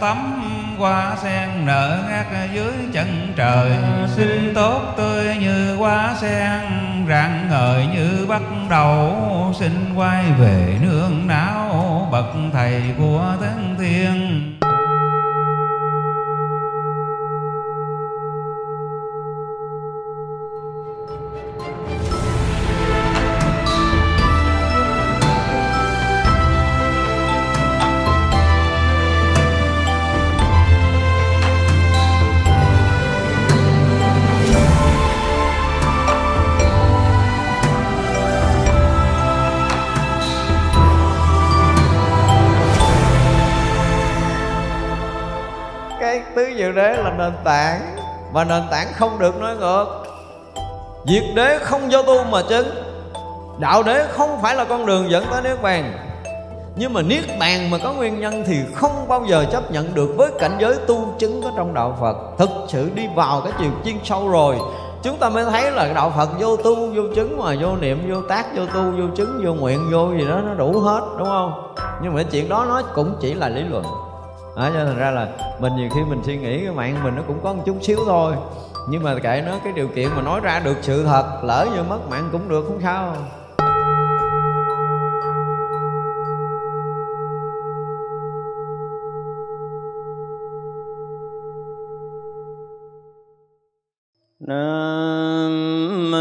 [0.00, 0.42] tắm
[0.78, 3.72] Hoa sen nở ngát dưới chân trời.
[4.16, 6.60] Xinh tốt tươi như hoa sen,
[7.08, 9.54] Rạng ngời như bắt đầu.
[9.58, 14.25] Xin quay về nương não, Bậc thầy của thánh thiên.
[47.26, 47.96] Nền tảng
[48.32, 49.86] và nền tảng không được nói ngược.
[51.06, 52.66] Diệt đế không do tu mà chứng,
[53.58, 55.92] đạo đế không phải là con đường dẫn tới niết bàn.
[56.76, 60.14] Nhưng mà niết bàn mà có nguyên nhân thì không bao giờ chấp nhận được
[60.16, 62.16] với cảnh giới tu chứng có trong đạo Phật.
[62.38, 64.56] Thực sự đi vào cái chiều chuyên sâu rồi,
[65.02, 68.22] chúng ta mới thấy là đạo Phật vô tu, vô chứng mà vô niệm, vô
[68.28, 71.74] tác, vô tu, vô chứng, vô nguyện, vô gì đó, nó đủ hết, đúng không?
[72.02, 73.84] Nhưng mà chuyện đó nó cũng chỉ là lý luận
[74.56, 75.28] đó, cho thành ra là
[75.60, 77.98] mình nhiều khi mình suy nghĩ cái mạng mình nó cũng có một chút xíu
[78.06, 78.34] thôi.
[78.88, 81.82] Nhưng mà kệ nó cái điều kiện mà nói ra được sự thật lỡ như
[81.82, 83.16] mất mạng cũng được không sao.
[94.40, 96.12] Nam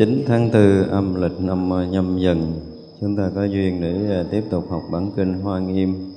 [0.00, 2.52] 19 tháng 4 âm lịch năm nhâm dần.
[3.00, 6.12] Chúng ta có duyên để à, tiếp tục học bản kinh Hoa Nghiêm.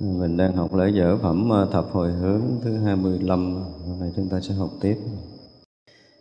[0.00, 3.54] Mình đang học lễ dở phẩm à, thập hồi hướng thứ 25.
[3.88, 4.96] Hôm nay chúng ta sẽ học tiếp.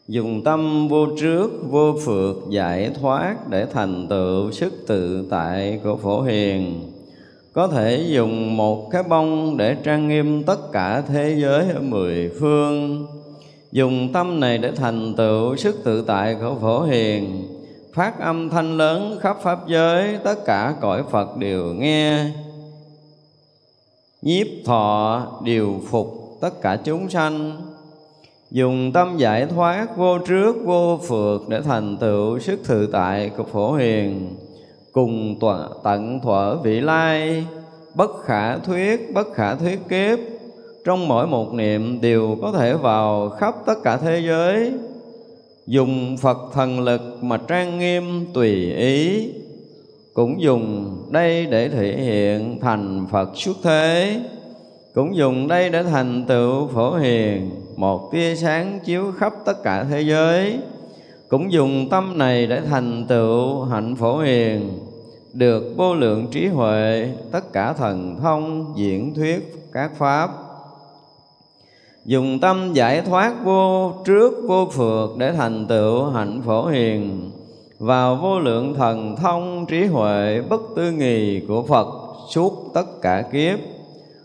[0.07, 5.97] Dùng tâm vô trước, vô phượt, giải thoát để thành tựu sức tự tại của
[5.97, 6.91] Phổ Hiền
[7.53, 12.31] có thể dùng một cái bông để trang nghiêm tất cả thế giới ở mười
[12.39, 13.07] phương
[13.71, 17.47] dùng tâm này để thành tựu sức tự tại của phổ hiền.
[17.93, 22.25] Phát âm thanh lớn khắp pháp giới, tất cả cõi phật đều nghe.
[24.21, 27.61] Nhiếp thọ, điều phục, tất cả chúng sanh.
[28.51, 33.43] Dùng tâm giải thoát vô trước, vô phượt để thành tựu sức tự tại của
[33.43, 34.35] phổ hiền.
[34.91, 35.39] Cùng
[35.83, 37.45] tận thuở vị lai,
[37.95, 40.19] bất khả thuyết, bất khả thuyết kiếp
[40.85, 44.73] trong mỗi một niệm đều có thể vào khắp tất cả thế giới.
[45.67, 49.29] Dùng phật thần lực mà trang nghiêm, tùy ý,
[50.13, 54.19] cũng dùng đây để thể hiện thành phật xuất thế.
[54.93, 59.83] Cũng dùng đây để thành tựu phổ hiền, một tia sáng chiếu khắp tất cả
[59.83, 60.59] thế giới.
[61.29, 64.69] Cũng dùng tâm này để thành tựu hạnh phổ hiền,
[65.33, 70.29] được vô lượng trí huệ, tất cả thần thông, diễn thuyết, các pháp
[72.05, 77.31] dùng tâm giải thoát vô trước, vô phược để thành tựu hạnh phổ hiền.
[77.79, 81.87] Vào vô lượng thần thông trí huệ, bất tư nghì của Phật
[82.29, 83.59] suốt tất cả kiếp.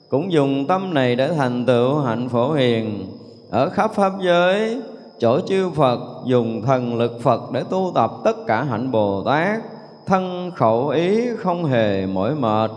[0.09, 3.07] Cũng dùng tâm này để thành tựu hạnh phổ hiền.
[3.51, 4.81] Ở khắp pháp giới,
[5.19, 9.61] chỗ chư Phật dùng thần lực Phật để tu tập tất cả hạnh Bồ Tát.
[10.07, 12.71] Thân khẩu ý không hề mỏi mệt.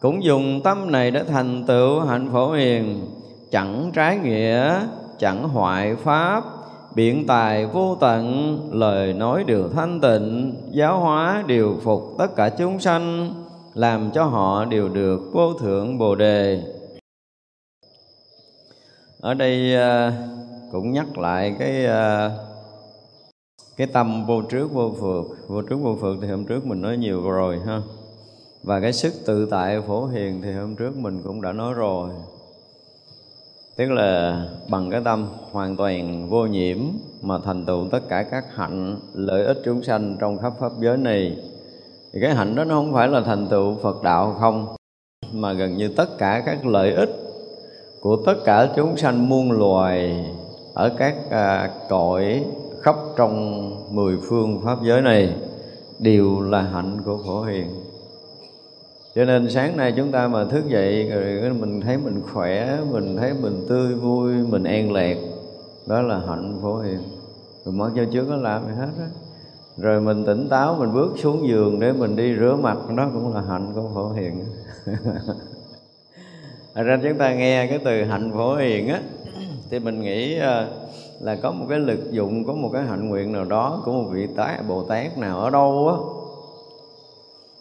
[0.00, 3.00] Cũng dùng tâm này để thành tựu hạnh phổ hiền
[3.56, 4.80] chẳng trái nghĩa,
[5.18, 6.44] chẳng hoại pháp,
[6.94, 12.48] biện tài vô tận, lời nói đều thanh tịnh, giáo hóa điều phục tất cả
[12.48, 13.34] chúng sanh,
[13.74, 16.62] làm cho họ đều được vô thượng bồ đề.
[19.20, 20.12] Ở đây à,
[20.72, 22.30] cũng nhắc lại cái à,
[23.76, 26.96] cái tâm vô trước vô phượt vô trước vô phượt thì hôm trước mình nói
[26.96, 27.82] nhiều rồi ha.
[28.62, 32.10] Và cái sức tự tại phổ hiền thì hôm trước mình cũng đã nói rồi
[33.76, 36.78] tức là bằng cái tâm hoàn toàn vô nhiễm
[37.22, 40.96] mà thành tựu tất cả các hạnh lợi ích chúng sanh trong khắp pháp giới
[40.96, 41.36] này.
[42.12, 44.66] Thì cái hạnh đó nó không phải là thành tựu Phật đạo không
[45.32, 47.10] mà gần như tất cả các lợi ích
[48.00, 50.24] của tất cả chúng sanh muôn loài
[50.74, 52.44] ở các à, cõi
[52.82, 55.34] khắp trong mười phương pháp giới này
[55.98, 57.66] đều là hạnh của phổ hiền
[59.16, 63.16] cho nên sáng nay chúng ta mà thức dậy, rồi mình thấy mình khỏe, mình
[63.16, 65.16] thấy mình tươi vui, mình an lạc,
[65.86, 66.98] đó là hạnh phổ hiền.
[67.64, 69.06] Rồi mất cho chưa có làm gì hết á.
[69.76, 73.34] Rồi mình tỉnh táo, mình bước xuống giường để mình đi rửa mặt, đó cũng
[73.34, 74.44] là hạnh của phổ hiền
[76.84, 79.00] ra chúng ta nghe cái từ hạnh phổ hiền á,
[79.70, 80.68] thì mình nghĩ ờ,
[81.20, 84.08] là có một cái lực dụng, có một cái hạnh nguyện nào đó của một
[84.12, 86.15] vị tát bồ tát nào ở đâu á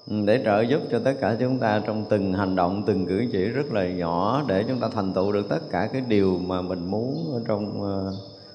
[0.08, 3.26] Ừ, để trợ giúp cho tất cả chúng ta trong từng hành động từng cử
[3.32, 6.62] chỉ rất là nhỏ để chúng ta thành tựu được tất cả cái điều mà
[6.62, 8.14] mình muốn ở trong ờ,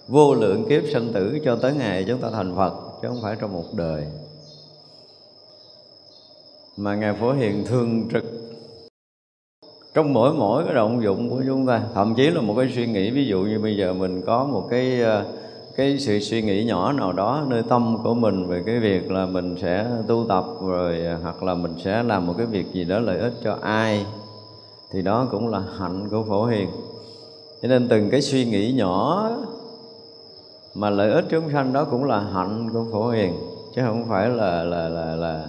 [0.08, 3.36] vô lượng kiếp sinh tử cho tới ngày chúng ta thành Phật chứ không phải
[3.40, 4.06] trong một đời.
[6.76, 8.24] Mà ngài phổ hiền thường trực
[9.94, 11.82] trong mỗi mỗi cái động dụng của chúng ta.
[11.94, 14.66] Thậm chí là một cái suy nghĩ ví dụ như bây giờ mình có một
[14.70, 15.39] cái uh,
[15.80, 19.26] cái sự suy nghĩ nhỏ nào đó nơi tâm của mình về cái việc là
[19.26, 22.98] mình sẽ tu tập rồi, hoặc là mình sẽ làm một cái việc gì đó
[22.98, 24.06] lợi ích cho ai,
[24.92, 26.68] thì đó cũng là hạnh của phổ hiền.
[27.62, 29.30] Cho nên từng cái suy nghĩ nhỏ
[30.74, 33.32] mà lợi ích chúng sanh đó cũng là hạnh của phổ hiền,
[33.74, 35.44] chứ không phải là là là là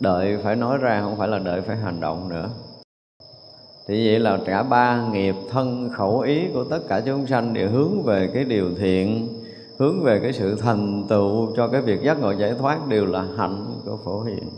[0.00, 2.48] đợi phải nói ra, không phải là đợi phải hành động nữa.
[3.88, 7.70] Thì vậy là cả ba nghiệp thân khẩu ý của tất cả chúng sanh đều
[7.70, 9.28] hướng về cái điều thiện
[9.78, 13.26] hướng về cái sự thành tựu cho cái việc giác ngộ giải thoát đều là
[13.36, 14.48] hạnh của phổ hiền.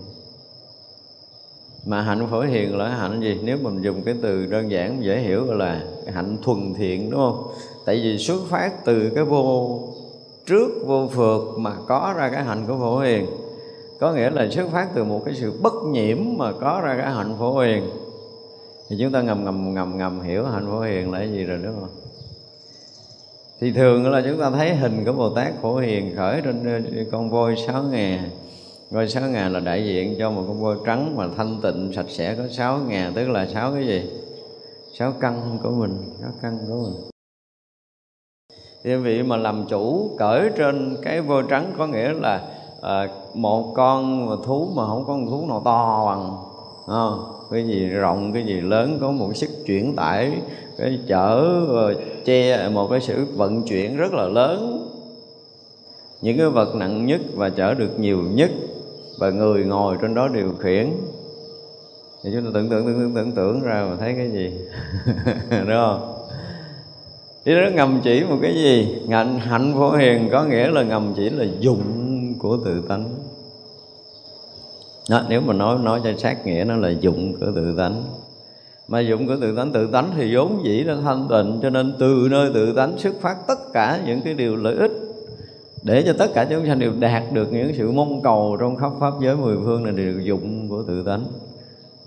[1.87, 3.41] Mà hạnh phổ hiền là hạnh gì?
[3.45, 7.21] Nếu mình dùng cái từ đơn giản dễ hiểu gọi là hạnh thuần thiện, đúng
[7.21, 7.47] không?
[7.85, 9.81] Tại vì xuất phát từ cái vô,
[10.47, 13.27] trước vô phượt mà có ra cái hạnh của phổ hiền.
[14.01, 17.13] Có nghĩa là xuất phát từ một cái sự bất nhiễm mà có ra cái
[17.13, 17.91] hạnh phổ hiền.
[18.89, 21.59] Thì chúng ta ngầm ngầm ngầm ngầm hiểu hạnh phổ hiền là cái gì rồi,
[21.63, 22.06] đúng không?
[23.61, 27.05] Thì thường là chúng ta thấy hình của bồ tát phổ hiền khởi trên ờ,
[27.13, 28.25] con voi sáu ngà.
[28.91, 32.07] Voi sáu ngà là đại diện cho một con voi trắng mà thanh tịnh sạch
[32.09, 34.11] sẽ có sáu ngà tức là sáu cái gì?
[34.99, 37.11] Sáu căn của mình sáu căn của mình.
[38.85, 42.43] Thì vị mà làm chủ cởi trên cái voi trắng có nghĩa là
[42.83, 46.37] à, một con thú mà không có con thú nào to bằng
[46.87, 47.33] không?
[47.51, 50.41] cái gì rộng cái gì lớn có một sức chuyển tải
[50.79, 54.89] cái chở che một cái sự vận chuyển rất là lớn.
[56.23, 58.51] Những cái vật nặng nhất và chở được nhiều nhất
[59.19, 60.91] và người ngồi trên đó điều khiển.
[62.25, 64.53] Thì chúng ta tưởng tượng tưởng tượng tưởng tượng ra mà thấy cái gì?
[65.51, 66.13] Đúng không?
[67.45, 68.99] Thì đó ngầm chỉ một cái gì?
[69.07, 71.83] Ngạnh hạnh phổ hiền có nghĩa là ngầm chỉ là dụng
[72.39, 73.09] của tự tánh.
[75.11, 78.05] Đó, nếu mà nói nói cho sát nghĩa nó là dụng của tự tánh
[78.89, 81.95] mà dụng của tự tánh tự tánh thì vốn dĩ là thanh tịnh, cho nên
[81.99, 84.93] từ nơi tự tánh xuất phát tất cả những cái điều lợi ích,
[85.83, 88.93] để cho tất cả chúng sanh đều đạt được những sự mong cầu trong khắp
[89.01, 91.25] pháp giới mười phương này đều dụng của tự tánh.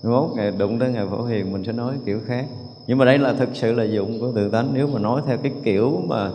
[0.04, 2.46] Mốt, ngày đụng tới ngày phổ hiền, mình sẽ nói kiểu khác.
[2.88, 4.70] Nhưng mà đây là thực sự là dụng của tự tánh.
[4.74, 6.32] Nếu mà nói theo cái kiểu mà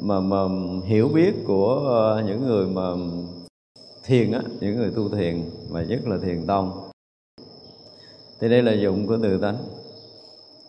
[0.00, 0.38] mà mà
[0.84, 2.82] hiểu biết của ờ, những người mà
[4.04, 6.72] thiền á, những người tu thiền, mà nhất là thiền tông,
[8.40, 9.56] thì đây là dụng của tự tánh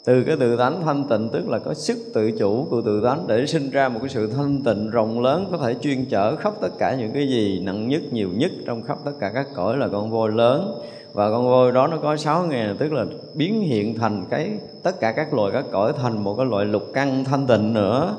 [0.06, 3.28] từ cái tự tánh thanh tịnh, tức là có sức tự chủ của tự tánh
[3.28, 6.54] để sinh ra một cái sự thanh tịnh rộng lớn, có thể chuyên chở khắp
[6.62, 9.78] tất cả những cái gì nặng nhất, nhiều nhất trong khắp tất cả các cõi
[9.78, 10.82] là con voi lớn.
[11.14, 14.52] Và con voi đó nó có sáu nghề tức là biến hiện thành cái
[14.84, 18.18] tất cả các loài các cõi thành một cái loại lục căn thanh tịnh nữa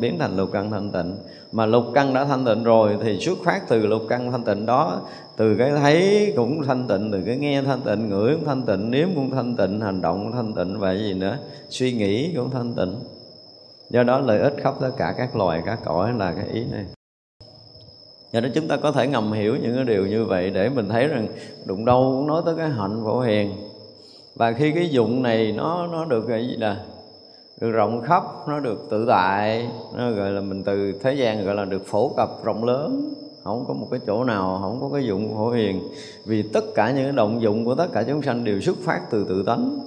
[0.00, 1.16] biến thành lục căn thanh tịnh.
[1.52, 4.66] Mà lục căn đã thanh tịnh rồi thì xuất phát từ lục căn thanh tịnh
[4.66, 5.00] đó.
[5.36, 8.90] Từ cái thấy cũng thanh tịnh, từ cái nghe thanh tịnh, ngửi cũng thanh tịnh,
[8.90, 11.38] nếm cũng thanh tịnh, hành động cũng thanh tịnh, và gì nữa?
[11.68, 12.94] Suy nghĩ cũng thanh tịnh.
[13.90, 16.84] Do đó lợi ích khắp tất cả các loài, các cõi là cái ý này.
[18.32, 20.88] Do đó chúng ta có thể ngầm hiểu những cái điều như vậy để mình
[20.88, 21.28] thấy rằng
[21.66, 23.52] đụng đâu cũng nói tới cái hạnh phổ hiền.
[24.34, 26.76] Và khi cái dụng này nó nó được cái gì là
[27.60, 31.54] được rộng khắp, nó được tự tại, nó gọi là mình từ thế gian gọi
[31.54, 33.14] là được phổ cập rộng lớn.
[33.44, 35.82] Không có một cái chỗ nào, không có cái dụng phổ hiền.
[36.24, 39.00] Vì tất cả những cái động dụng của tất cả chúng sanh đều xuất phát
[39.10, 39.78] từ tự tánh.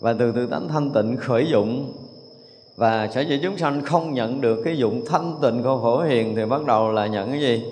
[0.00, 1.92] Và từ tự tánh thanh tịnh khởi dụng.
[2.76, 6.36] Và sở dĩ chúng sanh không nhận được cái dụng thanh tịnh của phổ hiền
[6.36, 7.64] thì bắt đầu là nhận cái gì?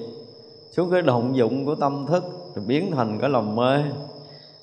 [0.71, 2.25] Xuống cái động dụng của tâm thức
[2.67, 3.83] biến thành cái lòng mê.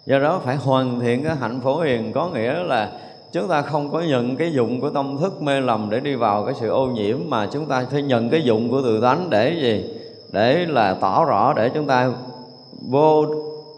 [0.06, 3.00] Do đó phải hoàn thiện cái hạnh phổ hiền có nghĩa là
[3.32, 6.46] chúng ta không có nhận cái dụng của tâm thức mê lầm để đi vào
[6.46, 9.58] cái sự ô nhiễm, mà chúng ta phải nhận cái dụng của tự tánh để
[9.62, 9.94] gì?
[10.32, 12.12] Để là tỏ rõ để chúng ta
[12.90, 13.26] vô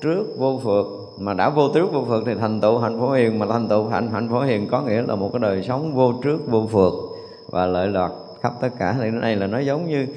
[0.01, 0.85] trước, vô phượt.
[1.19, 3.87] Mà đã vô trước, vô phượt thì thành tựu hạnh phổ hiền, mà thành tựu
[3.87, 6.93] hạnh hạnh phổ hiền có nghĩa là một cái đời sống vô trước, vô phượt.
[7.47, 8.09] Và lợi lạc
[8.41, 8.93] khắp tất cả.
[8.93, 10.07] Thì cái này là nó giống như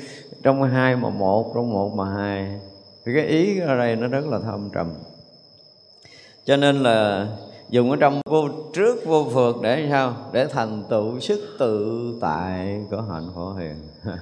[0.43, 2.61] trong hai mà một, trong một mà hai.
[3.07, 4.87] Thì cái ý ở đây nó rất là thâm trầm.
[6.45, 7.27] Cho nên là
[7.73, 10.15] dùng ở trong vô trước vô phượt để sao?
[10.33, 13.75] Để thành tựu sức tự tại của hạnh phổ hiền.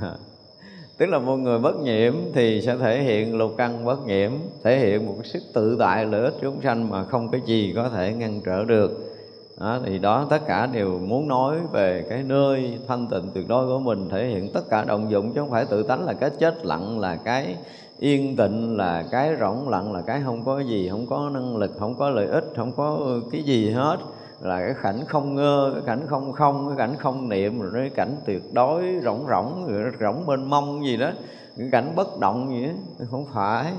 [0.99, 4.30] Tức là một người bất nhiễm thì sẽ thể hiện lục căn bất nhiễm
[4.64, 7.88] thể hiện một sức tự tại lợi ích chúng sanh mà không cái gì có
[7.88, 9.16] thể ngăn trở được.
[9.61, 13.66] Đó, thì đó tất cả đều muốn nói về cái nơi thanh tịnh tuyệt đối
[13.66, 16.30] của mình thể hiện tất cả động dụng chứ không phải tự tánh là cái
[16.30, 17.57] chết lặng là cái
[18.00, 21.71] yên tịnh là cái rỗng lặng, là cái không có gì, không có năng lực,
[21.78, 23.97] không có lợi ích, không có ừ, cái gì hết.
[24.40, 27.90] Là cái cảnh không ngơ, cái cảnh không không, cái cảnh không niệm, rồi cái
[27.90, 31.11] cảnh tuyệt đối rỗng rỗng, rồi rỗng bên mông gì đó,
[31.57, 33.07] cái cảnh bất động gì đó.
[33.11, 33.73] Không phải.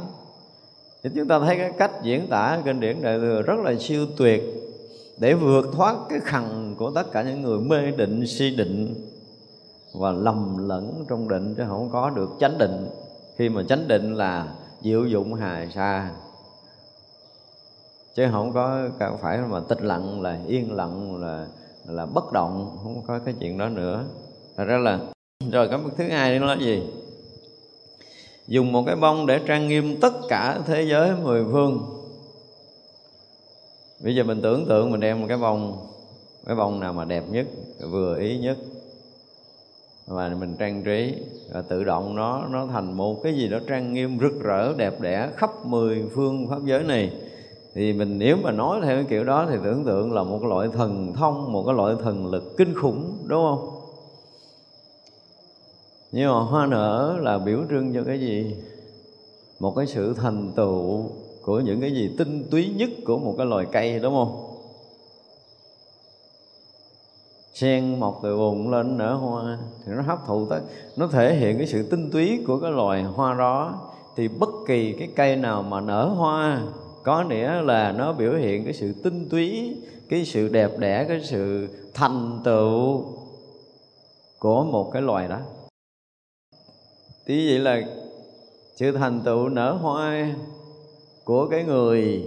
[1.04, 4.06] Thì chúng ta thấy cái cách diễn tả kinh điển đại thừa rất là siêu
[4.18, 4.44] tuyệt,
[5.18, 8.96] để vượt thoát cái khằn của tất cả những người mê định, si định
[9.94, 12.88] và lầm lẫn trong định, chứ không có được chánh định
[13.42, 14.48] khi mà chánh định là
[14.82, 16.12] diệu dụng hài sa,
[18.16, 18.90] chứ không có
[19.22, 21.48] phải mà tịch lặng là yên lặng, là
[21.88, 24.04] là bất động, không có cái chuyện đó nữa.
[24.58, 25.00] Thật ra là,
[25.52, 26.84] rồi cái bước thứ hai nó là gì?
[28.48, 32.02] Dùng một cái bông để trang nghiêm tất cả thế giới mười phương.
[34.04, 35.88] Bây giờ mình tưởng tượng mình đem một cái bông
[36.46, 37.48] cái bông nào mà đẹp nhất,
[37.92, 38.58] vừa ý nhất
[40.12, 41.16] và mình trang trí
[41.54, 45.02] và tự động nó nó thành một cái gì đó trang nghiêm, rực rỡ, đẹp
[45.02, 47.12] đẽ khắp mười phương pháp giới này.
[47.74, 50.50] Thì mình, nếu mà nói theo cái kiểu đó thì tưởng tượng là một cái
[50.50, 53.70] loại thần thông, một cái loại thần lực kinh khủng, đúng không?
[56.12, 58.56] Nhưng mà hoa nở là biểu trưng cho cái gì?
[59.60, 61.10] Một cái sự thành tựu
[61.42, 64.51] của những cái gì tinh túy nhất của một cái loài cây, đúng không?
[67.54, 69.58] Sen mọc từ bùn lên nở hoa.
[69.86, 70.62] Thì nó hấp thụ tới,
[70.96, 73.82] nó thể hiện cái sự tinh túy của cái loài hoa đó.
[74.16, 76.62] Thì bất kỳ cái cây nào mà nở hoa,
[77.04, 79.78] có nghĩa là nó biểu hiện cái sự tinh túy,
[80.10, 83.06] cái sự đẹp đẽ, cái sự thành tựu
[84.40, 85.40] của một cái loài đó.
[87.26, 87.82] Tí vậy là
[88.76, 90.36] sự thành tựu nở hoa
[91.24, 92.26] của cái người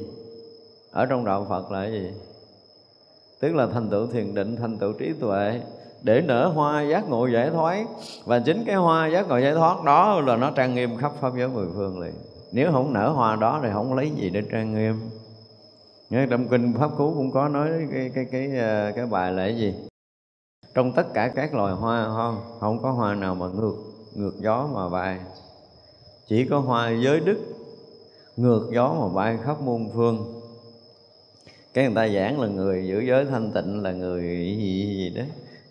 [0.91, 2.11] ở trong đạo Phật là cái gì?
[3.45, 5.61] Tức là thành tựu thiền định, thành tựu trí tuệ
[6.03, 7.87] để nở hoa giác ngộ giải thoát.
[8.25, 11.33] Và chính cái hoa giác ngộ giải thoát đó là nó trang nghiêm khắp pháp
[11.37, 12.15] giới mười phương liền.
[12.53, 15.01] Nếu không nở hoa đó thì không lấy gì để trang nghiêm.
[16.11, 19.43] Nghe trong kinh pháp cú cũng có nói cái cái cái cái, cái, bài là
[19.43, 19.75] cái gì?
[20.75, 23.77] Trong tất cả các loài hoa không không có hoa nào mà ngược
[24.15, 25.19] ngược gió mà bay.
[26.29, 27.39] Chỉ có hoa giới đức
[28.37, 30.34] ngược gió mà bay khắp muôn phương
[31.75, 35.11] cái người ta giảng là người giữ giới thanh tịnh là người gì gì, gì
[35.11, 35.23] đó.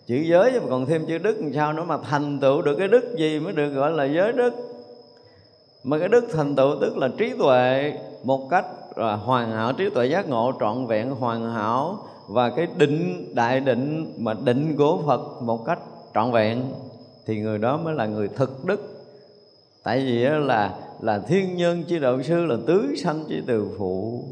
[0.06, 2.88] Chữ giới mà còn thêm chữ đức làm sao nữa mà thành tựu được cái
[2.88, 4.54] đức gì mới được gọi là giới đức.
[5.84, 7.92] Mà cái đức thành tựu tức là trí tuệ
[8.24, 12.66] một cách là hoàn hảo trí tuệ giác ngộ trọn vẹn hoàn hảo và cái
[12.76, 15.78] định đại định mà định của Phật một cách
[16.14, 16.62] trọn vẹn
[17.26, 18.80] thì người đó mới là người thực đức.
[19.82, 24.24] Tại vì là là thiên nhân chi đạo sư là tứ sanh chi từ phụ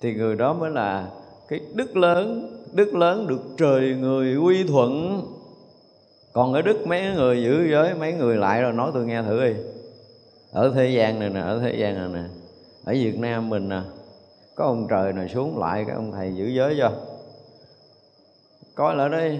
[0.00, 1.08] thì người đó mới là
[1.48, 5.22] cái đức lớn đức lớn được trời người quy thuận.
[6.32, 9.44] Còn cái đức mấy người giữ giới, mấy người lại rồi nói tôi nghe thử
[9.44, 9.52] đi.
[10.52, 12.28] Ở thế gian này nè, ở thế gian này nè,
[12.84, 13.80] ở Việt Nam mình nè,
[14.54, 16.92] có ông trời này xuống lại cái ông thầy giữ giới cho.
[18.74, 19.38] Coi lại đây.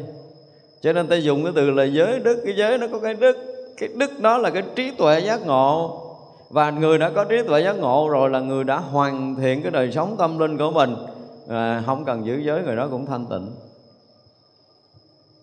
[0.81, 3.37] Cho nên ta dùng cái từ là giới đức, cái giới nó có cái đức
[3.77, 6.00] cái đức đó là cái trí tuệ giác ngộ
[6.51, 9.71] và người đã có trí tuệ giác ngộ rồi là người đã hoàn thiện cái
[9.71, 10.97] đời sống tâm linh của mình.
[11.49, 13.51] À, không cần giữ giới người đó cũng thanh tịnh.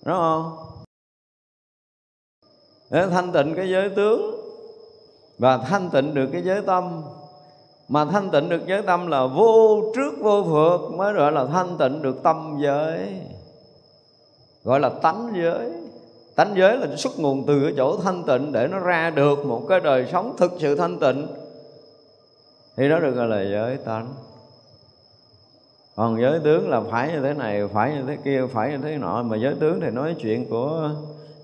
[0.06, 0.58] Đúng không?
[2.90, 4.36] Để thanh tịnh cái giới tướng
[5.38, 7.02] và thanh tịnh được cái giới tâm.
[7.88, 11.78] Mà thanh tịnh được giới tâm là vô trước vô phượt mới gọi là thanh
[11.78, 13.22] tịnh được tâm giới
[14.64, 15.87] gọi là tánh giới
[16.38, 19.66] tánh giới là xuất nguồn từ cái chỗ thanh tịnh để nó ra được một
[19.70, 21.28] cái đời sống thực sự thanh tịnh.
[22.76, 24.14] Thì đó được gọi là giới tánh.
[25.96, 28.98] Còn giới tướng là phải như thế này, phải như thế kia, phải như thế
[28.98, 29.24] nọ.
[29.24, 30.92] Mà giới tướng thì nói chuyện của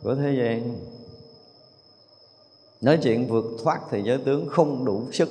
[0.03, 0.75] của thế gian.
[2.81, 5.29] Nói chuyện vượt thoát thì giới tướng không đủ sức.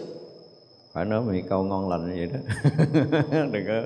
[0.93, 2.39] Phải nói một câu ngon lành vậy đó.
[3.53, 3.83] Đừng có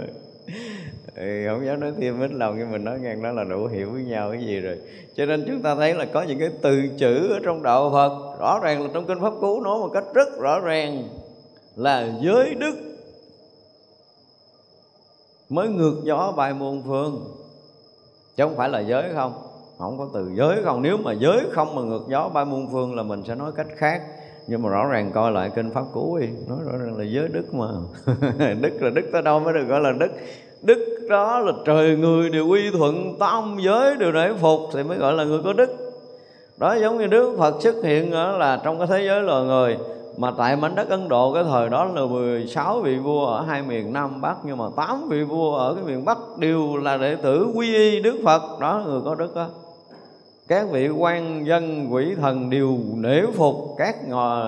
[1.17, 3.91] thì không dám nói thêm hết lòng, nhưng mình nói ngang đó là đủ hiểu
[3.91, 4.79] với nhau cái gì rồi.
[5.17, 8.39] Cho nên chúng ta thấy là có những cái từ chữ ở trong đạo Phật,
[8.41, 11.09] rõ ràng là trong kinh pháp cú nói một cách rất rõ ràng
[11.77, 12.75] là giới đức.
[15.49, 17.37] Mới ngược gió bài muôn phương.
[18.37, 19.47] Chứ không phải là giới không
[19.79, 20.83] không có từ giới không.
[20.83, 23.67] Nếu mà giới không mà ngược gió bay muôn phương là mình sẽ nói cách
[23.77, 24.03] khác.
[24.47, 27.29] Nhưng mà rõ ràng coi lại kinh pháp cú đi, nói rõ ràng là giới
[27.29, 27.67] đức mà.
[28.61, 30.09] Đức là đức tới đâu mới được gọi là đức
[30.63, 34.99] đức đó là trời người đều quy thuận tam giới đều nể phục thì mới
[34.99, 35.71] gọi là người có đức.
[36.57, 39.77] Đó giống như Đức Phật xuất hiện đó là trong cái thế giới loài người,
[40.17, 43.63] mà tại mảnh đất Ấn Độ cái thời đó là 16 vị vua ở hai
[43.63, 47.17] miền Nam Bắc, nhưng mà 8 vị vua ở cái miền Bắc đều là đệ
[47.17, 48.43] tử quy y Đức Phật.
[48.61, 49.47] Đó, người có đức đó
[50.49, 53.97] các vị quan dân, quỷ thần đều nể phục các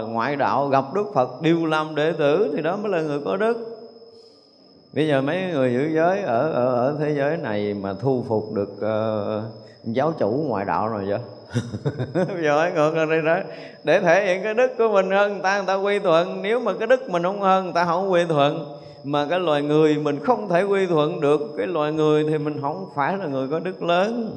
[0.08, 3.36] ngoại đạo gặp Đức Phật đều làm đệ tử, thì đó mới là người có
[3.36, 3.77] đức
[4.92, 8.44] bây giờ mấy người giữ giới ở ở, ở thế giới này mà thu phục
[8.54, 9.44] được uh,
[9.84, 11.18] giáo chủ ngoại đạo rồi vậy?
[12.14, 13.38] Bây giờ hỏi ngược lên đây đó.
[13.84, 16.42] Để thể hiện cái đức của mình hơn người ta người ta quy thuận.
[16.42, 18.74] Nếu mà cái đức mình không hơn người ta không quy thuận.
[19.04, 22.60] Mà cái loài người mình không thể quy thuận được cái loài người thì mình
[22.60, 24.36] không phải là người có đức lớn.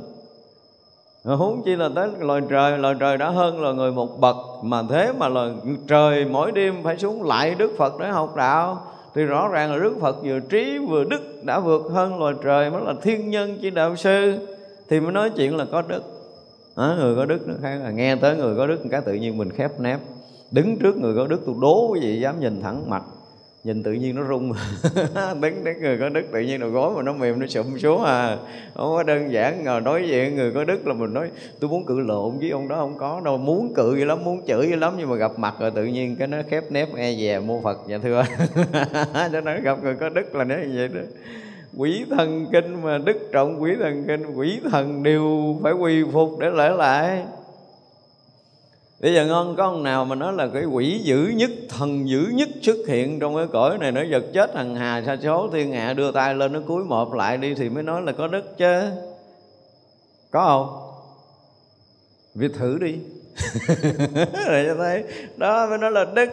[1.23, 4.35] Huống chi là tới loài trời loài trời đã hơn loài người một bậc.
[4.63, 5.51] Mà thế mà loài
[5.87, 8.81] trời mỗi đêm phải xuống lại đức phật để học đạo
[9.15, 12.69] thì rõ ràng là đức phật vừa trí vừa đức đã vượt hơn loài trời
[12.69, 14.37] mới là thiên nhân chi đạo sư.
[14.89, 16.03] Thì mới nói chuyện là có đức.
[16.75, 19.37] À, người có đức nó khác là nghe tới người có đức cái tự nhiên
[19.37, 19.99] mình khép nép.
[20.51, 23.03] Đứng trước người có đức tôi đố quý vị dám nhìn thẳng mặt
[23.63, 24.53] nhìn tự nhiên nó rung.
[25.41, 28.03] Đứng đến người có đức tự nhiên đầu gối mà nó mềm, nó sụm xuống
[28.03, 28.37] à.
[28.75, 31.85] Không có đơn giản ngồi nói chuyện người có đức là mình nói, tôi muốn
[31.85, 34.77] cự lộn với ông đó, không có đâu, muốn cự vậy lắm, muốn chửi vậy
[34.77, 34.93] lắm.
[34.97, 37.77] Nhưng mà gặp mặt rồi tự nhiên cái nó khép nép e dè, mua phật.
[37.87, 38.23] Dạ thưa.
[39.31, 41.01] Cho nên gặp người có đức là nó như vậy đó.
[41.77, 46.39] Quỷ thần kinh mà đức trọng quỷ thần kinh, quỷ thần đều phải quy phục
[46.39, 47.23] để lễ lại
[49.01, 52.25] bây giờ ngon có ông nào mà nói là cái quỷ dữ nhất, thần dữ
[52.33, 55.71] nhất xuất hiện trong cái cõi này nó giật chết thằng hà sa số, thiên
[55.71, 58.57] hạ đưa tay lên, nó cúi một lại đi thì mới nói là có đức
[58.57, 58.81] chứ.
[60.31, 60.91] Có không?
[62.35, 62.95] Việc thử đi.
[64.47, 65.03] Để cho thấy,
[65.37, 66.29] đó mới nói là đức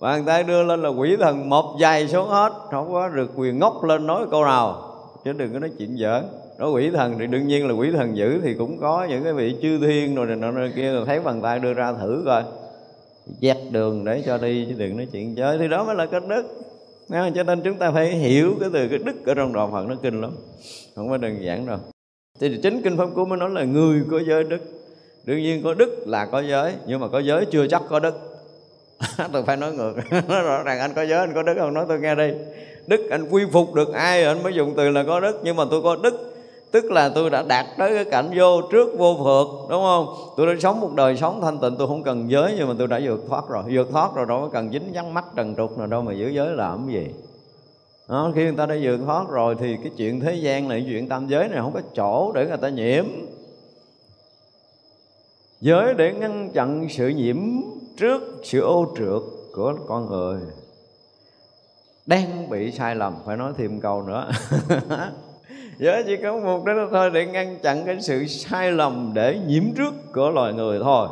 [0.00, 2.52] bàn tay đưa lên là quỷ thần một giày xuống hết.
[2.70, 6.24] Không có được quyền ngốc lên nói câu nào, chứ đừng có nói chuyện giỡn
[6.58, 9.32] đó quỷ thần thì đương nhiên là quỷ thần dữ thì cũng có những cái
[9.32, 12.42] vị chư thiên rồi này nọ kia là thấy bàn tay đưa ra thử coi.
[13.40, 15.58] Dẹp đường để cho đi, chứ đừng nói chuyện chơi.
[15.58, 16.44] Thì đó mới là cái đức.
[17.34, 19.94] Cho nên chúng ta phải hiểu cái từ cái đức ở trong đạo Phật nó
[20.02, 20.30] kinh lắm.
[20.94, 21.78] Không có đơn giản đâu.
[22.40, 24.60] Thì chính kinh pháp cú mới nói là người có giới đức.
[25.24, 28.14] Đương nhiên có đức là có giới, nhưng mà có giới chưa chắc có đức.
[29.32, 29.94] Tôi phải nói ngược.
[30.28, 31.74] Nói rõ ràng, anh có giới, anh có đức không?
[31.74, 32.32] Nói tôi nghe đi.
[32.86, 35.40] Đức anh quy phục được ai, anh mới dùng từ là có đức.
[35.44, 36.33] Nhưng mà tôi có đức
[36.74, 40.14] tức là tôi đã đạt tới cái cảnh vô trước vô phượt đúng không?
[40.36, 42.88] Tôi đã sống một đời sống thanh tịnh tôi không cần giới nhưng mà tôi
[42.88, 43.62] đã vượt thoát rồi.
[43.70, 46.28] Vượt thoát rồi đâu có cần dính nhắn mắt trần trục nào đâu mà giữ
[46.28, 47.14] giới làm cái gì.
[48.08, 51.08] Đó, khi người ta đã vượt thoát rồi thì cái chuyện thế gian này chuyện
[51.08, 53.04] tam giới này không có chỗ để người ta nhiễm.
[55.60, 57.36] Giới để ngăn chặn sự nhiễm
[57.96, 60.40] trước sự ô trượt của con người.
[62.06, 64.30] Đang bị sai lầm phải nói thêm câu nữa.
[65.78, 69.64] giới chỉ có một đó thôi, để ngăn chặn cái sự sai lầm để nhiễm
[69.76, 71.08] trước của loài người thôi.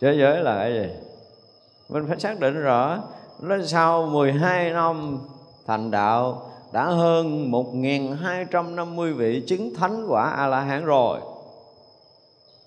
[0.00, 0.88] Thế giới là cái gì?
[1.88, 2.98] Mình phải xác định rõ,
[3.40, 5.18] nó sau 12 năm
[5.66, 11.18] thành đạo, đã hơn 1.250 vị chứng thánh quả A-la-hán rồi.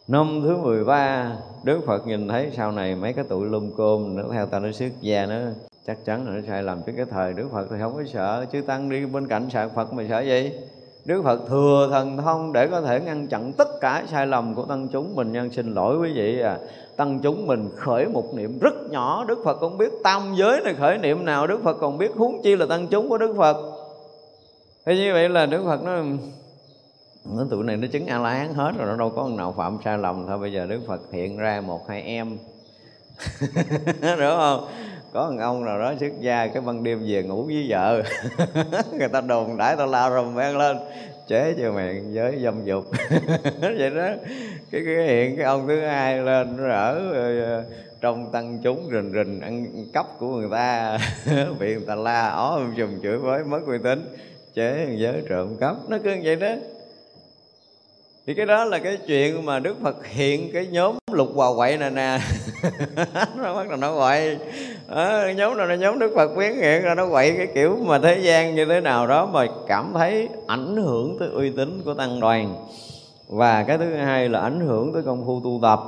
[0.08, 1.32] Năm thứ 13
[1.64, 4.72] Đức Phật nhìn thấy sau này mấy cái tụi lum côm nó theo ta nó
[4.72, 5.36] xuất gia nó
[5.88, 8.46] chắc chắn là nó sai lầm chứ cái thời Đức Phật thì không có sợ.
[8.52, 10.52] Chứ tăng đi bên cạnh sạc Phật mà sợ gì?
[11.06, 14.66] Đức Phật thừa thần thông để có thể ngăn chặn tất cả sai lầm của
[14.66, 15.16] tăng chúng.
[15.16, 16.58] Mình nhân xin lỗi quý vị à.
[16.96, 19.26] Tăng chúng mình khởi một niệm rất nhỏ.
[19.28, 21.48] Đức Phật không biết tam giới này khởi niệm nào.
[21.48, 23.58] Đức Phật còn biết huống chi là tăng chúng của Đức Phật.
[24.86, 26.02] Thế như vậy là Đức Phật nó
[27.34, 29.78] nó tụi này nó chứng a la hán hết rồi, nó đâu có nào phạm
[29.86, 30.26] sai lầm.
[30.28, 32.38] Thôi bây giờ đức phật hiện ra một, hai em.
[34.02, 34.68] Đúng không?
[35.16, 38.04] Có một ông nào đó xuất gia cái ban đêm về ngủ với vợ.
[38.92, 40.78] Người ta đồn đãi tao lao rầm men lên.
[41.28, 42.86] Chế cho mày giới dâm dục.
[43.62, 44.08] Vậy đó.
[44.72, 47.64] Cái, cái hiện cái ông thứ hai lên nó ở ờ, ờ,
[48.02, 50.98] trong tăng chúng rình rình ăn cắp của người ta.
[51.60, 54.16] Bị người ta la ó dùng chửi với mất uy tín.
[54.54, 55.76] Chế giới trộm cắp.
[55.88, 56.52] Nó cứ vậy đó.
[58.28, 61.78] Thì cái đó là cái chuyện mà đức phật hiện cái nhóm lục hòa quậy
[61.78, 62.20] này nè.
[63.36, 64.38] nó bắt đầu nó quậy.
[64.88, 68.00] À, nhóm nào nó nhóm đức phật biến hiện ra nó quậy cái kiểu mà
[68.00, 71.94] thế gian như thế nào đó mà cảm thấy ảnh hưởng tới uy tín của
[71.94, 72.56] tăng đoàn.
[73.28, 75.80] Và cái thứ hai là ảnh hưởng tới công phu tu tập.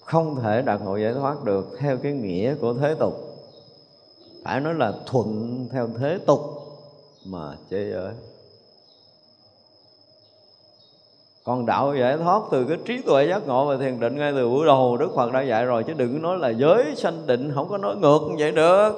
[0.00, 3.14] Không thể đạt ngộ giải thoát được theo cái nghĩa của thế tục.
[4.44, 6.40] Phải nói là thuận theo thế tục
[7.24, 8.12] mà chơi giới.
[11.44, 14.48] Còn đạo giải thoát từ cái trí tuệ giác ngộ và thiền định ngay từ
[14.48, 14.96] buổi đầu.
[14.96, 17.96] Đức phật đã dạy rồi, chứ đừng nói là giới sanh định, không có nói
[17.96, 18.90] ngược như vậy được.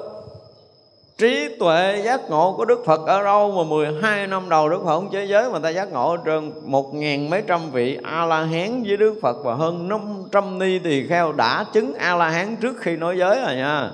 [1.17, 4.85] Trí tuệ giác ngộ của đức phật ở đâu mà 12 năm đầu đức phật
[4.85, 8.43] không chế giới mà ta giác ngộ trên một ngàn mấy trăm vị a la
[8.43, 12.55] hán với đức phật và hơn 500 ni tỳ kheo đã chứng a la hán
[12.55, 13.91] trước khi nói giới rồi nha.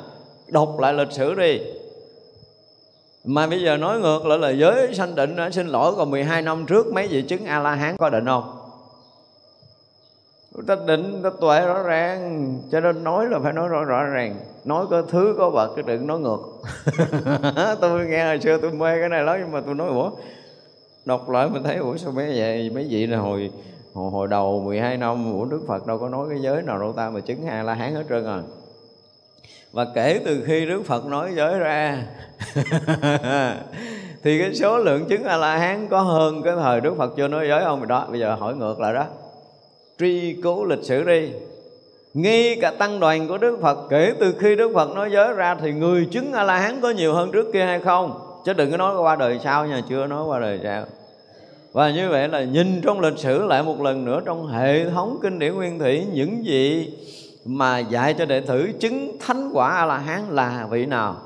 [0.47, 1.59] Đọc lại lịch sử đi
[3.23, 6.41] mà bây giờ nói ngược lại là giới sanh định đã xin lỗi còn 12
[6.41, 8.59] năm trước mấy vị chứng a la hán có định không?
[10.67, 14.35] Ta định ta tuệ rõ ràng cho nên nói là phải nói rõ rõ ràng.
[14.65, 16.39] Nói có thứ có vật cái đừng nói ngược.
[17.81, 20.11] Tôi nghe hồi xưa tôi mê cái này lắm nhưng mà tôi nói ủa?
[21.05, 22.71] Đọc lại mình thấy ủa sao mấy vậy?
[22.73, 23.51] Mấy vị là hồi
[23.93, 26.93] hồi, hồi đầu 12 năm của Đức Phật đâu có nói cái giới nào đâu
[26.93, 28.41] ta mà chứng a la hán hết trơn à?
[29.73, 32.03] Và kể từ khi Đức Phật nói giới ra,
[34.23, 37.27] thì cái số lượng chứng A La Hán có hơn cái thời Đức Phật chưa
[37.27, 37.87] nói giới không?
[37.87, 39.05] Đó, bây giờ hỏi ngược lại đó.
[39.99, 41.29] Truy cứu lịch sử đi.
[42.13, 45.55] Ngay cả tăng đoàn của Đức Phật, kể từ khi Đức Phật nói giới ra
[45.55, 48.19] thì người chứng A La Hán có nhiều hơn trước kia hay không?
[48.45, 50.85] Chứ đừng có nói qua đời sau nha, chưa nói qua đời sau.
[51.71, 55.17] Và như vậy là nhìn trong lịch sử lại một lần nữa trong hệ thống
[55.21, 56.93] kinh điển nguyên thủy, những gì
[57.45, 61.21] mà dạy cho đệ tử chứng thánh quả a la hán là vị nào?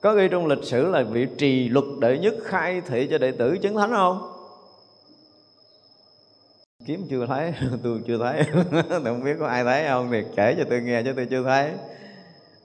[0.00, 3.32] Có ghi trong lịch sử là vị trì luật đệ nhất khai thị cho đệ
[3.32, 4.32] tử chứng thánh không?
[6.86, 7.52] Kiếm chưa thấy,
[7.82, 8.42] tôi chưa thấy.
[8.90, 11.42] Tôi không biết có ai thấy không, thì kể cho tôi nghe chứ tôi chưa
[11.44, 11.70] thấy.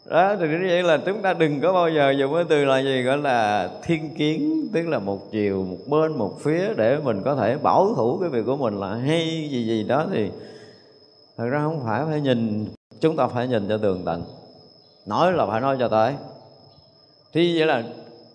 [0.05, 2.79] Đó, thì như vậy là chúng ta đừng có bao giờ dùng cái từ là
[2.79, 7.21] gì gọi là thiên kiến, tức là một chiều, một bên, một phía để mình
[7.25, 10.29] có thể bảo thủ cái việc của mình là hay gì gì đó thì
[11.41, 12.65] thật ra không phải phải nhìn,
[12.99, 14.23] chúng ta phải nhìn cho tường tận.
[15.05, 16.13] Nói là phải nói cho tới.
[17.33, 17.83] Thì vậy là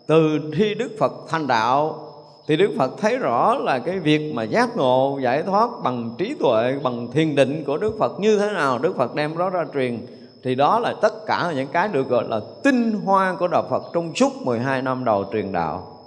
[0.06, 1.98] từ khi đức phật thành đạo,
[2.46, 6.34] thì đức phật thấy rõ là cái việc mà giác ngộ, giải thoát bằng trí
[6.40, 9.64] tuệ, bằng thiền định của đức phật như thế nào, đức phật đem đó ra
[9.74, 9.98] truyền.
[10.42, 13.82] Thì đó là tất cả những cái được gọi là tinh hoa của đạo phật
[13.94, 16.00] trong suốt 12 năm đầu truyền đạo.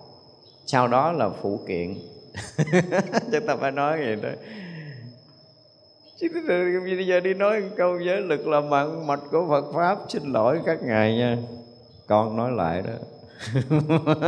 [0.65, 1.97] Sau đó là phụ kiện.
[3.31, 4.29] Chúng ta phải nói vậy đó
[6.19, 6.27] chứ
[6.85, 9.97] bây giờ đi nói câu giới lực là mạng mạch của Phật pháp.
[10.09, 11.37] Xin lỗi các ngài nha.
[12.07, 12.91] Con nói lại đó.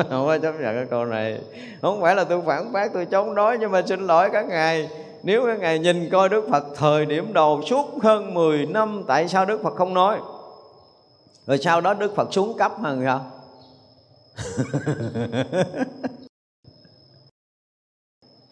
[0.09, 1.41] Không có chấp nhận cái câu này.
[1.81, 4.89] Không phải là tôi phản bác, tôi chống đối, nhưng mà xin lỗi các ngài.
[5.23, 9.27] Nếu các ngài nhìn coi Đức Phật thời điểm đầu suốt hơn 10 năm, tại
[9.27, 10.17] sao Đức Phật không nói?
[11.47, 13.25] Rồi sau đó Đức Phật xuống cấp hơn sao?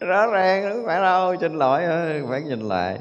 [0.00, 1.34] Rõ ràng, không phải đâu.
[1.40, 1.82] Xin lỗi,
[2.28, 2.98] phải nhìn lại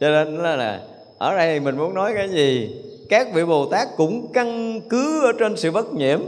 [0.00, 0.80] cho nên là, là
[1.18, 2.76] ở đây mình muốn nói cái gì?
[3.08, 6.20] Các vị bồ tát cũng căn cứ ở trên sự bất nhiễm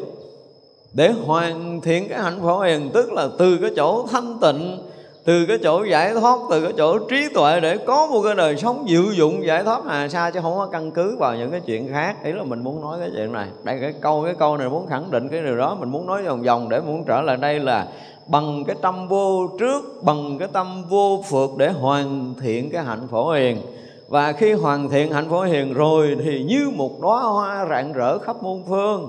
[0.93, 4.79] để hoàn thiện cái hạnh phổ hiền tức là từ cái chỗ thanh tịnh
[5.25, 8.57] từ cái chỗ giải thoát từ cái chỗ trí tuệ để có một cái đời
[8.57, 11.61] sống diệu dụng giải thoát hà sa chứ không có căn cứ vào những cái
[11.61, 12.25] chuyện khác.
[12.25, 13.47] Ý là mình muốn nói cái chuyện này.
[13.65, 15.77] Đây cái câu cái câu này muốn khẳng định cái điều đó.
[15.81, 17.87] Mình muốn nói vòng vòng để muốn trở lại đây là
[18.27, 23.09] bằng cái tâm vô trước, bằng cái tâm vô phượt để hoàn thiện cái hạnh
[23.11, 23.63] phổ hiền.
[24.09, 28.19] Và khi hoàn thiện hạnh phổ hiền rồi thì như một đóa hoa rạng rỡ
[28.19, 29.09] khắp muôn phương.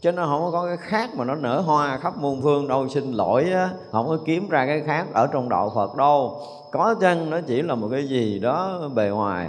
[0.00, 2.88] Chứ nó không có cái khác mà nó nở hoa khắp muôn phương đâu.
[2.88, 6.40] Xin lỗi á, không có kiếm ra cái khác ở trong đạo phật đâu.
[6.72, 9.48] Có chăng nó chỉ là một cái gì đó bề ngoài.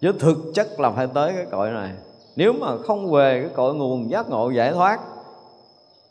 [0.00, 1.90] Chứ thực chất là phải tới cái cội này.
[2.36, 5.00] Nếu mà không về cái cội nguồn giác ngộ giải thoát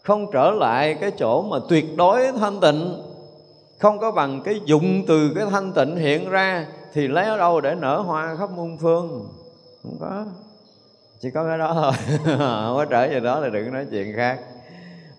[0.04, 3.02] không trở lại cái chỗ mà tuyệt đối thanh tịnh.
[3.80, 7.62] Không có bằng cái dụng từ cái thanh tịnh hiện ra thì lấy ở đâu
[7.62, 9.28] để nở hoa khắp muôn phương?
[9.84, 10.26] Không có.
[11.20, 11.92] Chỉ có cái đó thôi.
[12.38, 14.40] Không có trở về đó thì đừng nói chuyện khác.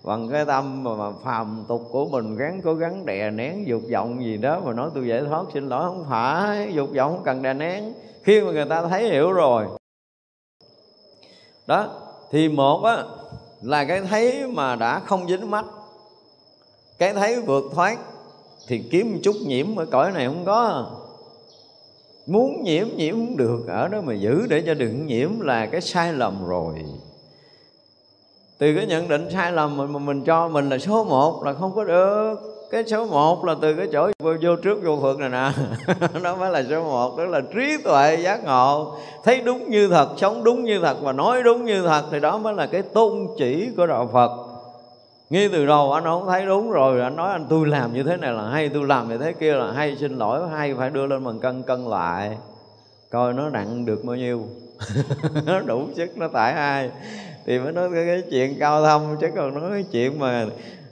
[0.03, 3.81] Bằng cái tâm mà, mà phàm tục của mình gắng cố gắng đè nén dục
[3.91, 6.73] vọng gì đó mà nói tôi giải thoát xin lỗi không phải.
[6.73, 7.93] Dục vọng không cần đè nén.
[8.23, 9.65] Khi mà người ta thấy hiểu rồi.
[11.67, 11.87] Đó
[12.31, 13.03] thì một á
[13.63, 15.65] là cái thấy mà đã không dính mắt.
[16.97, 17.97] Cái thấy vượt thoát
[18.67, 20.91] thì kiếm một chút nhiễm ở cõi này không có.
[22.25, 23.65] Muốn nhiễm nhiễm không được.
[23.67, 26.85] Ở đó mà giữ để cho đừng nhiễm là cái sai lầm rồi
[28.63, 31.75] từ cái nhận định sai lầm mà mình cho mình là số một là không
[31.75, 32.35] có được.
[32.71, 35.51] Cái số một là từ cái chỗ vô, vô trước vô phượng này nè.
[36.21, 38.95] Nó mới là số một đó là trí tuệ giác ngộ.
[39.23, 42.37] Thấy đúng như thật sống đúng như thật và nói đúng như thật thì đó
[42.37, 44.31] mới là cái tôn chỉ của đạo phật.
[45.29, 48.17] Ngay từ đầu anh không thấy đúng rồi anh nói anh tôi làm như thế
[48.17, 51.05] này là hay tôi làm như thế kia là hay xin lỗi hay phải đưa
[51.05, 52.37] lên bằng cân cân lại.
[53.11, 54.43] Coi nó nặng được bao nhiêu.
[55.45, 56.89] Nó đủ sức nó tải ai
[57.45, 60.45] thì mới nói cái, cái chuyện cao thâm chứ còn nói cái chuyện mà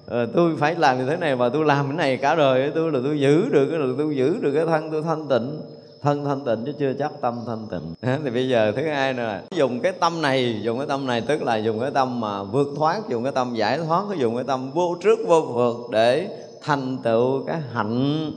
[0.07, 2.91] à, tôi phải làm như thế này và tôi làm cái này cả đời tôi
[2.91, 5.61] là tôi giữ được cái là tôi giữ được cái thân tôi thanh tịnh
[6.01, 8.19] thân thanh tịnh chứ chưa chắc tâm thanh tịnh.
[8.23, 11.43] Thì bây giờ thứ hai nữa dùng cái tâm này dùng cái tâm này tức
[11.43, 14.71] là dùng cái tâm mà vượt thoát dùng cái tâm giải thoát dùng cái tâm
[14.71, 16.27] vô trước vô vượt để
[16.61, 18.31] thành tựu cái hạnh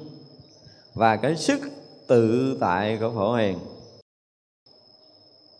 [0.95, 1.61] và cái sức
[2.07, 3.59] tự tại của phổ hiền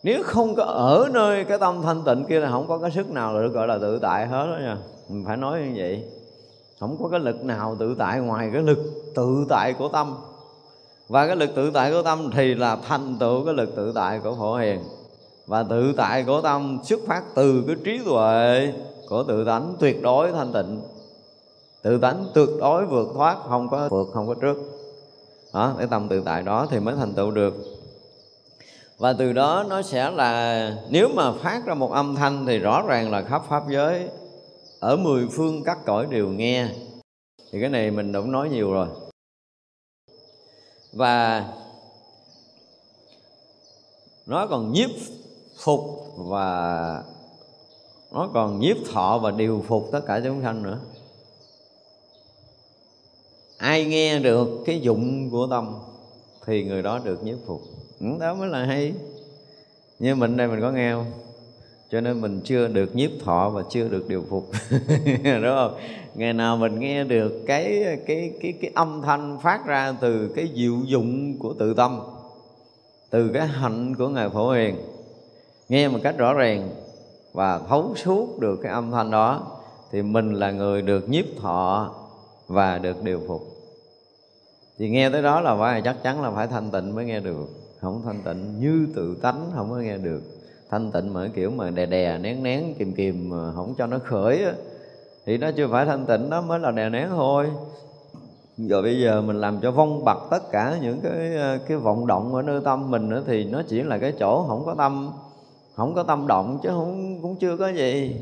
[0.05, 3.11] nếu không có ở nơi cái tâm thanh tịnh kia là không có cái sức
[3.11, 4.77] nào được gọi là tự tại hết đó nha.
[5.09, 6.03] Mình phải nói như vậy.
[6.79, 8.77] Không có cái lực nào tự tại ngoài cái lực
[9.15, 10.15] tự tại của tâm.
[11.07, 14.19] Và cái lực tự tại của tâm thì là thành tựu cái lực tự tại
[14.19, 14.79] của phổ hiền.
[15.47, 18.73] Và tự tại của tâm xuất phát từ cái trí tuệ
[19.09, 20.81] của tự tánh tuyệt đối thanh tịnh.
[21.81, 24.57] Tự tánh tuyệt đối vượt thoát, không có vượt, không có trước.
[25.53, 27.74] Đó cái tâm tự tại đó thì mới thành tựu được
[28.97, 32.83] và từ đó nó sẽ là, nếu mà phát ra một âm thanh thì rõ
[32.87, 34.09] ràng là khắp pháp giới,
[34.79, 36.67] ở mười phương các cõi đều nghe.
[37.51, 38.87] Thì cái này mình cũng nói nhiều rồi.
[40.93, 41.45] Và
[44.25, 44.89] nó còn nhiếp
[45.57, 45.81] phục
[46.17, 47.03] và
[48.11, 50.79] nó còn nhiếp thọ và điều phục tất cả chúng sanh nữa.
[53.57, 55.75] Ai nghe được cái dụng của tâm
[56.45, 57.61] thì người đó được nhiếp phục.
[58.01, 58.93] Ừ, đó mới là hay.
[59.99, 61.05] Như mình đây mình có nghe không?
[61.91, 64.51] Cho nên mình chưa được nhiếp thọ và chưa được điều phục.
[65.23, 65.77] Đúng không?
[66.15, 70.49] Ngày nào mình nghe được cái cái cái cái âm thanh phát ra từ cái
[70.55, 71.99] diệu dụng của tự tâm,
[73.09, 74.75] từ cái hạnh của ngài phổ hiền,
[75.69, 76.69] nghe một cách rõ ràng
[77.33, 79.47] và thấu suốt được cái âm thanh đó,
[79.91, 81.95] thì mình là người được nhiếp thọ
[82.47, 83.41] và được điều phục.
[84.77, 87.64] Thì nghe tới đó là phải, chắc chắn là phải thanh tịnh mới nghe được
[87.81, 90.21] không thanh tịnh, như tự tánh, không có nghe được.
[90.69, 93.99] Thanh tịnh mà kiểu mà đè đè, nén nén, kìm kìm mà không cho nó
[93.99, 94.53] khởi á,
[95.25, 97.47] thì nó chưa phải thanh tịnh đó mới là đè nén thôi.
[98.57, 102.07] Rồi bây giờ mình làm cho vong bặt tất cả những cái ờ, cái vọng
[102.07, 105.11] động ở nơi tâm mình nữa thì nó chỉ là cái chỗ không có tâm,
[105.75, 108.15] không có tâm động chứ không, cũng chưa có gì.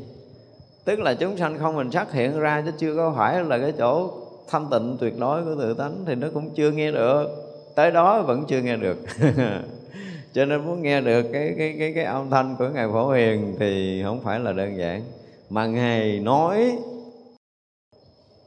[0.84, 3.72] Tức là chúng sanh không mình xác hiện ra chứ chưa có phải là cái
[3.78, 4.10] chỗ
[4.48, 7.26] thanh tịnh tuyệt đối của tự tánh thì nó cũng chưa nghe được
[7.74, 8.98] tới đó vẫn chưa nghe được.
[10.32, 13.56] Cho nên muốn nghe được cái cái cái cái âm thanh của ngài phổ hiền
[13.58, 15.02] thì không phải là đơn giản
[15.50, 16.78] mà ngài nói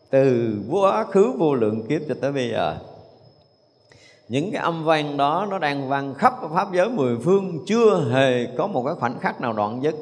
[0.10, 2.78] từ quá khứ vô lượng kiếp cho tới bây giờ.
[4.30, 8.48] Những cái âm vang đó nó đang vang khắp pháp giới mười phương chưa hề
[8.58, 9.96] có một cái khoảnh khắc nào đoạn dứt.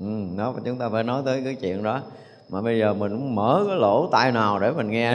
[0.00, 0.06] Ừ,
[0.38, 2.00] đó chúng ta phải nói tới cái chuyện đó.
[2.48, 5.14] Mà bây giờ mình cũng mở cái lỗ tai nào để mình nghe.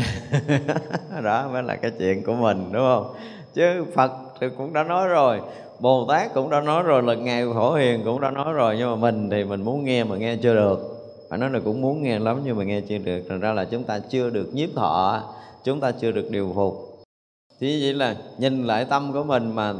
[1.23, 3.15] Đó mới là cái chuyện của mình đúng không?
[3.53, 5.41] Chứ phật thì cũng đã nói rồi,
[5.79, 8.89] bồ tát cũng đã nói rồi là ngài phổ hiền cũng đã nói rồi, nhưng
[8.89, 10.97] mà mình thì mình muốn nghe mà nghe chưa được.
[11.29, 13.21] Phải nói là cũng muốn nghe lắm nhưng mà nghe chưa được.
[13.29, 15.23] Thành ra là chúng ta chưa được nhiếp thọ,
[15.63, 17.03] chúng ta chưa được điều phục.
[17.59, 19.73] Thì vậy là nhìn lại tâm của mình mà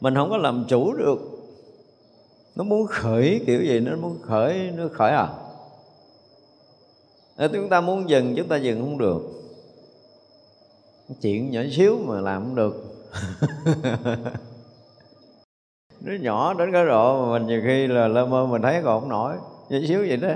[0.00, 1.18] mình không có làm chủ được.
[2.56, 3.80] Nó muốn khởi kiểu gì?
[3.80, 5.28] Nó muốn khởi, nó khởi à?
[7.38, 9.41] Nếu chúng ta muốn dừng, chúng ta dừng không được
[11.20, 12.84] chuyện nhỏ xíu mà làm không được.
[16.00, 19.00] Nó nhỏ đến cái độ mà mình nhiều khi là lơ mơ mình thấy còn
[19.00, 19.36] không nổi.
[19.68, 20.28] Nhỏ xíu vậy đó.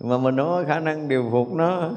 [0.00, 1.90] Mà mình không có khả năng điều phục nó.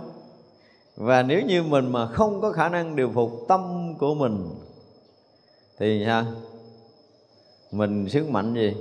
[0.96, 4.50] Và nếu như mình mà không có khả năng điều phục tâm của mình,
[5.80, 6.26] thì sao?
[7.72, 8.76] Mình sức mạnh gì?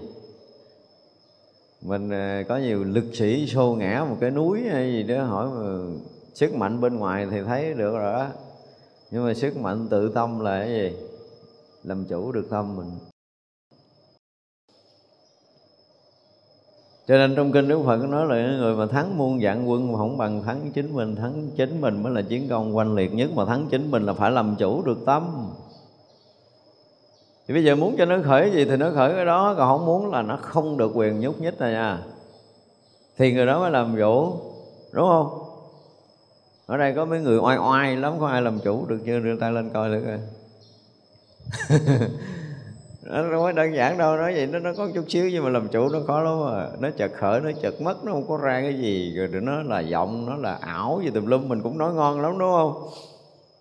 [1.82, 5.48] Mình ờ, có nhiều lực sĩ xô ngã một cái núi hay gì đó, hỏi
[5.48, 5.94] mà
[6.34, 8.28] sức mạnh bên ngoài thì thấy được rồi đó
[9.12, 10.92] nhưng mà sức mạnh tự tâm là cái gì?
[11.84, 12.90] Làm chủ được tâm mình.
[17.06, 19.98] Cho nên trong kinh Đức Phật nói là người mà thắng muôn vạn quân mà
[19.98, 23.30] không bằng thắng chính mình, thắng chính mình mới là chiến công oanh liệt nhất.
[23.34, 25.50] Mà thắng chính mình là phải làm chủ được tâm.
[27.46, 29.86] Thì bây giờ muốn cho nó khởi gì thì nó khởi cái đó, còn không
[29.86, 32.02] muốn là nó không được quyền nhúc nhích này nha
[33.16, 34.36] thì người đó mới làm chủ,
[34.92, 35.41] đúng không?
[36.72, 39.18] Ở đây có mấy người oai oai lắm, có ai làm chủ được chưa?
[39.18, 40.18] Đưa tay lên coi thử coi.
[43.02, 45.50] Nó không phải đơn giản đâu, nói vậy nó nó có chút xíu nhưng mà
[45.50, 46.68] làm chủ nó khó lắm à.
[46.80, 49.16] Nó chợt khởi, nó chợt mất, nó không có ra cái gì.
[49.16, 52.38] Rồi nó là giọng, nó là ảo gì tùm lum, mình cũng nói ngon lắm,
[52.38, 52.88] đúng không?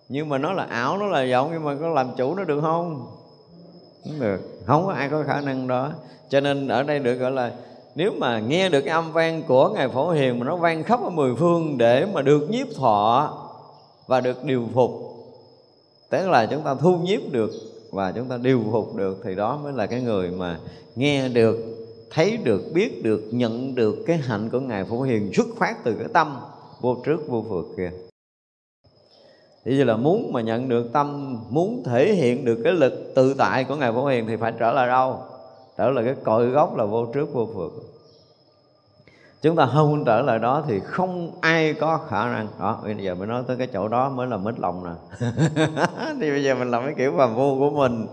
[0.08, 2.60] Nhưng mà nó là ảo, nó là giọng, nhưng mà có làm chủ nó được
[2.60, 3.06] không?
[4.04, 4.40] Không được.
[4.66, 5.92] Không có ai có khả năng đó.
[6.28, 7.52] Cho nên ở đây được gọi là
[7.94, 11.00] nếu mà nghe được cái âm vang của ngài phổ hiền mà nó vang khắp
[11.04, 13.38] ở mười phương để mà được nhiếp thọ
[14.06, 14.90] và được điều phục,
[16.10, 17.50] tức là chúng ta thu nhiếp được
[17.90, 20.58] và chúng ta điều phục được, thì đó mới là cái người mà
[20.96, 21.56] nghe được,
[22.10, 25.94] thấy được, biết được, nhận được cái hạnh của ngài phổ hiền xuất phát từ
[25.94, 26.36] cái tâm
[26.80, 27.90] vô trước vô phượt kia.
[29.64, 33.34] Thì như là muốn mà nhận được tâm, muốn thể hiện được cái lực tự
[33.34, 35.18] tại của ngài phổ hiền thì phải trở lại đâu?
[35.82, 37.72] Đó là cái cội gốc là vô trước, vô phượt
[39.42, 42.48] chúng ta không trở lại đó thì không ai có khả năng.
[42.60, 45.26] Đó, bây giờ mới nói tới cái chỗ đó mới là mít lòng nè.
[46.20, 48.06] Thì bây giờ mình làm cái kiểu phàm phu của mình.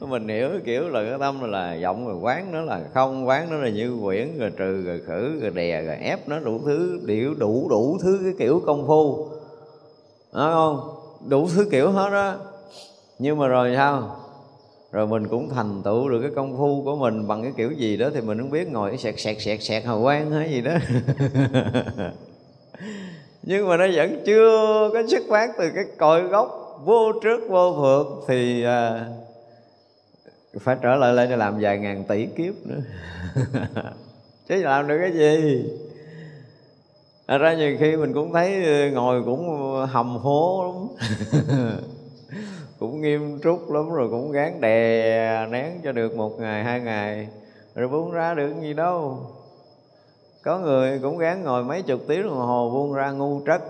[0.00, 3.50] Mình hiểu cái kiểu là cái tâm là giọng rồi quán nó là không, quán
[3.50, 7.00] nó là như quyển, rồi trừ, rồi khử, rồi đè, rồi ép nó đủ thứ
[7.04, 9.28] điệu đủ đủ thứ cái kiểu công phu.
[10.32, 10.96] Đó, không?
[11.28, 12.34] Đủ thứ kiểu hết đó
[13.18, 14.16] nhưng mà rồi sao?
[14.94, 17.96] Rồi mình cũng thành tựu được cái công phu của mình bằng cái kiểu gì
[17.96, 20.72] đó thì mình không biết ngồi sẹt sẹt sẹt sẹt hào quang hay gì đó.
[23.42, 27.76] Nhưng mà nó vẫn chưa có xuất phát từ cái cội gốc vô trước vô
[27.80, 29.06] phượt thì à,
[30.60, 32.80] phải trở lại lên để làm vài ngàn tỷ kiếp nữa.
[34.48, 35.64] Chứ làm được cái gì?
[37.28, 39.48] Thật ra nhiều khi mình cũng thấy ờ, ngồi cũng
[39.86, 40.88] hầm hố lắm.
[42.78, 47.28] cũng nghiêm túc lắm rồi, cũng gán đè nén cho được một ngày, hai ngày.
[47.74, 49.18] Rồi buông ra được gì đâu.
[50.42, 53.62] Có người cũng gán ngồi mấy chục tiếng đồng hồ buông ra ngu trất.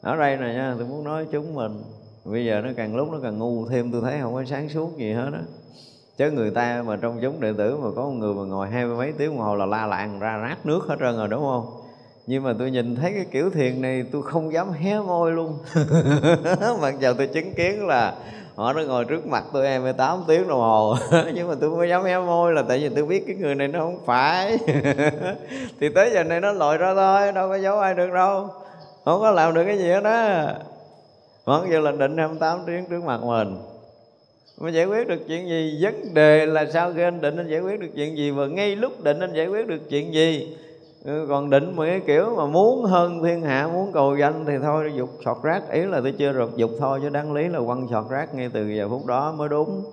[0.00, 1.82] Ở đây này nha, tôi muốn nói chúng mình.
[2.24, 4.96] Bây giờ nó càng lúc nó càng ngu thêm, tôi thấy không có sáng suốt
[4.96, 5.40] gì hết á.
[6.16, 8.84] Chứ người ta mà trong chúng đệ tử mà có một người mà ngồi hai
[8.84, 11.42] mươi mấy tiếng đồng hồ là la làng ra rác nước hết trơn rồi, đúng
[11.42, 11.83] không?
[12.26, 15.58] Nhưng mà tôi nhìn thấy cái kiểu thiền này, tôi không dám hé môi luôn.
[16.80, 18.14] Mặc dù tôi chứng kiến là
[18.54, 20.96] họ nó ngồi trước mặt tôi em 18 tiếng đồng hồ.
[21.34, 23.68] Nhưng mà tôi không dám hé môi là tại vì tôi biết cái người này
[23.68, 24.58] nó không phải.
[25.80, 28.48] Thì tới giờ này nó lội ra thôi, đâu có giấu ai được đâu.
[29.04, 30.54] Không có làm được cái gì hết á.
[31.44, 33.56] Vẫn giờ là định 28 tiếng trước mặt mình.
[34.58, 35.78] Mà giải quyết được chuyện gì?
[35.82, 38.30] Vấn đề là sao khi anh định anh giải quyết được chuyện gì?
[38.30, 40.56] Và ngay lúc định anh giải quyết được chuyện gì?
[41.04, 44.52] Ừ, còn định một cái kiểu mà muốn hơn thiên hạ, muốn cầu danh thì
[44.62, 47.60] thôi, dục sọt rác, ý là tôi chưa được dục thôi, chứ đáng lý là
[47.66, 49.84] quăng sọt rác ngay từ giờ phút đó mới đúng.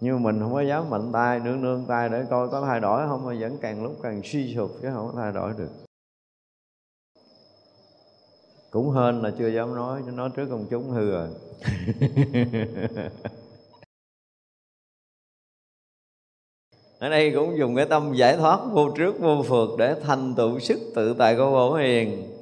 [0.00, 2.80] Nhưng mà mình không có dám mạnh tay, nương nương tay để coi có thay
[2.80, 5.70] đổi không, mà vẫn càng lúc càng suy sụp chứ không có thay đổi được.
[8.70, 11.28] Cũng hên là chưa dám nói chứ nói trước công chúng hư rồi.
[16.98, 20.58] ở đây cũng dùng cái tâm giải thoát vô trước vô phượt để thành tựu
[20.58, 22.34] sức tự tại của bổ hiền.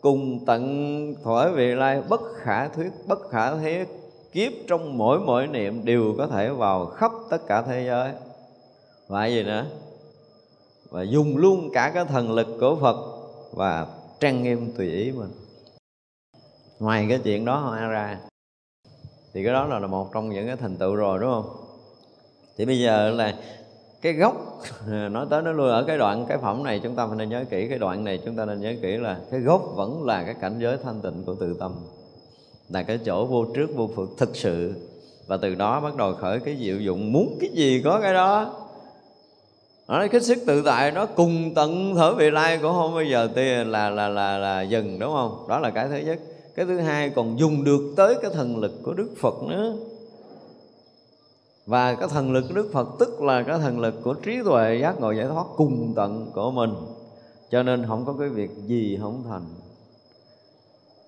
[0.00, 3.88] Cùng tận thổi vị lai bất khả thuyết, bất khả thiết
[4.32, 8.12] kiếp trong mỗi mỗi niệm đều có thể vào khắp tất cả thế giới.
[9.08, 9.66] Và gì nữa?
[10.90, 12.96] Và dùng luôn cả cái thần lực của Phật
[13.52, 13.86] và
[14.20, 15.30] trang nghiêm tùy ý mình.
[16.78, 18.18] Ngoài cái chuyện đó hoa ra,
[19.34, 21.56] thì cái đó là một trong những cái thành tựu rồi, đúng không?
[22.56, 23.34] Thì bây giờ là
[24.02, 24.62] cái gốc.
[25.10, 27.44] Nói tới nó lui ở cái đoạn, cái phẩm này chúng ta phải nên nhớ
[27.50, 27.66] kỹ.
[27.68, 30.54] Cái đoạn này chúng ta nên nhớ kỹ là cái gốc vẫn là cái cảnh
[30.58, 31.72] giới thanh tịnh của tự tâm.
[32.68, 34.74] Là cái chỗ vô trước, vô phật thực sự.
[35.26, 37.12] Và từ đó bắt đầu khởi cái diệu dụng.
[37.12, 38.54] Muốn cái gì có cái đó.
[39.88, 43.28] Nói cái sức tự tại nó cùng tận thở vị lai của không bao giờ
[43.34, 45.46] tiền là là là là dừng, đúng không?
[45.48, 46.18] Đó là cái thứ nhất.
[46.54, 49.74] Cái thứ hai còn dùng được tới cái thần lực của đức phật nữa
[51.66, 54.78] và cái thần lực của Đức Phật tức là cái thần lực của trí tuệ
[54.82, 56.74] giác ngộ giải thoát cùng tận của mình.
[57.50, 59.44] Cho nên không có cái việc gì không thành.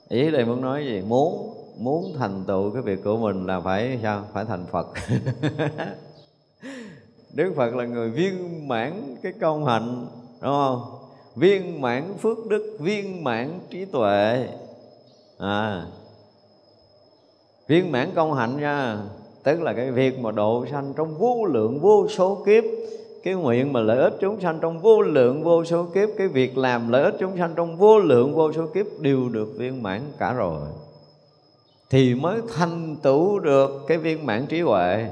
[0.09, 1.03] Ý đây muốn nói gì?
[1.09, 4.25] Muốn muốn thành tựu cái việc của mình là phải sao?
[4.33, 4.87] Phải thành phật.
[7.35, 10.07] Đức phật là người viên mãn cái công hạnh,
[10.41, 10.83] đúng không?
[11.37, 14.49] Viên mãn phước đức, viên mãn trí tuệ.
[15.39, 15.87] À.
[17.67, 18.99] Viên mãn công hạnh nha
[19.45, 22.65] tức là cái việc mà độ sanh trong vô lượng, vô số kiếp,
[23.23, 26.59] cái nguyện mà lợi ích chúng sanh trong vô lượng, vô số kiếp, cái việc
[26.59, 30.01] làm lợi ích chúng sanh trong vô lượng, vô số kiếp đều được viên mãn
[30.19, 30.61] cả rồi,
[31.91, 35.09] thì mới thành tựu được cái viên mãn trí huệ.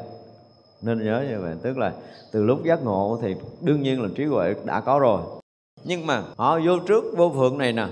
[0.82, 1.92] Nên nhớ như vậy, tức là
[2.32, 5.20] từ lúc giác ngộ thì đương nhiên là trí huệ đã có rồi.
[5.84, 7.86] Nhưng mà họ vô trước, vô phượng này nè,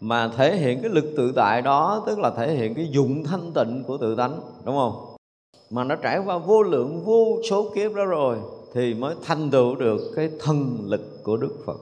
[0.00, 3.52] mà thể hiện cái lực tự tại đó, tức là thể hiện cái dụng thanh
[3.54, 5.09] tịnh của tự tánh, đúng không?
[5.70, 8.38] Mà nó trải qua vô lượng, vô số kiếp đó rồi
[8.74, 11.80] thì mới thành tựu được cái thần lực của đức phật.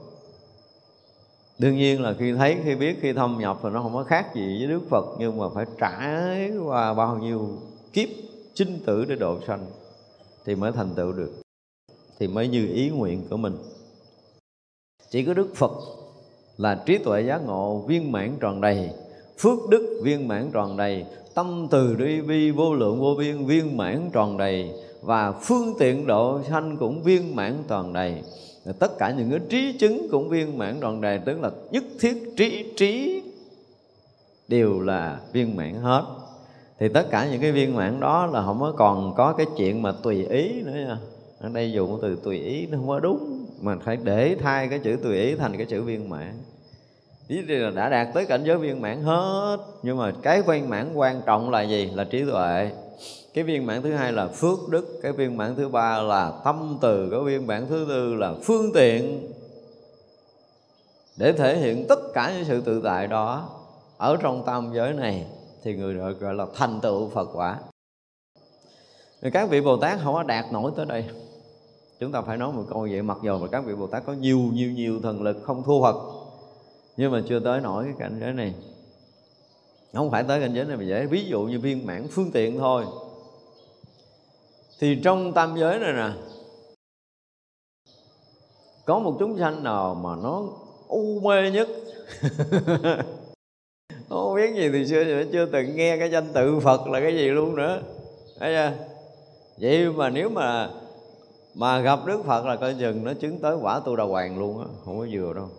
[1.59, 4.35] Đương nhiên là khi thấy, khi biết, khi thâm nhập thì nó không có khác
[4.35, 7.49] gì với đức phật, nhưng mà phải trải qua bao nhiêu
[7.93, 8.09] kiếp
[8.53, 9.65] chinh tử để độ sanh
[10.45, 11.31] thì mới thành tựu được,
[12.19, 13.57] thì mới như ý nguyện của mình.
[15.09, 15.71] Chỉ có đức phật
[16.57, 18.89] là trí tuệ giác ngộ viên mãn tròn đầy
[19.39, 23.77] phước đức viên mãn tròn đầy, tâm từ bi bi vô lượng vô biên viên
[23.77, 24.71] mãn tròn đầy,
[25.01, 28.21] và phương tiện độ sanh cũng viên mãn tròn đầy.
[28.79, 32.33] Tất cả những cái trí chứng cũng viên mãn tròn đầy, tức là nhất thiết
[32.37, 33.21] trí trí
[34.47, 36.03] đều là viên mãn hết.
[36.79, 39.81] Thì tất cả những cái viên mãn đó là không có còn có cái chuyện
[39.81, 40.97] mà tùy ý nữa nha.
[41.39, 44.79] Ở đây dùng từ tùy ý nó không có đúng, mà phải để thay cái
[44.79, 46.33] chữ tùy ý thành cái chữ viên mãn
[47.29, 49.57] ý là đã đạt tới cảnh giới viên mãn hết.
[49.83, 51.91] Nhưng mà cái viên mãn quan trọng là gì?
[51.93, 52.71] Là trí tuệ.
[53.33, 54.99] Cái viên mãn thứ hai là phước đức.
[55.03, 57.09] Cái viên mãn thứ ba là tâm từ.
[57.11, 59.31] Cái viên mãn thứ tư là phương tiện
[61.17, 63.49] để thể hiện tất cả những sự tự tại đó.
[63.97, 65.25] Ở trong tam giới này
[65.63, 67.59] thì người được gọi là thành tựu Phật quả.
[69.21, 71.05] Thì các vị Bồ Tát không có đạt nổi tới đây.
[71.99, 74.13] Chúng ta phải nói một câu vậy, mặc dù mà các vị Bồ Tát có
[74.13, 75.95] nhiều nhiều nhiều thần lực không thua Phật
[76.99, 78.53] nhưng mà chưa tới nổi cái cảnh giới này.
[79.93, 81.05] Không phải tới cảnh giới này mà dễ.
[81.05, 82.85] Ví dụ như viên mãn phương tiện thôi.
[84.79, 86.09] Thì trong tam giới này nè,
[88.85, 90.43] có một chúng sanh nào mà nó
[90.87, 91.67] u mê nhất?
[94.09, 97.13] Không biết gì thì xưa giờ chưa từng nghe cái danh tự Phật là cái
[97.13, 97.81] gì luôn nữa.
[98.39, 98.71] Thấy chưa?
[99.57, 100.69] Vậy mà nếu mà
[101.55, 104.59] mà gặp Đức Phật là coi chừng nó chứng tới quả tu đà hoàng luôn
[104.59, 104.65] á.
[104.85, 105.49] Không có vừa đâu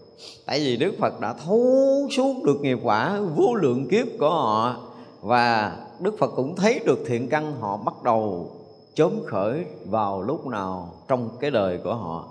[0.47, 1.67] tại vì Đức Phật đã thấu
[2.11, 4.77] suốt được nghiệp quả, vô lượng kiếp của họ.
[5.21, 8.51] Và Đức Phật cũng thấy được thiện căn họ bắt đầu
[8.95, 12.25] chớm khởi vào lúc nào trong cái đời của họ.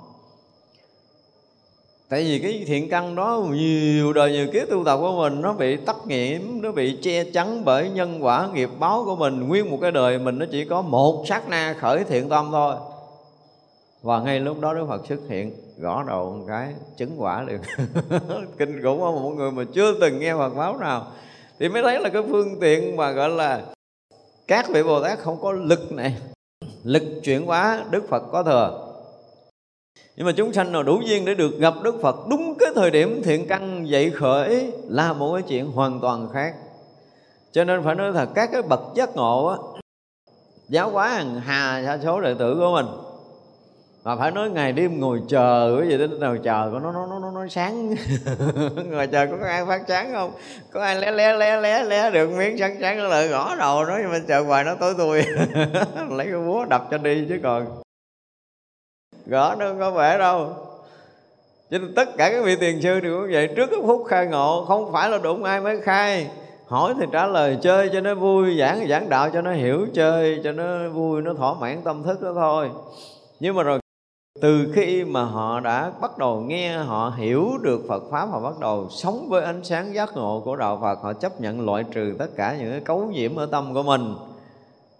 [2.09, 5.53] Tại vì cái thiện căn đó nhiều đời nhiều kiếp tu tập của mình, nó
[5.53, 9.47] bị tắc nghiệm nó bị che chắn bởi nhân quả nghiệp báo của mình.
[9.47, 12.75] Nguyên một cái đời mình nó chỉ có một sát na khởi thiện tâm thôi
[14.01, 17.61] và ngay lúc đó Đức Phật xuất hiện, gõ đầu một cái, chứng quả liền.
[18.57, 21.07] Kinh khủng không một người mà chưa từng nghe Phật báo nào.
[21.59, 23.61] Thì mới thấy là cái phương tiện mà, gọi là,
[24.47, 26.17] các vị Bồ Tát không có lực này.
[26.83, 28.85] Lực chuyển hóa Đức Phật có thừa.
[30.15, 32.91] Nhưng mà chúng sanh nào đủ duyên để được gặp Đức Phật đúng cái thời
[32.91, 36.55] điểm thiện căn dậy khởi là một cái chuyện hoàn toàn khác.
[37.51, 39.57] Cho nên phải nói thật các cái bậc giác ngộ á,
[40.69, 43.08] giáo hóa hàng hà sa số đệ tử của mình
[44.09, 47.05] mà phải nói ngày đêm ngồi chờ cái gì đến nào chờ có nó nó
[47.05, 47.89] nó nó, nó sáng.
[48.91, 50.31] Ngồi chờ có ai phát sáng không?
[50.71, 53.85] Có ai lé lé lé lé lé được miếng sáng sáng nó lại gõ đầu
[53.85, 55.21] nó nhưng mà chờ hoài nó tối tui
[56.09, 57.65] lấy cái búa đập cho đi chứ còn.
[59.25, 60.53] Gõ nó không có vẻ đâu.
[61.71, 63.49] Cho nên tất cả các vị tiền sư đều cũng vậy.
[63.55, 66.27] Trước cái phút khai ngộ không phải là đụng ai mới khai.
[66.67, 70.41] Hỏi thì trả lời chơi cho nó vui giảng giảng đạo cho nó hiểu chơi
[70.43, 72.69] cho nó vui nó thỏa mãn tâm thức đó thôi.
[73.39, 73.79] Nhưng mà rồi
[74.41, 78.59] từ khi mà họ đã bắt đầu nghe họ hiểu được Phật pháp họ bắt
[78.59, 82.15] đầu sống với ánh sáng giác ngộ của đạo Phật họ chấp nhận loại trừ
[82.19, 84.15] tất cả những cái cấu nhiễm ở tâm của mình.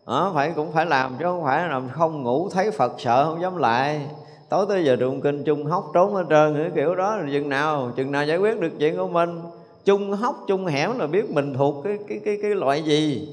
[0.07, 3.41] Đó, phải cũng phải làm chứ không phải làm không ngủ thấy Phật sợ không
[3.41, 4.01] dám lại.
[4.49, 7.49] Tối tới giờ tụng kinh chung hóc trốn hết trơn cái kiểu đó là chừng
[7.49, 9.41] nào chừng nào giải quyết được chuyện của mình.
[9.85, 13.29] Chung hóc chung hẻm là biết mình thuộc cái cái cái cái loại gì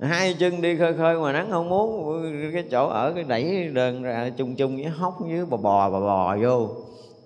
[0.00, 2.22] hai chân đi khơi khơi ngoài nắng không muốn,
[2.52, 6.00] cái chỗ ở cái đẩy đơn ra, chung chung với hóc với bò bò bò
[6.00, 6.68] bò vô.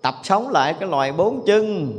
[0.03, 1.93] Tập sống lại cái loài bốn chân.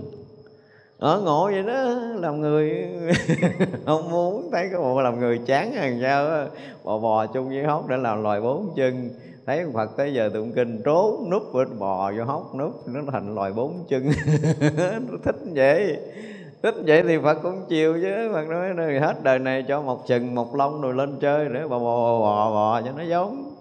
[0.98, 1.84] Ở ngộ vậy đó,
[2.16, 2.88] làm người
[3.86, 6.48] không muốn, thấy cái bộ làm người chán hàng sao
[6.84, 9.10] bò bò chung với hóc để làm loài bốn chân.
[9.46, 13.36] Thấy phật tới giờ tụng kinh, trốn núp bên bò vô hốc, núp, nó thành
[13.36, 14.04] loài bốn chân.
[15.10, 15.98] Nó thích vậy
[16.64, 18.30] thích vậy thì phật cũng chiều chứ.
[18.34, 21.68] Phật nói nói hết đời này cho một chừng, một lông rồi lên chơi để
[21.68, 23.56] bò bò bò bò cho nó giống.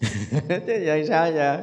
[0.48, 1.58] Chứ vậy sao giờ?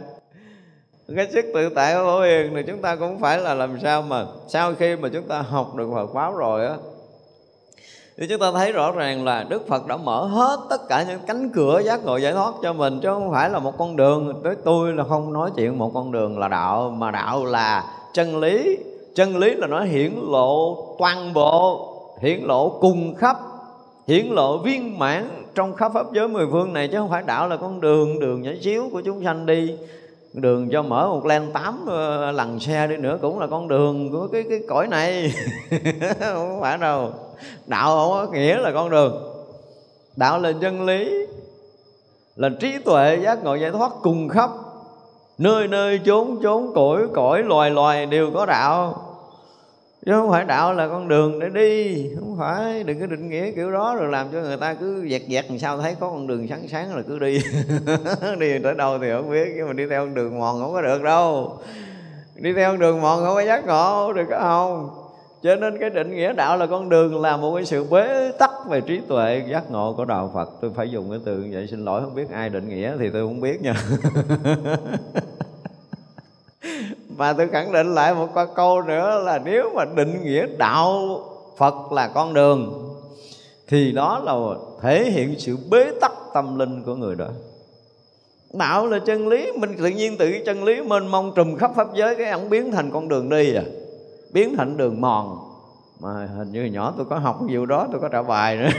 [1.16, 4.02] Cái sức tự tại của Phổ Hiền thì chúng ta cũng phải là làm sao
[4.02, 6.76] mà sau khi mà chúng ta học được Phật pháp rồi á,
[8.18, 11.20] thì chúng ta thấy rõ ràng là Đức Phật đã mở hết tất cả những
[11.28, 14.42] cánh cửa giác ngộ giải thoát cho mình, chứ không phải là một con đường.
[14.44, 18.38] Tới tôi là không nói chuyện một con đường là đạo, mà đạo là chân
[18.38, 18.78] lý
[19.16, 21.92] chân lý là nó hiển lộ toàn bộ,
[22.22, 23.38] hiển lộ cùng khắp,
[24.08, 27.48] hiển lộ viên mãn trong khắp pháp giới mười phương này, chứ không phải đạo
[27.48, 29.76] là con đường đường nhỏ xíu của chúng sanh đi,
[30.34, 34.12] đường cho mở một len tám ờ, lần xe đi nữa cũng là con đường
[34.12, 35.34] của cái cái cõi này.
[36.20, 37.12] Không phải đâu,
[37.68, 39.32] đạo không có nghĩa là con đường.
[40.16, 41.12] Đạo là chân lý,
[42.36, 44.50] là trí tuệ giác ngộ giải thoát cùng khắp.
[45.38, 49.05] Nơi nơi chốn chốn cõi cõi loài loài đều có đạo
[50.06, 52.84] chứ không phải đạo là con đường để đi, không phải.
[52.84, 55.60] Đừng có định nghĩa kiểu đó rồi làm cho người ta cứ dẹt dẹt làm
[55.60, 57.40] sao thấy có con đường sáng sáng là cứ đi.
[58.40, 60.82] Đi tới đâu thì không biết, nhưng mà đi theo con đường mòn không có
[60.82, 61.58] được đâu.
[62.36, 64.90] Đi theo con đường mòn không có giác ngộ, được không?
[65.44, 68.52] Cho nên cái định nghĩa đạo là con đường là một cái sự bế tắc
[68.70, 70.50] về trí tuệ, giác ngộ của đạo Phật.
[70.62, 73.10] Tôi phải dùng cái từ như vậy, xin lỗi, không biết ai định nghĩa thì
[73.10, 73.74] tôi không biết nha.
[77.18, 81.20] và tôi khẳng định lại một câu nữa là nếu mà định nghĩa đạo
[81.58, 82.90] Phật là con đường,
[83.68, 84.34] thì đó là
[84.82, 87.28] thể hiện sự bế tắc tâm linh của người đó.
[88.54, 91.88] Đạo là chân lý, mình tự nhiên tự chân lý mênh mông trùm khắp pháp
[91.96, 93.64] giới, cái ông biến thành con đường đi à.
[94.34, 95.38] Biến thành đường mòn.
[96.00, 98.70] Mà hình như nhỏ tôi có học nhiều đó, tôi có trả bài nữa.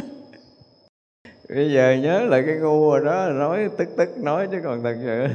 [1.54, 4.96] bây giờ nhớ lại cái ngu rồi đó, nói tức tức nói chứ còn thật
[5.02, 5.26] sự.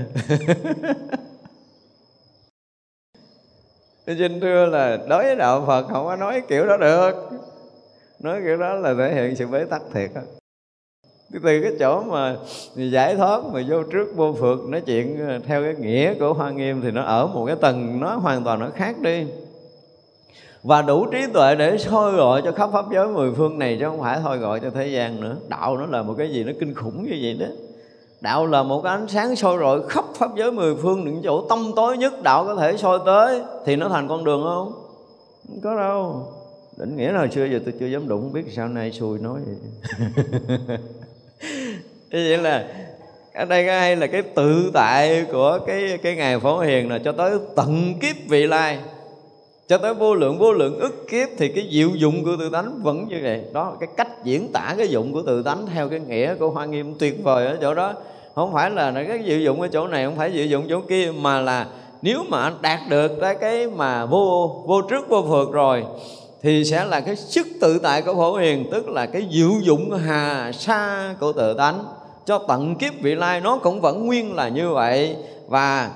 [4.18, 7.11] Xin thưa là đối với đạo phật không có nói kiểu đó được.
[8.20, 10.22] Nói kiểu đó là thể hiện sự bế tắc thiệt á.
[11.34, 12.36] Từ cái chỗ mà
[12.76, 16.82] giải thoát mà vô trước vô phượt, nói chuyện theo cái nghĩa của hoa nghiêm
[16.82, 19.26] thì nó ở một cái tầng nó hoàn toàn nó khác đi
[20.66, 23.86] và đủ trí tuệ để soi gọi cho khắp pháp giới mười phương này, chứ
[23.86, 25.36] không phải thôi gọi cho thế gian nữa.
[25.47, 27.45] Đạo nó là một cái gì nó kinh khủng như vậy đó.
[28.22, 31.47] Đạo là một cái ánh sáng soi rọi khắp pháp giới mười phương, những chỗ
[31.49, 33.41] tâm tối nhất đạo có thể soi tới.
[33.66, 34.74] Thì nó thành con đường không?
[35.47, 36.28] Không có đâu.
[36.78, 39.39] Định nghĩa là xưa giờ tôi chưa dám đụng không biết sao nay xui nói
[39.45, 39.57] vậy.
[42.11, 42.66] Vậy là
[43.34, 46.99] ở đây cái hay là cái tự tại của cái cái ngày phổ hiền là
[46.99, 48.80] cho tới tận kiếp vị lai
[49.68, 52.80] cho tới vô lượng vô lượng ức kiếp thì cái diệu dụng của tự tánh
[52.84, 53.41] vẫn như vậy.
[53.53, 56.66] Đó, cái cách diễn tả cái dụng của tự tánh theo cái nghĩa của hoa
[56.66, 57.93] nghiêm tuyệt vời ở chỗ đó.
[58.36, 61.11] Không phải là cái diệu dụng ở chỗ này, không phải diệu dụng chỗ kia,
[61.22, 61.68] mà là
[62.01, 65.84] nếu mà anh đạt được cái cái mà vô vô trước, vô phượt rồi,
[66.41, 69.91] thì sẽ là cái sức tự tại của phổ hiền, tức là cái diệu dụng
[69.91, 71.86] hà sa của tự tánh
[72.26, 75.16] cho tận kiếp vị lai nó cũng vẫn nguyên là như vậy.
[75.47, 75.91] Và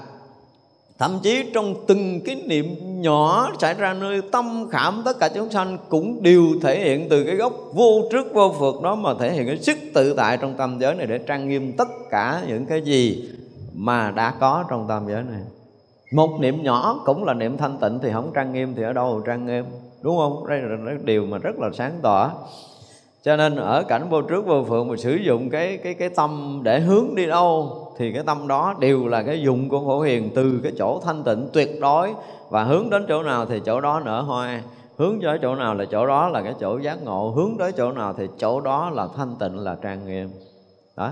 [1.00, 5.50] thậm chí trong từng cái niệm nhỏ xảy ra nơi tâm khảm, tất cả chúng
[5.50, 9.34] sanh cũng đều thể hiện từ cái gốc vô trước vô phượt đó mà thể
[9.34, 12.66] hiện cái sức tự tại trong tâm giới này để trang nghiêm tất cả những
[12.66, 13.30] cái gì
[13.74, 15.42] mà đã có trong tâm giới này.
[16.14, 19.22] Một niệm nhỏ cũng là niệm thanh tịnh thì không trang nghiêm thì ở đâu
[19.26, 19.66] trang nghiêm,
[20.02, 20.48] đúng không?
[20.48, 22.32] Đây là điều mà rất là sáng tỏ.
[23.24, 26.62] Cho nên ở cảnh vô trước vô phượng mà sử dụng cái cái cái tâm
[26.64, 27.86] để hướng đi đâu?
[28.00, 31.24] Thì cái tâm đó đều là cái dụng của phổ hiền từ cái chỗ thanh
[31.24, 32.14] tịnh tuyệt đối.
[32.50, 34.62] Và hướng đến chỗ nào thì chỗ đó nở hoa
[34.98, 37.92] hướng tới chỗ nào là chỗ đó là cái chỗ giác ngộ hướng tới chỗ
[37.92, 40.30] nào thì chỗ đó là thanh tịnh là trang nghiêm.
[40.98, 41.12] Đó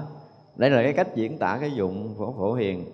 [0.56, 2.86] đây là cái cách diễn tả cái dụng của phổ hiền.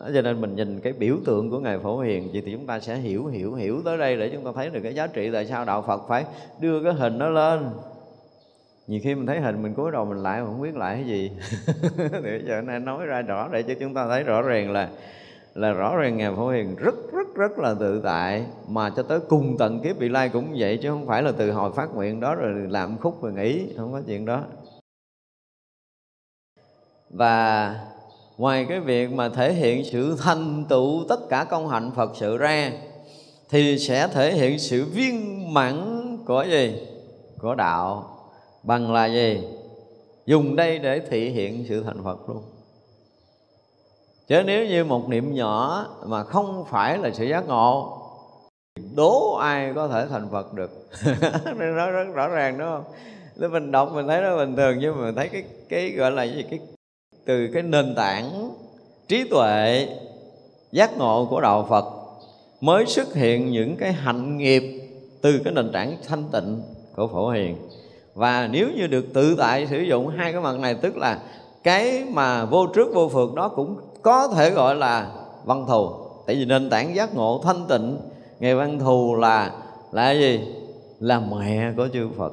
[0.00, 2.66] Đó, cho nên mình nhìn cái biểu tượng của ngài phổ hiền vậy thì chúng
[2.66, 5.30] ta sẽ hiểu hiểu hiểu tới đây để chúng ta thấy được cái giá trị
[5.32, 6.24] tại sao đạo phật phải
[6.60, 7.68] đưa cái hình nó lên
[8.90, 11.06] nhiều khi mình thấy hình mình cúi đầu mình lại mà không biết lại cái
[11.06, 11.30] gì.
[12.24, 14.88] Thì giờ này nói ra rõ để cho chúng ta thấy rõ ràng là
[15.54, 19.20] là rõ ràng ngài phổ hiền rất rất rất là tự tại mà cho tới
[19.28, 22.20] cùng tận kiếp vị lai cũng vậy chứ không phải là từ hồi phát nguyện
[22.20, 24.42] đó rồi làm khúc rồi nghỉ, không có chuyện đó.
[27.10, 27.74] Và
[28.36, 32.36] ngoài cái việc mà thể hiện sự thành tựu tất cả công hạnh phật sự
[32.36, 32.72] ra,
[33.50, 36.86] thì sẽ thể hiện sự viên mãn của gì?
[37.38, 38.09] Của đạo
[38.62, 39.40] bằng là gì?
[40.26, 42.42] Dùng đây để thể hiện sự thành phật luôn.
[44.28, 47.98] Chứ nếu như một niệm nhỏ mà không phải là sự giác ngộ,
[48.96, 50.70] đố ai có thể thành phật được?
[51.76, 52.84] Nó rất rõ ràng, đúng không?
[53.52, 56.22] Mình đọc mình thấy nó bình thường, nhưng mà mình thấy cái cái gọi là
[56.22, 56.44] gì?
[56.50, 56.60] Cái,
[57.24, 58.50] từ cái nền tảng
[59.08, 59.88] trí tuệ,
[60.72, 61.84] giác ngộ của đạo Phật
[62.60, 64.62] mới xuất hiện những cái hạnh nghiệp
[65.22, 66.62] từ cái nền tảng thanh tịnh
[66.96, 67.56] của phổ hiền
[68.14, 71.18] và nếu như được tự tại sử dụng hai cái mặt này, tức là
[71.62, 75.10] cái mà vô trước vô phượt đó cũng có thể gọi là
[75.44, 75.90] văn thù.
[76.26, 77.96] Tại vì nền tảng giác ngộ thanh tịnh
[78.40, 79.50] ngày văn thù là
[79.92, 80.40] là gì?
[81.00, 82.32] Là mẹ của chư phật.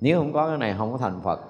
[0.00, 1.40] Nếu không có cái này, không có thành phật.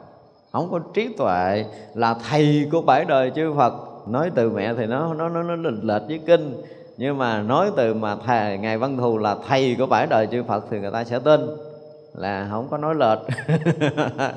[0.53, 3.73] Không có trí tuệ, là thầy của bảy đời chư phật.
[4.09, 6.63] Nói từ mẹ thì nó nó nó nó lệch lệch với kinh.
[6.97, 10.43] Nhưng mà nói từ mà thầy, ngài văn thù là thầy của bảy đời chư
[10.43, 11.41] phật thì người ta sẽ tin
[12.21, 13.19] là không có nói lệch.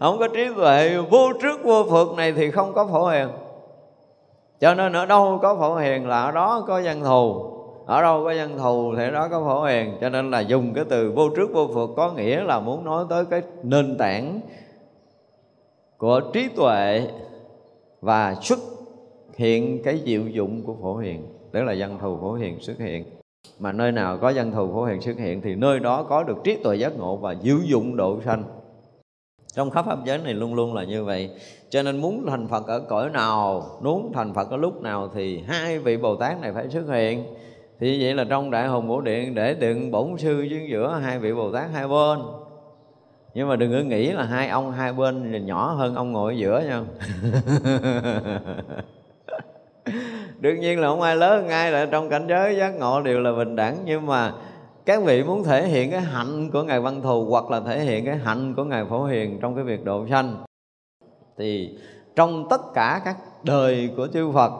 [0.00, 3.28] Không có trí tuệ, vô trước vô phượt này thì không có phổ hiền.
[4.60, 7.50] Cho nên ở đâu có phổ hiền là ở đó có dân thù.
[7.86, 9.96] Ở đâu có dân thù thì ở đó có phổ hiền.
[10.00, 13.04] Cho nên là dùng cái từ vô trước vô phượt có nghĩa là muốn nói
[13.10, 14.40] tới cái nền tảng
[15.98, 17.06] của trí tuệ
[18.00, 18.58] và xuất
[19.36, 21.26] hiện cái diệu dụng của phổ hiền.
[21.52, 23.19] Tức là dân thù phổ hiền xuất hiện
[23.60, 26.36] mà nơi nào có dân thù phổ hiện xuất hiện thì nơi đó có được
[26.44, 28.44] trí tuệ giác ngộ và diệu dụng độ sanh.
[29.54, 31.30] Trong khắp pháp giới này luôn luôn là như vậy.
[31.70, 35.42] Cho nên muốn thành phật ở cõi nào, muốn thành phật ở lúc nào thì
[35.46, 37.24] hai vị bồ tát này phải xuất hiện.
[37.80, 41.18] Thì vậy là trong đại hùng bổ điện, để tượng bổn sư dưới giữa, hai
[41.18, 42.18] vị bồ tát hai bên.
[43.34, 46.32] Nhưng mà đừng có nghĩ là hai ông hai bên là nhỏ hơn ông ngồi
[46.32, 46.84] ở giữa nha.
[50.40, 53.32] đương nhiên là không ai lớn ngay là trong cảnh giới giác ngộ đều là
[53.32, 53.76] bình đẳng.
[53.84, 54.32] Nhưng mà
[54.86, 58.04] các vị muốn thể hiện cái hạnh của ngài văn thù hoặc là thể hiện
[58.04, 60.36] cái hạnh của ngài phổ hiền trong cái việc độ sanh,
[61.38, 61.78] thì
[62.16, 64.52] trong tất cả các đời của chư Phật,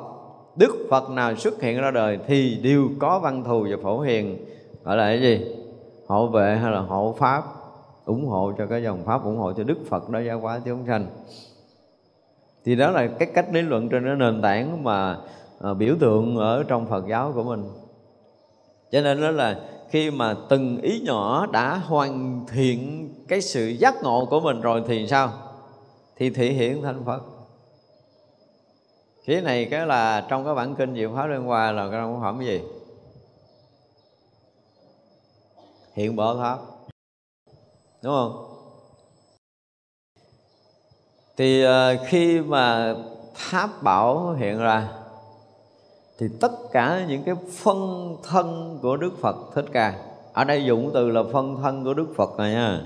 [0.57, 4.45] Đức Phật nào xuất hiện ra đời thì đều có văn thù và phổ hiền.
[4.85, 5.57] Gọi là cái gì?
[6.07, 7.43] Hộ vệ hay là hộ pháp,
[8.05, 10.87] ủng hộ cho cái dòng pháp, ủng hộ cho Đức Phật đó giáo hóa chúng
[10.87, 11.07] sanh.
[12.65, 15.17] Thì đó là cái cách lý luận trên cái nền tảng mà
[15.61, 17.65] Ờ, biểu tượng ở trong Phật giáo của mình
[18.93, 23.95] cho nên đó là khi mà từng ý nhỏ đã hoàn thiện cái sự giác
[24.03, 25.33] ngộ của mình rồi thì sao
[26.17, 27.23] thì thể hiện thành Phật
[29.27, 32.39] cái này cái là trong cái bản kinh Diệu Pháp Liên Hoa là cái phẩm
[32.39, 32.61] cái gì?
[35.95, 36.59] Hiện Bồ tháp.
[38.03, 38.47] Đúng không?
[41.37, 42.95] Thì ờ, khi mà
[43.35, 45.00] tháp bảo hiện ra
[46.21, 49.95] thì tất cả những cái phân thân của Đức Phật Thích Ca,
[50.33, 52.81] Ở đây dụng từ là phân thân của Đức Phật này nha,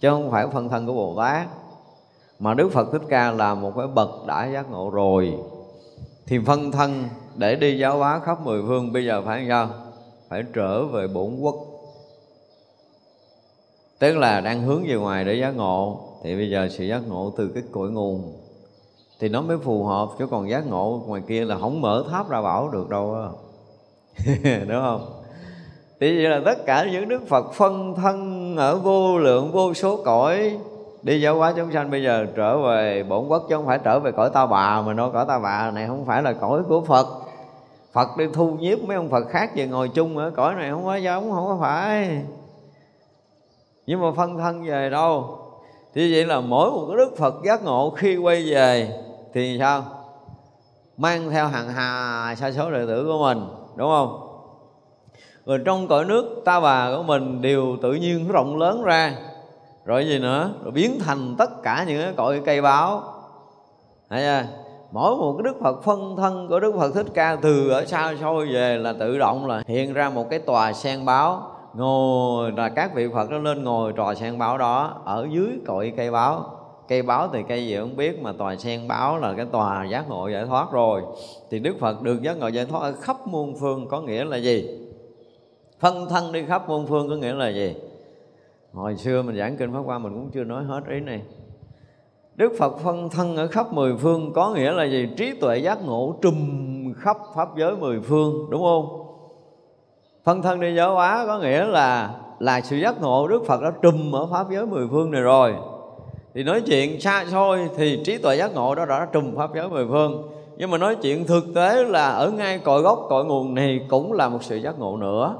[0.00, 1.48] Chứ không phải phân thân của Bồ Tát.
[2.38, 5.34] Mà Đức Phật Thích Ca là một cái bậc đã giác ngộ rồi.
[6.26, 7.04] Thì phân thân
[7.36, 9.68] để đi giáo hóa khắp mười phương, bây giờ phải sao?
[10.28, 11.54] Phải trở về bổn quốc.
[13.98, 16.00] Tức là đang hướng về ngoài để giác ngộ.
[16.22, 18.43] Thì bây giờ sự giác ngộ từ cái cội nguồn
[19.24, 22.30] thì nó mới phù hợp, chứ còn giác ngộ ngoài kia là không mở tháp
[22.30, 23.16] ra bảo được đâu
[24.44, 25.06] đúng không?
[26.00, 30.02] Thì vậy là tất cả những đức phật phân thân ở vô lượng, vô số
[30.04, 30.58] cõi
[31.02, 33.98] đi giáo hóa chúng sanh, bây giờ trở về bổn quốc chứ không phải trở
[33.98, 36.80] về cõi ta bà mà nó cõi ta bà này không phải là cõi của
[36.80, 37.06] phật.
[37.92, 40.84] Phật đi thu nhiếp mấy ông phật khác về ngồi chung ở cõi này không
[40.84, 42.22] có giống, không có phải.
[43.86, 45.38] Nhưng mà phân thân về đâu?
[45.94, 49.03] Thì vậy là mỗi một cái đức phật giác ngộ khi quay về
[49.34, 49.84] thì sao?
[50.96, 54.20] Mang theo hàng hà sa số đệ tử của mình, đúng không?
[55.46, 59.12] Rồi trong cõi nước ta bà của mình đều tự nhiên rộng lớn ra.
[59.84, 60.50] Rồi gì nữa?
[60.62, 63.02] Rồi biến thành tất cả những cái cội cây báo
[64.10, 64.48] thấy chưa?
[64.92, 68.14] Mỗi một cái đức phật phân thân của đức phật thích ca từ ở xa
[68.20, 71.42] xôi về là tự động là hiện ra một cái tòa sen báo
[71.74, 75.92] ngồi là các vị phật nó lên ngồi trò sen báo đó ở dưới cội
[75.96, 76.44] cây báo
[76.88, 80.08] cây báo thì cây gì không biết mà tòa sen báo là cái tòa giác
[80.08, 81.02] ngộ giải thoát rồi
[81.50, 84.36] thì đức phật được giác ngộ giải thoát ở khắp muôn phương có nghĩa là
[84.36, 84.78] gì
[85.80, 87.74] phân thân đi khắp muôn phương có nghĩa là gì
[88.72, 91.22] hồi xưa mình giảng kinh pháp qua mình cũng chưa nói hết ý này
[92.36, 95.08] Đức Phật phân thân ở khắp mười phương có nghĩa là gì?
[95.16, 96.34] Trí tuệ giác ngộ trùm
[96.96, 99.06] khắp pháp giới mười phương, đúng không?
[100.24, 103.72] Phân thân đi giáo hóa có nghĩa là là sự giác ngộ Đức Phật đã
[103.82, 105.54] trùm ở pháp giới mười phương này rồi.
[106.34, 109.68] Thì nói chuyện xa xôi thì trí tuệ giác ngộ đó đã trùm pháp giới
[109.68, 110.30] mười phương.
[110.56, 114.12] Nhưng mà nói chuyện thực tế là ở ngay cội gốc, cội nguồn này cũng
[114.12, 115.36] là một sự giác ngộ nữa.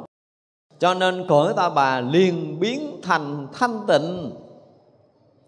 [0.79, 4.31] Cho nên cõi ta bà liền biến thành thanh tịnh.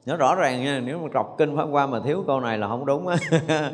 [0.07, 2.69] Nó rõ ràng nha nếu mà đọc kinh pháp qua mà thiếu câu này là
[2.69, 3.07] không đúng.
[3.07, 3.17] Á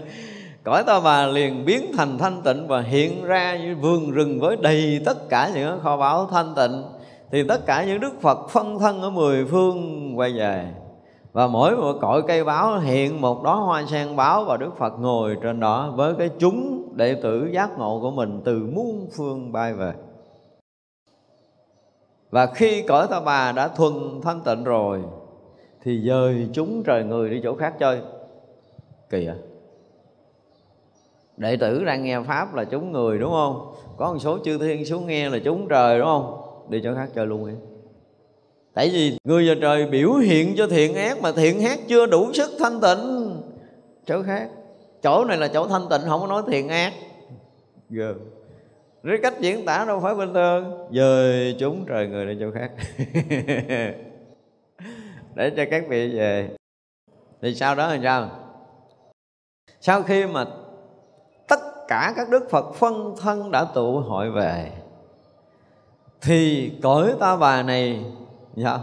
[0.64, 4.56] cõi ta bà liền biến thành thanh tịnh và hiện ra như vườn rừng với
[4.56, 6.82] đầy tất cả những kho báu thanh tịnh.
[7.30, 10.68] Thì tất cả những đức phật phân thân ở mười phương quay về
[11.32, 14.92] và mỗi một cội cây báo hiện một đóa hoa sen báo và đức phật
[14.98, 19.52] ngồi trên đó với cái chúng đệ tử giác ngộ của mình từ muôn phương
[19.52, 19.92] bay về.
[22.30, 25.00] Và khi cõi ta bà đã thuần thanh tịnh rồi,
[25.82, 28.00] thì dời chúng trời người đi chỗ khác chơi.
[29.10, 29.36] Kỳ à
[31.36, 33.74] đệ tử đang nghe pháp là chúng người, đúng không?
[33.96, 36.42] Có một số chư thiên xuống nghe là chúng trời, đúng không?
[36.68, 37.56] Đi chỗ khác chơi luôn vậy
[38.74, 42.32] tại vì người và trời biểu hiện cho thiện ác mà thiện ác chưa đủ
[42.32, 43.36] sức thanh tịnh.
[44.06, 44.48] Chỗ khác,
[45.02, 46.92] chỗ này là chỗ thanh tịnh, không có nói thiện ác.
[47.90, 48.14] Gờ.
[49.02, 50.88] Rồi cách diễn tả đâu phải bình thường.
[50.92, 52.70] Dời chúng trời người đi chỗ khác.
[55.34, 56.48] Để cho các vị về.
[57.42, 58.30] Thì sau đó là sao?
[59.80, 60.44] Sau khi mà
[61.52, 64.72] Tất cả các đức Phật phân thân đã tụ hội về,
[66.20, 68.04] Thì cõi ta bà này
[68.54, 68.78] dạ.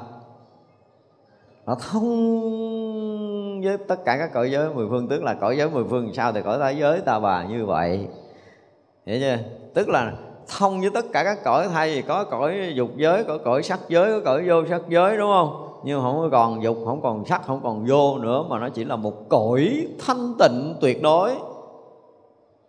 [1.66, 5.84] Nó thông với tất cả các cõi giới mười phương, Tức là cõi giới mười
[5.90, 8.08] phương sao Thì cõi thế giới ta bà như vậy.
[9.06, 9.38] Hiểu chưa?
[9.74, 10.14] Tức là
[10.58, 13.80] thông với tất cả các cõi thay vì có cõi dục giới, có cõi sắc
[13.90, 15.82] giới, có cõi vô sắc giới, đúng không?
[15.84, 18.96] Nhưng không còn dục, không còn sắc, không còn vô nữa, mà nó chỉ là
[18.96, 21.36] một cõi thanh tịnh tuyệt đối.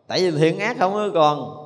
[0.07, 1.57] Tại vì thiện ác không có còn.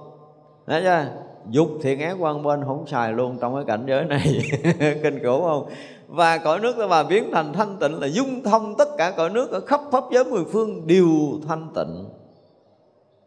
[0.66, 1.04] Thấy chưa?
[1.50, 4.40] Dục thiện ác quan bên, không xài luôn trong cái cảnh giới này.
[5.02, 5.66] Kinh khủng không?
[6.08, 9.30] Và cõi nước ta bà biến thành thanh tịnh là dung thông tất cả cõi
[9.30, 11.08] nước ở khắp pháp giới mười phương đều
[11.48, 12.04] thanh tịnh.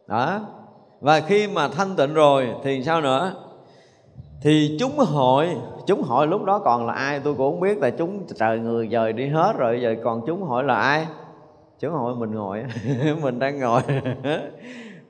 [0.07, 0.39] Đó.
[1.01, 3.34] Và khi mà thanh tịnh rồi thì sao nữa?
[4.41, 5.49] Thì chúng hội
[5.88, 8.89] chúng hội lúc đó còn là ai tôi cũng không biết là chúng trời người
[8.91, 11.07] dời đi hết rồi, giờ còn chúng hội là ai?
[11.80, 12.63] Chúng hội mình ngồi
[13.22, 13.82] mình đang ngồi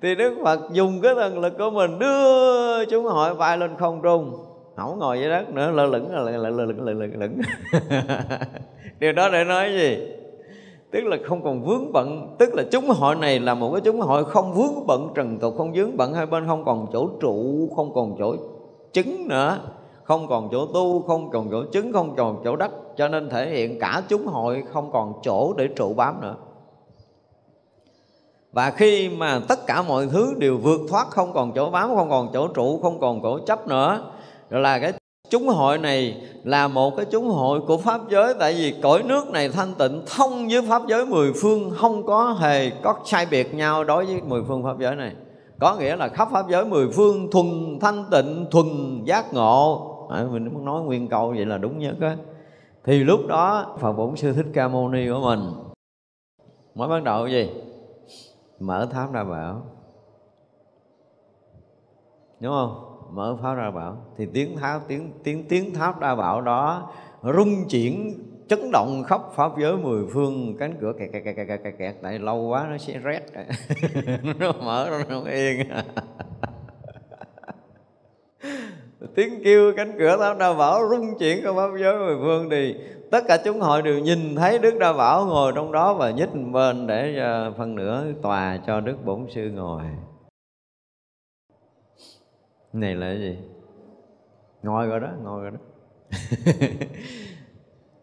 [0.01, 4.01] thì đức phật dùng cái thần lực của mình đưa chúng hội bay lên không
[4.03, 4.31] trung.
[4.75, 7.37] Không ngồi dưới đất nữa lơ lửng lơ lửng lơ lửng lơ lửng, lửng.
[8.99, 9.97] điều đó để nói gì?
[10.91, 14.01] Tức là không còn vướng bận tức là chúng hội này là một cái chúng
[14.01, 17.69] hội không vướng bận trần tục không vướng bận hai bên không còn chỗ trụ
[17.75, 18.35] không còn chỗ
[18.93, 19.59] chứng nữa.
[20.03, 23.49] Không còn chỗ tu không còn chỗ chứng không còn chỗ đất cho nên thể
[23.49, 26.35] hiện cả chúng hội không còn chỗ để trụ bám nữa
[28.51, 32.09] và khi mà tất cả mọi thứ đều vượt thoát không còn chỗ bám không
[32.09, 34.11] còn chỗ trụ không còn chỗ chấp nữa
[34.49, 34.93] rồi là cái
[35.29, 38.33] chúng hội này là một cái chúng hội của pháp giới.
[38.39, 42.31] Tại vì cõi nước này thanh tịnh thông với pháp giới mười phương không có
[42.39, 45.11] hề có sai biệt nhau đối với mười phương pháp giới này.
[45.59, 48.65] Có nghĩa là khắp pháp giới mười phương thuần thanh tịnh thuần
[49.05, 49.93] giác ngộ.
[50.09, 52.15] À, mình muốn nói nguyên câu vậy là đúng nhất á.
[52.85, 55.39] Thì lúc đó phật bổn sư thích ca mâu ni của mình
[56.75, 57.49] mới bắt đầu cái gì?
[58.59, 59.65] Mở tháp ra bảo.
[62.39, 62.83] Đúng không?
[63.11, 64.05] Mở pháo ra bảo.
[64.17, 66.91] Thì tiếng tháp tiếng tiếng tiếng tháp ra bảo đó
[67.23, 68.13] rung chuyển
[68.47, 70.57] chấn động khắp pháp giới mười phương.
[70.59, 73.21] Cánh cửa kẹt kẹt kẹt kẹt kẹt, kẹt tại lâu quá nó sẽ rét.
[74.39, 75.67] Nó mở ra nó không yên.
[79.15, 82.75] Tiếng kêu cánh cửa tháp đa bảo rung chuyển khắp pháp giới mười phương thì
[83.11, 86.29] tất cả chúng hội đều nhìn thấy đức đa bảo ngồi trong đó và nhích
[86.51, 89.83] bên để ờ, phần nửa tòa cho đức bổn sư ngồi.
[92.73, 93.37] Này là cái gì?
[94.63, 95.57] Ngồi rồi đó, ngồi rồi đó.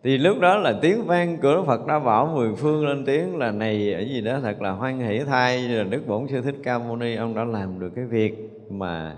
[0.05, 3.37] Thì lúc đó là tiếng vang của Đức Phật đã bảo mười phương lên tiếng
[3.37, 6.55] là, này, ở gì đó thật là hoan hỷ thay là Đức Bổn Sư Thích
[6.63, 9.17] Ca Mâu Ni, ông đã làm được cái việc mà,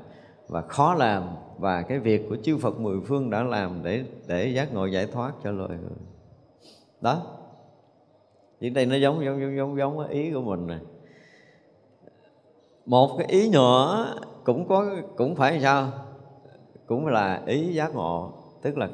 [0.48, 1.22] và khó làm
[1.58, 5.06] và cái việc của chư Phật mười phương đã làm để để giác ngộ giải
[5.06, 5.98] thoát cho loài người.
[7.00, 7.22] Đó.
[8.60, 10.78] Chuyện đây nó giống giống giống giống giống ý của mình này
[12.86, 14.04] một cái ý nhỏ
[14.44, 14.86] cũng có,
[15.16, 15.92] cũng phải sao?
[16.86, 18.32] Cũng là ý giác ngộ.
[18.62, 18.88] Tức là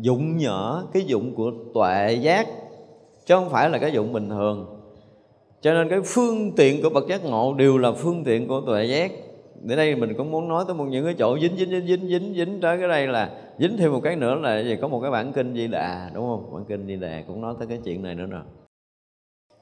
[0.00, 2.46] dụng nhỏ, cái dụng của tuệ giác,
[3.26, 4.82] chứ không phải là cái dụng bình thường.
[5.60, 8.84] Cho nên cái phương tiện của bậc giác ngộ đều là phương tiện của tuệ
[8.84, 9.12] giác
[9.62, 12.08] đến đây mình cũng muốn nói tới một những cái chỗ dính dính dính dính
[12.08, 14.76] dính dính tới cái đây là dính thêm một cái nữa là gì?
[14.82, 16.54] Có một cái bản kinh di đà, đúng không?
[16.54, 18.42] Bản kinh di đà cũng nói tới cái chuyện này nữa rồi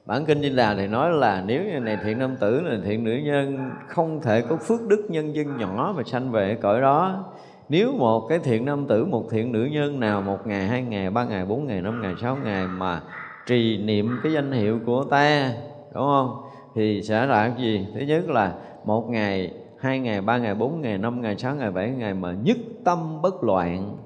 [0.05, 3.03] bản kinh Di Đà thì nói là nếu như này thiện nam tử này thiện
[3.03, 7.25] nữ nhân, không thể có phước đức nhân dân nhỏ mà sanh về cõi đó.
[7.69, 11.09] Nếu một cái thiện nam tử, một thiện nữ nhân nào một ngày, hai ngày,
[11.09, 13.01] ba ngày, bốn ngày, năm ngày, sáu ngày mà
[13.45, 15.51] trì niệm cái danh hiệu của ta,
[15.93, 16.41] đúng không?
[16.75, 17.87] Thì sẽ là cái gì?
[17.93, 21.71] Thứ nhất là một ngày hai ngày ba ngày bốn ngày năm ngày sáu ngày
[21.71, 23.97] bảy ngày mà nhất tâm bất loạn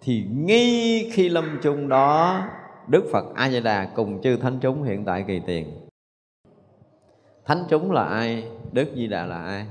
[0.00, 2.42] thì ngay khi lâm chung đó
[2.88, 5.66] Đức Phật A Di Đà cùng chư thánh chúng hiện tại kỳ tiền.
[7.44, 8.48] Thánh chúng là ai?
[8.72, 9.66] Đức Di Đà là ai?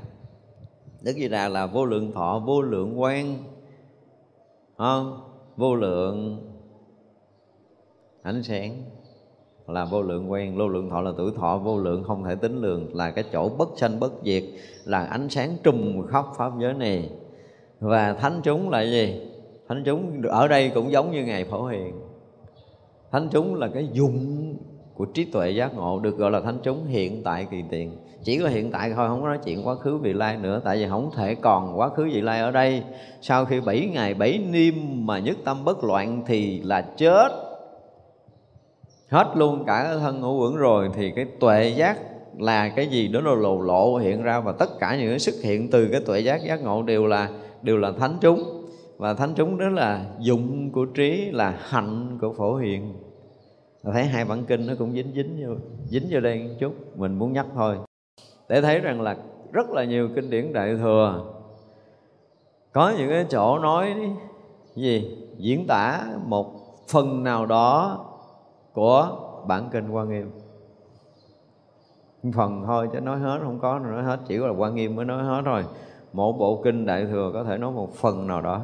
[1.02, 3.38] Đức Di Đà là vô lượng thọ, vô lượng quan,
[4.78, 6.50] không vô lượng
[8.24, 8.84] ánh sáng
[9.68, 12.62] là vô lượng quen, vô lượng thọ là tuổi thọ, vô lượng không thể tính
[12.62, 14.44] lường, là cái chỗ bất sanh bất diệt,
[14.86, 17.10] là ánh sáng trùm khắp pháp giới này.
[17.80, 19.22] Và thánh chúng là gì?
[19.68, 21.94] Thánh chúng ở đây cũng giống như ngày phổ hiền.
[23.12, 24.56] Thánh chúng là cái dụng
[24.94, 27.98] của trí tuệ giác ngộ, được gọi là thánh chúng hiện tại kỳ tiền.
[28.24, 30.78] Chỉ có hiện tại thôi, không có nói chuyện quá khứ vị lai nữa, tại
[30.78, 32.84] vì không thể còn quá khứ vị lai ở đây.
[33.22, 34.74] Sau khi bảy ngày, bảy niêm
[35.06, 37.30] mà nhất tâm bất loạn thì là chết
[39.14, 41.98] hết luôn cả cái thân ngũ quẩn rồi thì cái tuệ giác
[42.38, 45.36] là cái gì đó nó lộ lộ hiện ra và tất cả những cái xuất
[45.44, 47.30] hiện từ cái tuệ giác giác ngộ đều là
[47.62, 48.68] đều là thánh chúng.
[48.98, 52.94] Và thánh chúng đó là dụng của trí, là hạnh của phổ hiền.
[53.84, 55.56] Thấy hai bản kinh nó cũng dính dính vô
[55.90, 57.78] dính vô đây một chút, mình muốn nhắc thôi.
[58.50, 59.18] Để thấy rằng là
[59.52, 61.24] rất là nhiều kinh điển đại thừa
[62.72, 63.94] có những cái chỗ nói
[64.76, 65.18] gì?
[65.38, 66.52] Diễn tả một
[66.88, 68.00] phần nào đó
[68.74, 69.18] của
[69.48, 70.32] bản kinh quan nghiêm.
[72.34, 75.06] Phần thôi chứ nói hết không có, nói hết chỉ có là quan nghiêm mới
[75.06, 75.64] nói hết thôi.
[76.14, 78.62] Một bộ kinh đại thừa có thể nói một phần nào đó.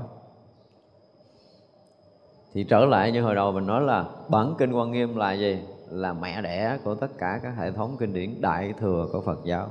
[2.54, 5.60] Thì trở lại như hồi đầu mình nói là bản kinh quan nghiêm là gì?
[5.90, 9.40] Là mẹ đẻ của tất cả các hệ thống kinh điển đại thừa của phật
[9.44, 9.68] giáo.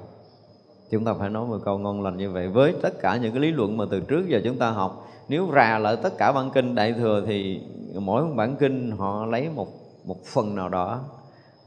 [0.91, 2.49] Chúng ta phải nói một câu ngon lành như vậy.
[2.49, 5.49] Với tất cả những cái lý luận mà từ trước giờ chúng ta học, nếu
[5.55, 7.63] rà lại tất cả bản kinh đại thừa thì
[7.95, 9.69] mỗi một bản kinh họ lấy một
[10.05, 11.05] một phần nào đó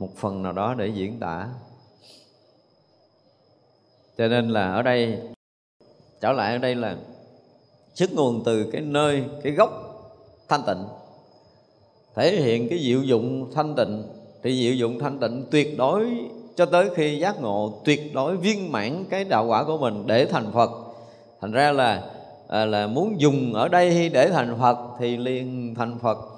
[0.02, 1.48] một phần nào đó để diễn tả.
[4.18, 5.20] Cho nên là ở đây
[6.22, 6.96] trở lại ở đây là
[7.94, 9.72] xuất nguồn từ cái nơi cái gốc
[10.50, 10.84] thanh tịnh
[12.16, 14.04] thể hiện cái diệu dụng thanh tịnh.
[14.44, 16.08] Thì diệu dụng thanh tịnh tuyệt đối
[16.56, 20.26] cho tới khi giác ngộ tuyệt đối viên mãn cái đạo quả của mình để
[20.26, 20.72] thành Phật.
[21.42, 22.12] Thành ra là
[22.48, 26.31] à, là muốn dùng ở đây để thành Phật thì liền thành Phật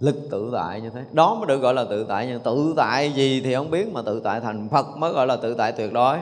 [0.00, 1.00] lực tự tại như thế.
[1.12, 4.02] Đó mới được gọi là tự tại, nhưng tự tại gì thì không biết, mà
[4.02, 6.18] tự tại thành Phật mới gọi là tự tại tuyệt đối.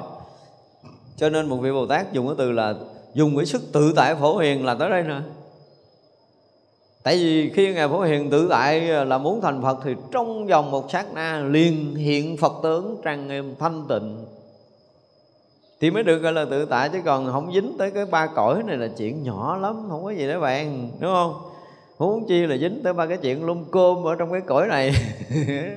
[1.17, 2.75] Cho nên một vị Bồ Tát dùng cái từ là,
[3.15, 5.21] dùng cái sức tự tại phổ hiền là tới đây nè
[7.05, 10.71] tại vì khi ngài phổ hiền tự tại là muốn thành phật thì trong vòng
[10.71, 14.25] một sát na liền hiện phật tướng trang nghiêm, thanh tịnh.
[15.81, 18.63] Thì mới được gọi là tự tại, chứ còn không dính tới cái ba cõi
[18.67, 21.35] này là chuyện nhỏ lắm, không có gì để bàn, đúng không?
[22.07, 24.93] Huống chi là dính tới ba cái chuyện lung côm ở trong cái cõi này.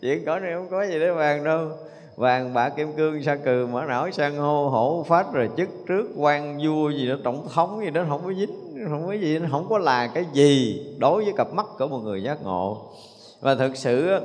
[0.00, 1.68] Chuyện cõi này không có gì để bàn đâu.
[2.16, 6.06] Vàng, bạc, kim, cương, sa cừ, mã não san hô hổ phát rồi chức, trước,
[6.16, 9.66] quan, vua gì đó, tổng thống gì đó, không có dính, không có gì, không
[9.68, 12.92] có là cái gì đối với cặp mắt của một người giác ngộ.
[13.40, 14.18] Và thực sự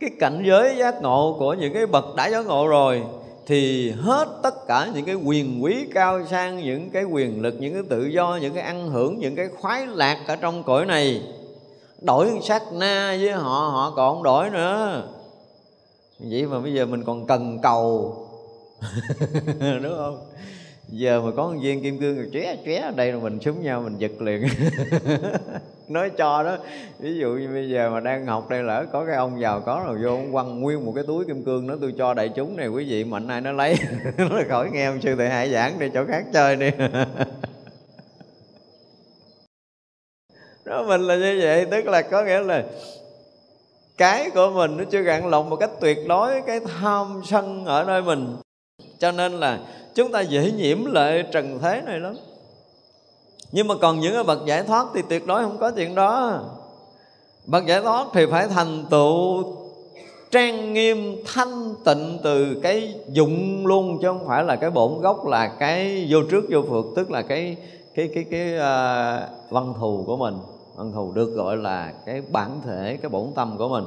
[0.00, 3.02] cái cảnh giới giác ngộ của những cái bậc đã giác ngộ rồi
[3.46, 7.74] thì hết tất cả những cái quyền quý cao sang, những cái quyền lực, những
[7.74, 11.22] cái tự do, những cái ăn hưởng, những cái khoái lạc ở trong cõi này,
[12.00, 15.02] đổi sát na với họ họ còn không đổi nữa.
[16.18, 18.16] Vậy mà bây giờ mình còn cần cầu.
[19.82, 20.18] Đúng không?
[20.92, 23.62] Giờ mà có một viên kim cương rồi ché ché ở đây là mình súng
[23.62, 24.48] nhau, mình giật liền.
[25.88, 26.56] Nói cho đó,
[26.98, 29.84] ví dụ như bây giờ mà đang học đây lỡ có cái ông giàu có
[29.86, 32.56] rồi vô ông quăng nguyên một cái túi kim cương nó tôi cho đại chúng
[32.56, 33.76] này, quý vị mạnh ai nó lấy.
[34.16, 36.70] Nó khỏi nghe ông sư thầy hải giảng đi, chỗ khác chơi đi.
[40.64, 42.64] Đó, mình là như vậy, tức là có nghĩa là
[43.98, 47.84] cái của mình nó chưa gạn lọc một cách tuyệt đối, cái tham sân ở
[47.84, 48.36] nơi mình.
[48.98, 49.58] Cho nên là
[49.94, 52.14] chúng ta dễ nhiễm lệ trần thế này lắm.
[53.52, 56.40] Nhưng mà còn những cái bậc giải thoát thì tuyệt đối không có chuyện đó.
[57.46, 59.44] Bậc giải thoát thì phải thành tựu
[60.30, 65.26] trang nghiêm thanh tịnh từ cái dụng luôn chứ không phải là cái bổn gốc
[65.26, 67.56] là cái vô trước vô phượt tức là cái
[67.94, 70.34] cái cái cái uh, văn thù của mình.
[70.76, 73.84] Văn thù được gọi là cái bản thể cái bổn tâm của mình.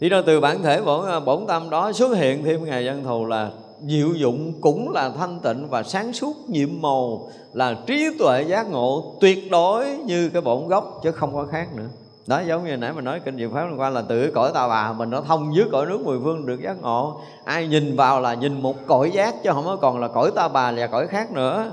[0.00, 3.04] Thì đó từ bản thể bổn à, bổn tâm đó xuất hiện thêm ngày văn
[3.04, 3.50] thù là
[3.82, 8.70] diệu dụng cũng là thanh tịnh và sáng suốt, nhiệm màu là trí tuệ giác
[8.70, 11.88] ngộ tuyệt đối như cái bổn gốc chứ không có khác nữa.
[12.26, 14.68] Đó, giống như nãy mình nói, kinh diệu pháp liên quan là từ cõi ta
[14.68, 17.20] bà, mình nó thông dưới cõi nước mười phương được giác ngộ.
[17.44, 20.48] Ai nhìn vào là nhìn một cõi giác chứ không có còn là cõi ta
[20.48, 21.70] bà là cõi khác nữa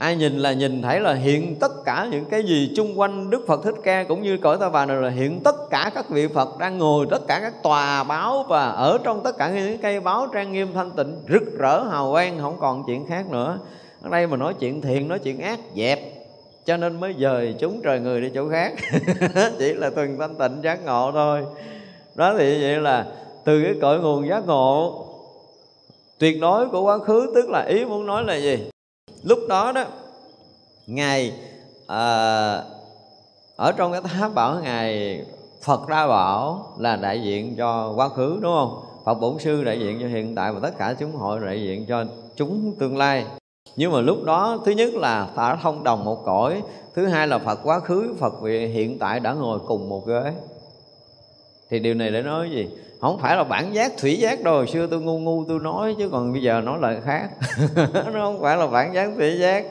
[0.00, 3.44] ai nhìn là nhìn, thấy là hiện tất cả những cái gì chung quanh Đức
[3.46, 6.26] Phật Thích Ca cũng như cõi ta bà này là hiện tất cả các vị
[6.26, 10.00] Phật đang ngồi, tất cả các tòa báo và ở trong tất cả những cây
[10.00, 13.58] báo trang nghiêm thanh tịnh, rực rỡ, hào quang, không còn chuyện khác nữa.
[14.02, 16.00] Ở đây mà nói chuyện thiện, nói chuyện ác, dẹp.
[16.64, 18.72] Cho nên mới dời chúng trời người đi chỗ khác.
[19.58, 21.44] Chỉ là tuần thanh tịnh giác ngộ thôi.
[22.14, 23.06] Đó thì vậy là
[23.44, 25.06] từ cái cội nguồn giác ngộ,
[26.18, 28.70] tuyệt đối của quá khứ, tức là ý muốn nói là gì?
[29.22, 29.84] Lúc đó đó
[30.86, 31.32] ngài
[31.86, 32.62] à,
[33.56, 35.20] ở trong cái tháp bảo ngài
[35.62, 38.80] Phật ra bảo là đại diện cho quá khứ đúng không?
[39.04, 41.86] Phật Bổn Sư đại diện cho hiện tại và tất cả chúng hội đại diện
[41.86, 42.04] cho
[42.36, 43.24] chúng tương lai
[43.76, 46.62] nhưng mà lúc đó thứ nhất là ta đã thông đồng một cõi
[46.94, 48.34] thứ hai là phật quá khứ phật
[48.74, 50.32] hiện tại đã ngồi cùng một ghế
[51.70, 52.68] thì điều này để nói gì?
[53.00, 54.66] Không phải là bản giác, thủy giác đâu.
[54.66, 57.28] Xưa tôi ngu ngu tôi nói chứ còn bây giờ nói lời khác.
[58.12, 59.64] Nó không phải là bản giác, thủy giác.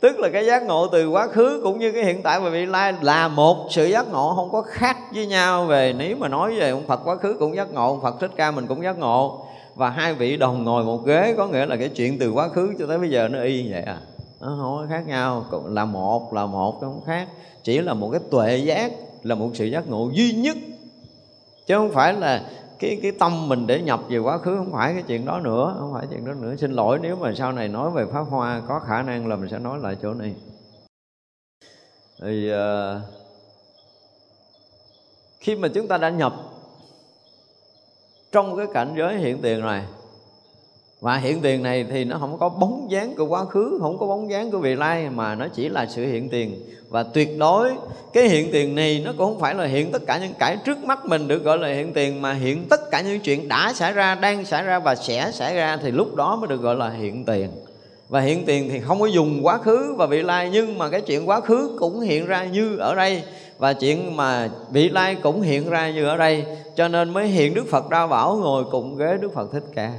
[0.00, 2.40] Tức là cái giác ngộ từ quá khứ cũng như cái hiện tại.
[2.40, 5.94] Và vị lai là một sự giác ngộ không có khác với nhau về.
[5.98, 8.50] Nếu mà nói về ông Phật quá khứ cũng giác ngộ, ông Phật thích ca
[8.50, 9.46] mình cũng giác ngộ.
[9.74, 12.74] Và hai vị đồng ngồi một ghế, có nghĩa là cái chuyện từ quá khứ
[12.78, 13.98] cho tới bây giờ nó y như vậy à.
[14.40, 15.44] Nó không có khác nhau.
[15.66, 17.28] Là một là một, không khác.
[17.62, 18.92] Chỉ là một cái tuệ giác,
[19.22, 20.56] là một sự giác ngộ duy nhất
[21.66, 24.92] chứ không phải là cái cái tâm mình để nhập về quá khứ không phải
[24.92, 26.56] cái chuyện đó nữa không phải chuyện đó nữa.
[26.56, 29.48] Xin lỗi nếu mà sau này nói về pháp hoa có khả năng là mình
[29.48, 30.34] sẽ nói lại chỗ này.
[32.22, 32.56] Thì uh,
[35.40, 36.34] khi mà chúng ta đã nhập
[38.32, 39.84] trong cái cảnh giới hiện tiền này
[41.04, 44.06] và hiện tiền này thì nó không có bóng dáng của quá khứ, không có
[44.06, 46.60] bóng dáng của vị lai, mà nó chỉ là sự hiện tiền.
[46.88, 47.72] Và tuyệt đối,
[48.12, 50.84] cái hiện tiền này nó cũng không phải là hiện tất cả những cái trước
[50.84, 53.92] mắt mình được gọi là hiện tiền, mà hiện tất cả những chuyện đã xảy
[53.92, 56.90] ra, đang xảy ra và sẽ xảy ra thì lúc đó mới được gọi là
[56.90, 57.48] hiện tiền.
[58.08, 61.00] Và hiện tiền thì không có dùng quá khứ và vị lai, nhưng mà cái
[61.00, 63.22] chuyện quá khứ cũng hiện ra như ở đây.
[63.58, 66.44] Và chuyện mà vị lai cũng hiện ra như ở đây.
[66.76, 69.92] Cho nên mới hiện đức phật ra bảo ngồi cùng ghế đức phật thích ca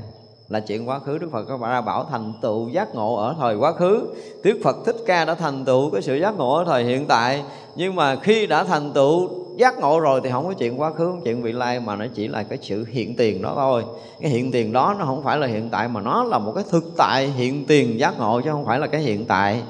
[0.50, 1.18] là chuyện quá khứ.
[1.18, 4.08] Đức Phật có ra bảo thành tựu giác ngộ ở thời quá khứ.
[4.44, 7.44] Đức Phật Thích Ca đã thành tựu cái sự giác ngộ ở thời hiện tại.
[7.76, 11.06] Nhưng mà khi đã thành tựu giác ngộ rồi thì không có chuyện quá khứ,
[11.12, 13.84] không chuyện vị lai Mà nó chỉ là cái sự hiện tiền đó thôi.
[14.22, 16.64] Cái hiện tiền đó nó không phải là hiện tại Mà nó là một cái
[16.70, 19.62] thực tại hiện tiền giác ngộ Chứ không phải là cái hiện tại.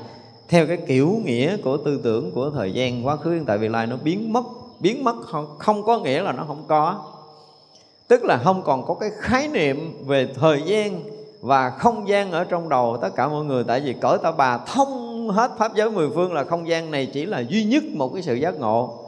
[0.49, 3.67] Theo cái kiểu nghĩa của tư tưởng của thời gian quá khứ hiện tại vị
[3.67, 4.43] lai Nó biến mất
[4.79, 7.03] Biến mất không, không có nghĩa là nó không có
[8.07, 11.01] tức là không còn có cái khái niệm về thời gian
[11.41, 13.63] và không gian ở trong đầu tất cả mọi người.
[13.63, 17.05] Tại vì cõi ta bà thông hết pháp giới mười phương là không gian này
[17.13, 19.05] chỉ là duy nhất một cái sự giác ngộ.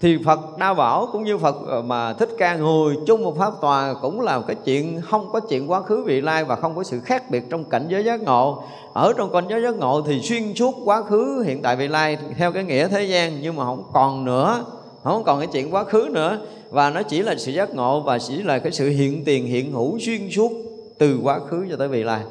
[0.00, 3.52] Thì Phật Đa Bảo cũng như Phật ờ, mà Thích Ca ngồi chung một pháp
[3.60, 6.82] tòa cũng là cái chuyện không có chuyện quá khứ vị lai và không có
[6.82, 8.62] sự khác biệt trong cảnh giới giác ngộ.
[8.92, 12.18] Ở trong cảnh giới giác ngộ thì xuyên suốt quá khứ hiện tại vị lai
[12.36, 14.64] theo cái nghĩa thế gian nhưng mà không còn nữa,
[15.04, 16.38] không còn cái chuyện quá khứ nữa
[16.70, 19.72] và nó chỉ là sự giác ngộ và chỉ là cái sự hiện tiền, hiện
[19.72, 20.52] hữu xuyên suốt
[20.98, 22.22] từ quá khứ cho tới vị lai.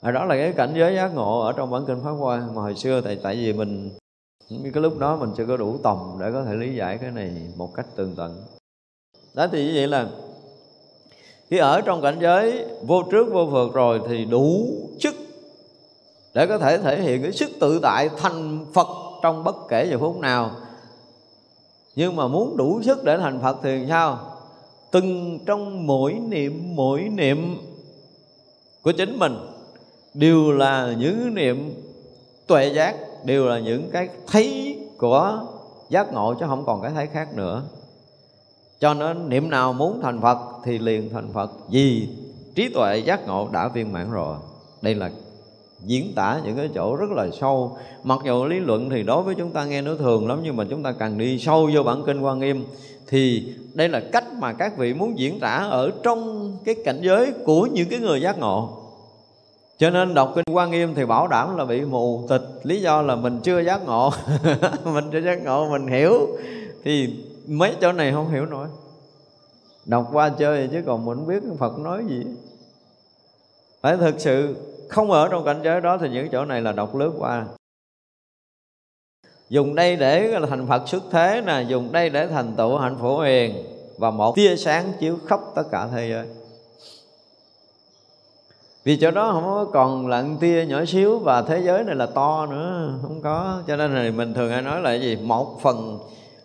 [0.00, 2.62] Và đó là cái cảnh giới giác ngộ ở trong bản kinh pháp hoa mà
[2.62, 3.90] hồi xưa tại tại vì mình,
[4.50, 7.30] cái lúc đó mình chưa có đủ tầm để có thể lý giải cái này
[7.56, 8.44] một cách tường tận.
[9.34, 10.08] Đó thì như vậy là
[11.50, 14.66] khi ở trong cảnh giới vô trước vô vượt rồi thì đủ
[14.98, 15.14] sức
[16.34, 18.86] để có thể thể hiện cái sức tự tại thành Phật
[19.22, 20.50] trong bất kể giờ phút nào
[21.96, 24.18] nhưng mà muốn đủ sức để thành phật thì sao?
[24.90, 27.56] Từng trong mỗi niệm mỗi niệm
[28.82, 29.36] của chính mình
[30.14, 31.74] đều là những niệm
[32.46, 35.46] tuệ giác, đều là những cái thấy của
[35.88, 37.62] giác ngộ chứ không còn cái thấy khác nữa.
[38.80, 42.08] Cho nên niệm nào muốn thành phật thì liền thành phật vì
[42.54, 44.36] trí tuệ giác ngộ đã viên mãn rồi.
[44.82, 45.10] Đây là
[45.86, 47.78] diễn tả những cái chỗ rất là sâu.
[48.02, 50.64] Mặc dù lý luận thì đối với chúng ta nghe nó thường lắm, nhưng mà
[50.70, 52.64] chúng ta càng đi sâu vô bản kinh quan nghiêm,
[53.06, 57.32] thì đây là cách mà các vị muốn diễn tả ở trong cái cảnh giới
[57.44, 58.80] của những cái người giác ngộ.
[59.78, 63.02] Cho nên đọc kinh quan nghiêm thì bảo đảm là bị mù tịch, lý do
[63.02, 64.12] là mình chưa giác ngộ.
[64.84, 66.28] Mình chưa giác ngộ, mình hiểu.
[66.84, 67.08] Thì
[67.46, 68.68] mấy chỗ này không hiểu nổi.
[69.86, 72.22] Đọc qua chơi chứ còn mình không biết phật nói gì.
[73.82, 74.56] Phải thực sự
[74.88, 77.44] không ở trong cảnh giới đó thì những chỗ này là đọc lướt qua
[79.48, 83.20] dùng đây để thành Phật xuất thế nè dùng đây để thành tựu hạnh phổ
[83.20, 83.64] hiền
[83.98, 86.26] và một tia sáng chiếu khắp tất cả thế giới.
[88.84, 92.06] Vì chỗ đó không có còn lặng tia nhỏ xíu và thế giới này là
[92.06, 93.62] to nữa không có.
[93.66, 95.16] Cho nên là mình thường hay nói là gì?
[95.16, 95.98] Một phần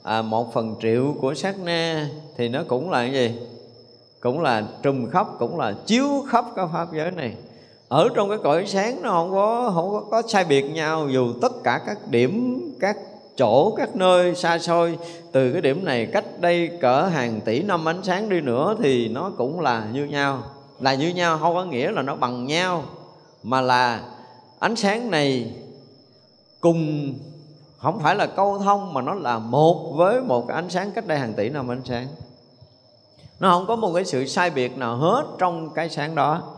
[0.04, 3.40] à, một phần triệu của sát na thì nó cũng là cái gì?
[4.20, 7.36] Cũng là trùm khắp cũng là chiếu khắp các pháp giới này
[7.90, 11.34] ở trong cái cõi sáng nó không có không có, có sai biệt nhau dù
[11.42, 12.98] tất cả các điểm các
[13.38, 14.98] chỗ các nơi xa xôi
[15.32, 19.08] từ cái điểm này cách đây cỡ hàng tỷ năm ánh sáng đi nữa thì
[19.08, 20.44] nó cũng là như nhau.
[20.80, 22.84] Là như nhau không có nghĩa là nó bằng nhau
[23.44, 24.02] mà là
[24.60, 25.54] ánh sáng này
[26.62, 27.14] cùng
[27.78, 31.08] không phải là câu thông mà nó là một với một cái ánh sáng cách
[31.08, 32.08] đây hàng tỷ năm ánh sáng.
[33.40, 36.56] Nó không có một cái sự sai biệt nào hết trong cái sáng đó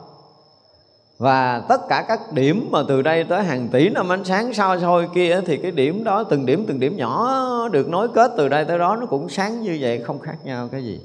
[1.21, 4.79] và tất cả các điểm mà từ đây tới hàng tỷ năm ánh sáng sao
[4.79, 8.49] soi kia thì cái điểm đó, từng điểm từng điểm nhỏ được nối kết từ
[8.49, 10.99] đây tới đó, nó cũng sáng như vậy, không khác nhau cái gì.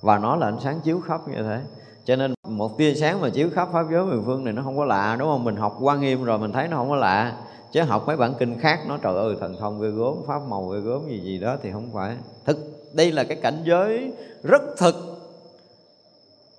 [0.00, 1.60] Và nó là ánh sáng chiếu khắp như thế.
[2.04, 4.76] Cho nên một tia sáng mà chiếu khắp pháp giới mười phương này nó không
[4.76, 5.44] có lạ, đúng không?
[5.44, 7.32] Mình học quan nghiêm rồi mình thấy nó không có lạ.
[7.72, 10.68] Chứ học mấy bản kinh khác, nó trời ơi, thần thông ghê gốm pháp màu
[10.68, 12.16] ghê gốm gì gì đó thì không phải.
[12.44, 12.58] Thực,
[12.92, 14.94] đây là cái cảnh giới rất thực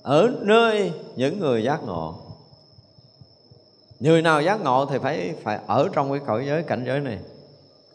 [0.02, 2.16] ở nơi những người giác ngộ
[4.02, 7.20] người nào giác ngộ thì phải phải ở trong cái cõi giới cảnh giới này.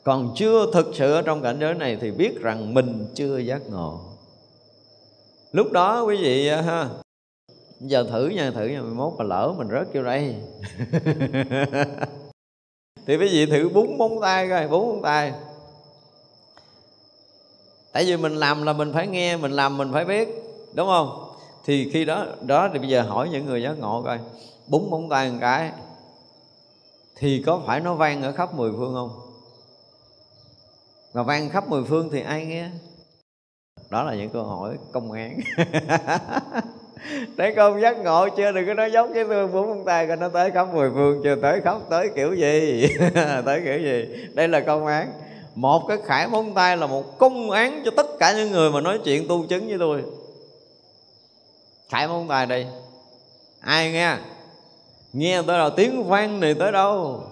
[0.05, 3.63] Còn chưa thực sự ở trong cảnh giới này thì biết rằng mình chưa giác
[3.71, 4.01] ngộ.
[5.53, 6.89] Lúc đó quý vị à, ha,
[7.81, 10.35] giờ thử nha thử nha mốt mà lỡ mình rớt vô đây.
[13.07, 15.33] Thì quý vị thử búng móng tay coi, búng móng tay.
[17.93, 20.29] Tại vì mình làm là mình phải nghe, mình làm mình phải biết,
[20.75, 21.35] đúng không?
[21.65, 24.19] Thì khi đó đó thì bây giờ hỏi những người giác ngộ coi.
[24.67, 25.71] Búng móng tay một cái
[27.19, 29.11] thì có phải nó vang ở khắp mười phương không?
[31.13, 32.69] Và vang khắp mười phương thì ai nghe?
[33.91, 35.41] Đó là những câu hỏi công án.
[37.37, 38.53] Để con giác ngộ chưa?
[38.53, 41.21] Đừng có nói giống với tôi bốn con tay coi nó tới khắp mười phương
[41.25, 41.37] chưa?
[41.43, 42.89] Tới khắp tới kiểu gì?
[43.45, 44.27] Tới kiểu gì?
[44.35, 45.13] Đây là công án.
[45.55, 48.81] Một cái khải móng tay là một công án cho tất cả những người mà
[48.81, 50.03] nói chuyện tu chứng với tôi.
[51.89, 52.67] Khải móng tay đi,
[53.61, 54.17] ai nghe?
[55.13, 57.23] Nghe tới đâu, tiếng vang này tới đâu?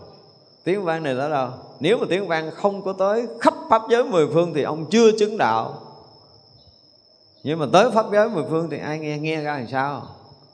[0.64, 1.48] Tiếng vang này tới đâu?
[1.80, 5.10] Nếu mà tiếng vang không có tới khắp pháp giới mười phương thì ông chưa
[5.18, 5.80] chứng đạo.
[7.42, 9.18] Nhưng mà tới pháp giới mười phương thì ai nghe?
[9.18, 10.06] Nghe ra làm sao?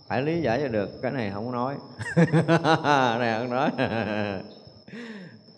[0.09, 1.75] Phải lý giải cho được, cái này không nói.
[3.19, 3.71] Này, không nói.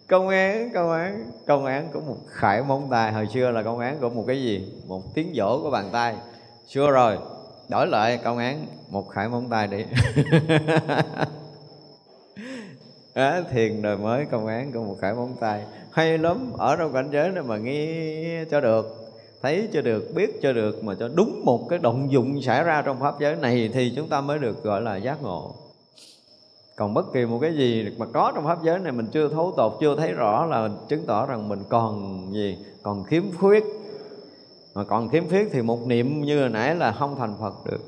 [0.08, 1.30] Công án công án.
[1.46, 3.12] Công án của một khải móng tay.
[3.12, 4.72] Hồi xưa là công án của một cái gì?
[4.86, 6.14] Một tiếng vỗ của bàn tay.
[6.68, 7.18] Xưa rồi,
[7.68, 9.84] đổi lại công án, một khải móng tay đi.
[13.14, 15.64] à, thiền đời mới công án của một khải móng tay.
[15.90, 19.02] Hay lắm ở trong cảnh giới này mà nghe cho được
[19.42, 22.82] thấy cho được biết cho được mà cho đúng một cái động dụng xảy ra
[22.82, 25.54] trong pháp giới này thì chúng ta mới được gọi là giác ngộ.
[26.76, 29.52] Còn bất kỳ một cái gì mà có trong pháp giới này mình chưa thấu
[29.56, 32.58] tột chưa thấy rõ là chứng tỏ rằng mình còn gì?
[32.82, 33.64] Còn khiếm khuyết.
[34.74, 37.80] Mà còn khiếm khuyết thì một niệm như hồi nãy là không thành phật được.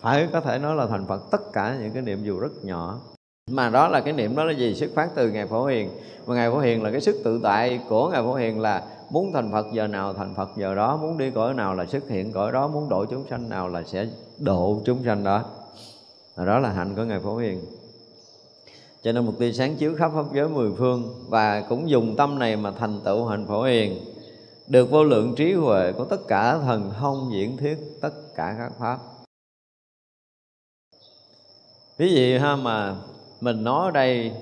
[0.00, 3.00] Phải có thể nói là thành phật tất cả những cái niệm dù rất nhỏ
[3.50, 4.74] mà đó là cái niệm đó là gì?
[4.74, 5.90] Xuất phát từ ngài phổ hiền.
[6.24, 9.32] Và ngài phổ hiền là cái sức tự tại của ngài phổ hiền là muốn
[9.32, 12.32] thành phật giờ nào thành phật giờ đó, muốn đi cõi nào là xuất hiện
[12.32, 14.06] cõi đó, muốn độ chúng sanh nào là sẽ
[14.38, 15.44] độ chúng sanh đó.
[16.34, 17.60] Và đó là hạnh của ngài phổ hiền.
[19.02, 22.38] Cho nên một tia sáng chiếu khắp pháp giới mười phương và cũng dùng tâm
[22.38, 24.00] này mà thành tựu hạnh phổ hiền.
[24.66, 28.72] Được vô lượng trí huệ của tất cả thần thông diễn thuyết, tất cả các
[28.78, 28.98] pháp.
[31.98, 32.96] Ví dụ ha, mà
[33.40, 34.32] mình nói ở đây,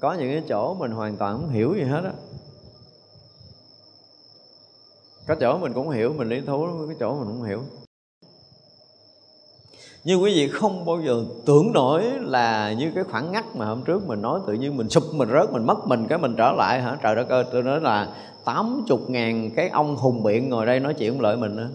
[0.00, 2.12] có những cái chỗ mình hoàn toàn không hiểu gì hết á.
[5.26, 7.60] Có chỗ mình cũng hiểu, mình lý thú cái chỗ mình cũng hiểu.
[10.04, 13.82] Nhưng quý vị không bao giờ tưởng nổi là như cái khoảng ngắt mà hôm
[13.82, 16.52] trước mình nói tự nhiên mình sụp, mình rớt, mình mất mình, cái mình trở
[16.52, 16.98] lại hả?
[17.02, 20.80] Trời đất ơi, tôi nói là tám chục ngàn cái ông hùng biện ngồi đây
[20.80, 21.68] nói chuyện lợi mình nữa.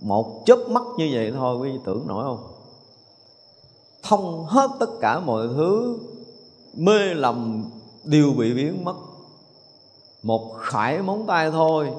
[0.00, 2.55] Một chớp mắt như vậy thôi, quý vị tưởng nổi không?
[4.08, 5.98] Thông hết tất cả mọi thứ,
[6.74, 7.70] mê lầm
[8.04, 8.96] đều bị biến mất.
[10.22, 11.90] Một khải móng tay thôi,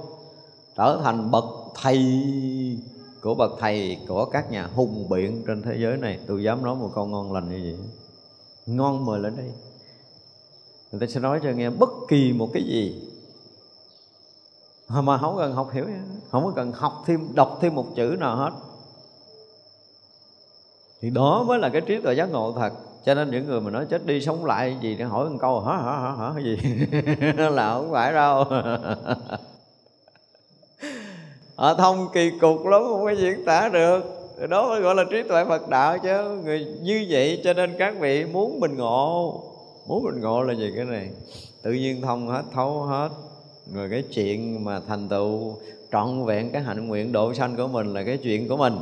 [0.76, 2.22] trở thành bậc thầy
[3.22, 6.20] của bậc thầy của các nhà hùng biện trên thế giới này.
[6.28, 7.90] Tôi dám nói một câu ngon lành như vậy.
[8.66, 9.52] Ngon mời lên đây.
[10.92, 13.10] Người ta sẽ nói cho nghe bất kỳ một cái gì.
[14.90, 15.86] Mà không cần học hiểu
[16.32, 18.52] không có cần học thêm, đọc thêm một chữ nào hết
[21.02, 22.74] thì đó mới là cái trí tuệ giác ngộ thật.
[23.06, 25.60] Cho nên những người mà nói chết đi sống lại gì để hỏi một câu,
[25.60, 26.58] hả hả hả hả gì?
[27.52, 28.44] Là không phải đâu.
[31.56, 34.18] Họ thông kỳ cục lắm, không có diễn tả được.
[34.50, 36.42] Đó mới gọi là trí tuệ Phật đạo chứ.
[36.44, 39.44] Người như vậy cho nên các vị muốn mình ngộ.
[39.88, 41.10] Muốn mình ngộ là gì cái này?
[41.62, 43.10] Tự nhiên thông hết, thấu hết.
[43.74, 45.56] Rồi cái chuyện mà thành tựu
[45.92, 48.74] trọn vẹn cái hạnh nguyện độ sanh của mình là cái chuyện của mình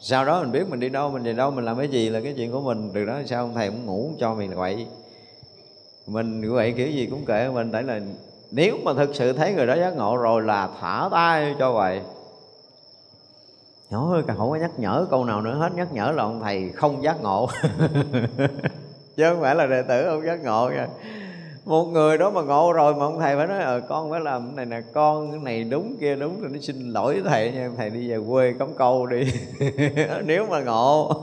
[0.00, 2.20] sau đó mình biết mình đi đâu, mình về đâu, mình làm cái gì là
[2.20, 2.90] cái chuyện của mình.
[2.94, 4.86] Từ đó sao, ông thầy cũng ngủ cho mình quậy
[6.06, 8.00] mình quậy kiểu gì cũng kệ mình, tại là
[8.50, 12.00] nếu mà thực sự thấy người đó giác ngộ rồi là thả tay cho vậy.
[13.90, 16.70] Nhỏ ơi không có nhắc nhở câu nào nữa hết, nhắc nhở là ông thầy
[16.74, 17.48] không giác ngộ.
[19.16, 20.88] Chứ không phải là đệ tử không giác ngộ nha
[21.64, 24.46] một người đó mà ngộ rồi mà ông thầy phải nói ờ con phải làm
[24.56, 27.70] cái này nè, con cái này đúng, kia đúng, rồi nó xin lỗi thầy nha.
[27.76, 29.24] Thầy đi về quê cắm câu đi.
[30.24, 31.22] Nếu mà ngộ.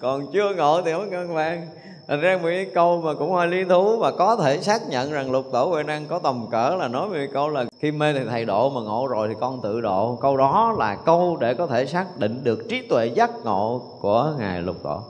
[0.00, 1.66] Còn chưa ngộ thì không ngân vàng.
[2.08, 5.12] Thành ra một cái câu mà cũng hơi lý thú và có thể xác nhận
[5.12, 8.12] rằng lục tổ huệ năng có tầm cỡ là nói về câu là khi mê
[8.12, 10.18] thì thầy độ, mà ngộ rồi thì con tự độ.
[10.20, 14.34] Câu đó là câu để có thể xác định được trí tuệ giác ngộ của
[14.38, 15.00] ngài lục tổ.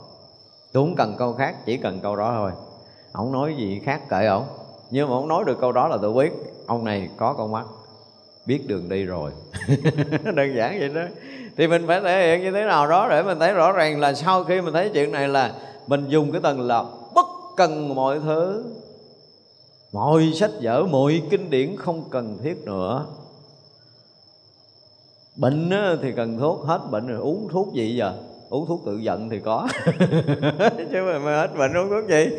[0.74, 2.50] Đúng cần câu khác, chỉ cần câu đó thôi
[3.16, 4.44] ông nói gì khác kệ ổng
[4.90, 6.32] nhưng mà ông nói được câu đó là tôi biết.
[6.66, 7.66] Ông này có con mắt.
[8.46, 9.30] Biết đường đi rồi.
[10.34, 11.00] Đơn giản vậy đó.
[11.56, 14.14] Thì mình phải thể hiện như thế nào đó để mình thấy rõ ràng là
[14.14, 15.54] sau khi mình thấy chuyện này là
[15.86, 16.84] mình dùng cái tầng là
[17.14, 17.26] bất
[17.56, 18.64] cần mọi thứ.
[19.92, 23.06] Mọi sách vở, mọi kinh điển không cần thiết nữa.
[25.36, 25.70] Bệnh
[26.02, 28.14] thì cần thuốc hết, bệnh rồi uống thuốc gì giờ?
[28.48, 29.68] Uống thuốc tự giận thì có.
[30.92, 32.28] Chứ mà, mà hết bệnh uống thuốc gì?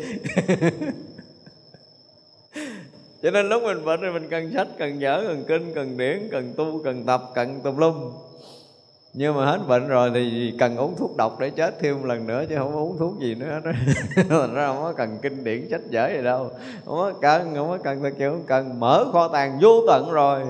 [3.22, 6.28] Cho nên lúc mình bệnh thì mình cần sách cần vở cần kinh cần điển
[6.30, 8.12] cần tu cần tập cần tùm lum.
[9.14, 12.26] Nhưng mà hết bệnh rồi thì cần uống thuốc độc để chết thêm một lần
[12.26, 13.60] nữa chứ không uống thuốc gì nữa hết
[14.28, 16.50] thành ra không có cần kinh điển sách vở gì đâu.
[16.84, 18.80] Không có cần không có cần kiểu không cần.
[18.80, 20.40] Mở kho tàng vô tận rồi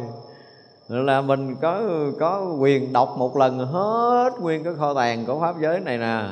[0.89, 1.82] là mình có
[2.20, 6.24] có quyền đọc một lần hết nguyên cái kho tàng của pháp giới này nè.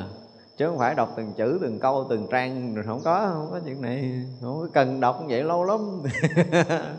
[0.57, 3.59] Chứ không phải đọc từng chữ, từng câu, từng trang, rồi không có không có
[3.65, 4.25] chuyện này.
[4.41, 6.03] Không có cần đọc vậy lâu lắm.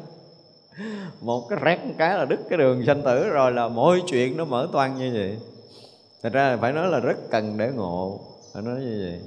[1.20, 4.36] Một cái rét một cái là đứt cái đường sanh tử rồi là mọi chuyện
[4.36, 5.38] nó mở toan như vậy.
[6.22, 8.20] Thật ra phải nói là rất cần để ngộ.
[8.54, 9.20] Phải nói như vậy.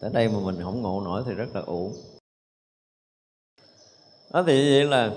[0.00, 1.92] Tới đây mà mình không ngộ nổi thì rất là uổng.
[4.32, 5.10] Đó thì vậy là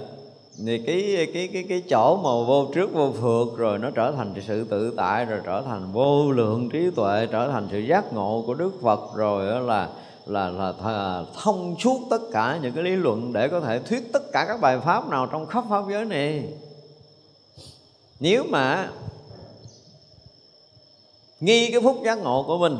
[0.65, 4.33] thì cái cái cái cái chỗ mà vô trước, vô phượt rồi nó trở thành
[4.47, 8.43] sự tự tại, rồi trở thành vô lượng trí tuệ, trở thành sự giác ngộ
[8.47, 9.89] của đức phật rồi đó là
[10.25, 14.13] là là à, thông suốt tất cả những cái lý luận để có thể thuyết
[14.13, 16.43] tất cả các bài pháp nào trong khắp pháp giới này.
[18.19, 18.89] Nếu mà
[21.39, 22.77] nghi cái phúc giác ngộ của mình,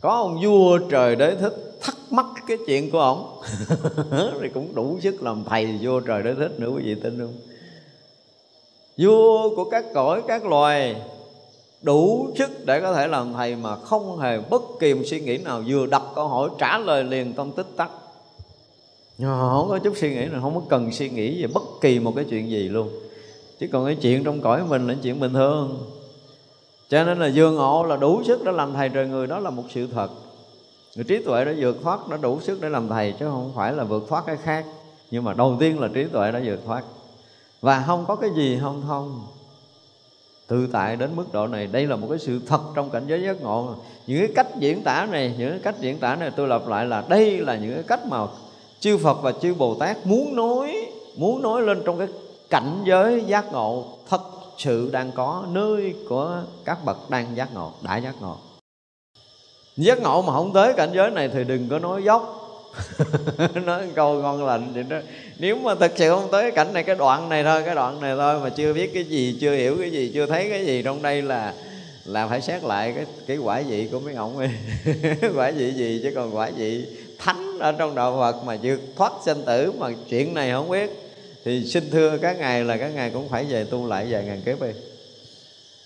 [0.00, 3.42] có ông vua trời đế thích thắc mắc cái chuyện của ổng.
[4.40, 7.34] Thì cũng đủ sức làm thầy vua trời đất thích nữa, quý vị tin không?
[8.98, 10.96] Vua của các cõi, các loài
[11.82, 15.38] đủ sức để có thể làm thầy mà không hề bất kỳ một suy nghĩ
[15.38, 15.62] nào.
[15.66, 17.90] Vừa đặt câu hỏi trả lời liền trong tích tắc.
[19.22, 21.98] Ờ, không có chút suy nghĩ nào, không có cần suy nghĩ về bất kỳ
[21.98, 22.90] một cái chuyện gì luôn.
[23.60, 25.78] Chứ còn cái chuyện trong cõi mình là chuyện bình thường.
[26.88, 29.50] Cho nên là dương ngộ là đủ sức để làm thầy trời người, đó là
[29.50, 30.10] một sự thật
[30.96, 33.72] người trí tuệ đã vượt thoát, đã đủ sức để làm thầy, chứ không phải
[33.72, 34.64] là vượt thoát cái khác.
[35.10, 36.82] Nhưng mà đầu tiên là trí tuệ đã vượt thoát.
[37.60, 39.26] Và không có cái gì không thông.
[40.46, 43.22] Tự tại đến mức độ này, đây là một cái sự thật trong cảnh giới
[43.22, 43.74] giác ngộ
[44.06, 46.86] những cái cách diễn tả này, những cái cách diễn tả này tôi lặp lại
[46.86, 48.26] là đây là những cái cách mà
[48.80, 50.86] chư Phật và chư Bồ Tát muốn nói
[51.16, 52.08] muốn nói lên trong cái
[52.50, 54.20] cảnh giới giác ngộ thật
[54.58, 58.36] sự đang có, nơi của các bậc đang giác ngộ, đã giác ngộ
[59.76, 62.38] giác ngộ mà không tới cảnh giới này thì đừng có nói dốc.
[63.64, 64.96] Nói câu ngon lành vậy đó
[65.38, 68.14] nếu mà thật sự không tới cảnh này, cái đoạn này thôi, cái đoạn này
[68.16, 71.02] thôi mà chưa biết cái gì, chưa hiểu cái gì, chưa thấy cái gì, trong
[71.02, 71.54] đây là
[72.04, 74.36] là phải xét lại cái cái quả vị của mấy ông
[75.36, 76.86] quả vị gì chứ còn quả vị
[77.18, 80.90] thánh ở trong đạo Phật mà chưa thoát sinh tử mà chuyện này không biết.
[81.44, 84.42] Thì xin thưa các ngài là các ngài cũng phải về tu lại vài ngàn
[84.42, 84.68] kiếp đi.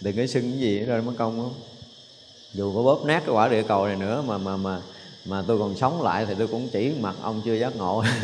[0.01, 1.55] Đừng có xưng cái gì rồi mất công không?
[2.57, 4.81] Dù có bóp nát cái quả địa cầu này nữa mà mà mà
[5.27, 8.05] mà tôi còn sống lại thì tôi cũng chỉ mặt ông chưa giác ngộ.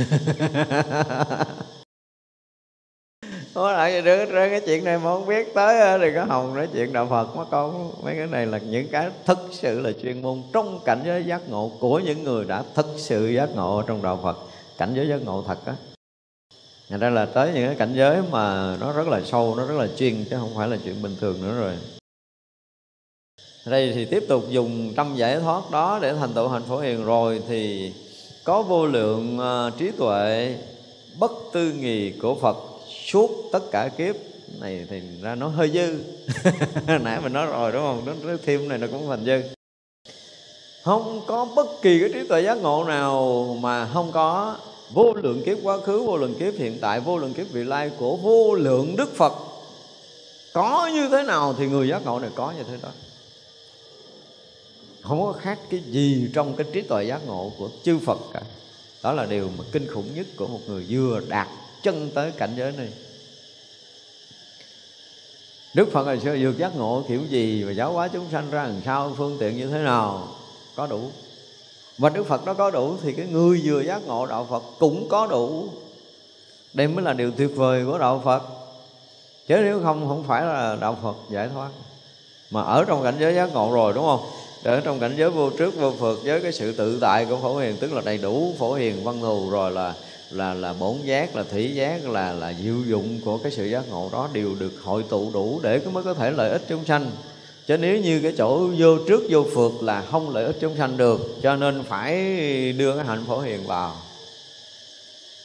[3.54, 6.68] Có lại đứa ra cái chuyện này mà không biết tới thì có hồng nói
[6.72, 7.92] chuyện đạo Phật mà con.
[8.02, 11.40] Mấy cái này là những cái thực sự là chuyên môn trong cảnh giới giác
[11.48, 14.38] ngộ của những người đã thực sự giác ngộ trong đạo Phật.
[14.78, 15.74] Cảnh giới giác ngộ thật á.
[16.88, 19.74] Thành ra là tới những cái cảnh giới mà nó rất là sâu, nó rất
[19.78, 21.72] là chuyên chứ không phải là chuyện bình thường nữa rồi
[23.66, 27.04] đây thì tiếp tục dùng tâm giải thoát đó để thành tựu hạnh phổ hiền.
[27.04, 27.92] Rồi thì
[28.44, 30.56] có vô lượng ờ, trí tuệ
[31.18, 32.56] bất tư nghì của Phật
[33.06, 34.16] suốt tất cả kiếp.
[34.60, 35.98] Này thì ra nó hơi dư.
[36.98, 38.02] Nãy mình nói rồi đúng không?
[38.26, 39.40] Nó, thêm này nó cũng thành dư.
[40.84, 44.56] Không có bất kỳ cái trí tuệ giác ngộ nào mà không có
[44.92, 47.90] vô lượng kiếp quá khứ vô lượng kiếp hiện tại vô lượng kiếp vị lai
[47.98, 49.32] của vô lượng đức phật.
[50.52, 52.88] Có như thế nào thì người giác ngộ này có như thế đó
[55.02, 58.40] không có khác cái gì trong cái trí tuệ giác ngộ của chư Phật cả.
[59.02, 61.48] Đó là điều mà kinh khủng nhất của một người vừa đạt
[61.82, 62.88] chân tới cảnh giới này.
[65.74, 68.62] Đức Phật hồi xưa vượt giác ngộ kiểu gì và giáo hóa chúng sanh ra
[68.62, 70.28] làm sao, phương tiện như thế nào,
[70.76, 71.10] có đủ.
[71.98, 75.08] Và Đức Phật đó có đủ thì cái người vừa giác ngộ đạo Phật cũng
[75.08, 75.68] có đủ.
[76.72, 78.42] Đây mới là điều tuyệt vời của đạo Phật.
[79.48, 81.68] Chứ nếu không không phải là đạo Phật giải thoát.
[82.50, 84.20] Mà ở trong cảnh giới giác ngộ rồi, đúng không?
[84.64, 87.56] Ở trong cảnh giới vô trước, vô phượt với cái sự tự tại của phổ
[87.56, 89.94] hiền, tức là đầy đủ phổ hiền văn thù rồi là
[90.30, 93.88] là là bổn giác, là thủy giác, là là diệu dụng của cái sự giác
[93.88, 97.10] ngộ đó đều được hội tụ đủ để mới có thể lợi ích chúng sanh.
[97.66, 100.96] Chứ nếu như cái chỗ vô trước, vô phượt là không lợi ích chúng sanh
[100.96, 102.12] được, cho nên phải
[102.72, 103.96] đưa cái hạnh phổ hiền vào.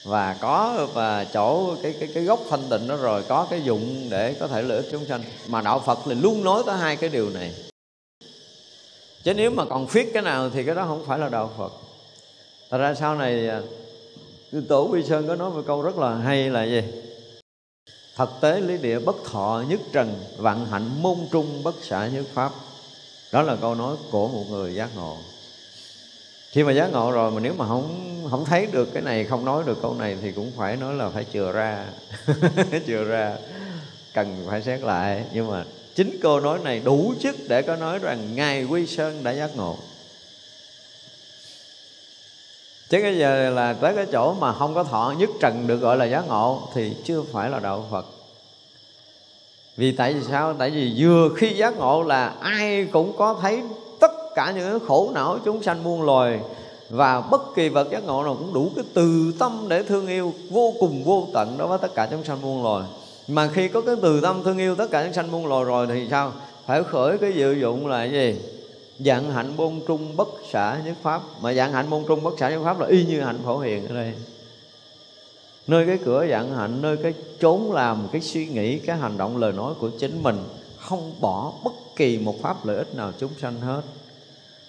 [0.03, 4.07] Và có, và chỗ cái cái cái gốc thanh tịnh đó rồi, có cái dụng
[4.09, 5.23] để có thể lợi ích chúng sanh.
[5.47, 7.51] Mà đạo Phật là luôn nói tới hai cái điều này
[9.27, 11.71] chứ nếu mà còn phiết cái nào thì cái đó không phải là đạo Phật.
[12.69, 13.61] Thật ra sau này à,
[14.69, 16.81] tổ quy sơn có nói một câu rất là hay là gì?
[18.15, 22.25] Thật tế lý địa bất thọ nhất trần, vạn hạnh môn trung bất xả nhất
[22.33, 22.51] pháp.
[23.33, 25.17] Đó là câu nói của một người giác ngộ.
[26.51, 29.45] Khi mà giác ngộ rồi mà nếu mà không không thấy được cái này, không
[29.45, 31.85] nói được câu này thì cũng phải nói là phải chừa ra.
[32.87, 33.35] Chừa ra,
[34.13, 35.23] cần phải xét lại.
[35.33, 35.63] Nhưng mà
[35.97, 39.49] chính câu nói này đủ chức để có nói rằng ngài quy sơn đã giác
[39.55, 39.75] ngộ.
[42.89, 45.97] Chứ bây giờ là tới cái chỗ mà không có thọ nhất trần được gọi
[45.97, 48.05] là giác ngộ thì chưa phải là đạo phật.
[49.77, 50.53] Vì tại vì sao?
[50.53, 53.61] Tại vì vừa khi giác ngộ là ai cũng có thấy
[53.99, 56.39] tất cả những khổ não chúng sanh muôn loài
[56.89, 60.33] và bất kỳ vật giác ngộ nào cũng đủ cái từ tâm để thương yêu
[60.49, 62.83] vô cùng vô tận đối với tất cả chúng sanh muôn loài
[63.27, 65.87] mà khi có cái từ tâm thương yêu tất cả chúng sanh muôn loài rồi
[65.87, 66.33] thì sao?
[66.65, 68.35] Phải khởi cái dự dụng là gì?
[68.99, 71.21] Dạng hạnh bôn trung bất xả nhất pháp.
[71.41, 73.87] Mà dạng hạnh bôn trung bất xả nhất pháp là y như hạnh phổ hiền
[73.87, 74.13] ở đây.
[75.67, 79.37] Nơi cái cửa dạng hạnh, nơi cái trốn làm, cái suy nghĩ, cái hành động,
[79.37, 80.37] lời nói của chính mình
[80.79, 83.81] không bỏ bất kỳ một pháp lợi ích nào chúng sanh hết.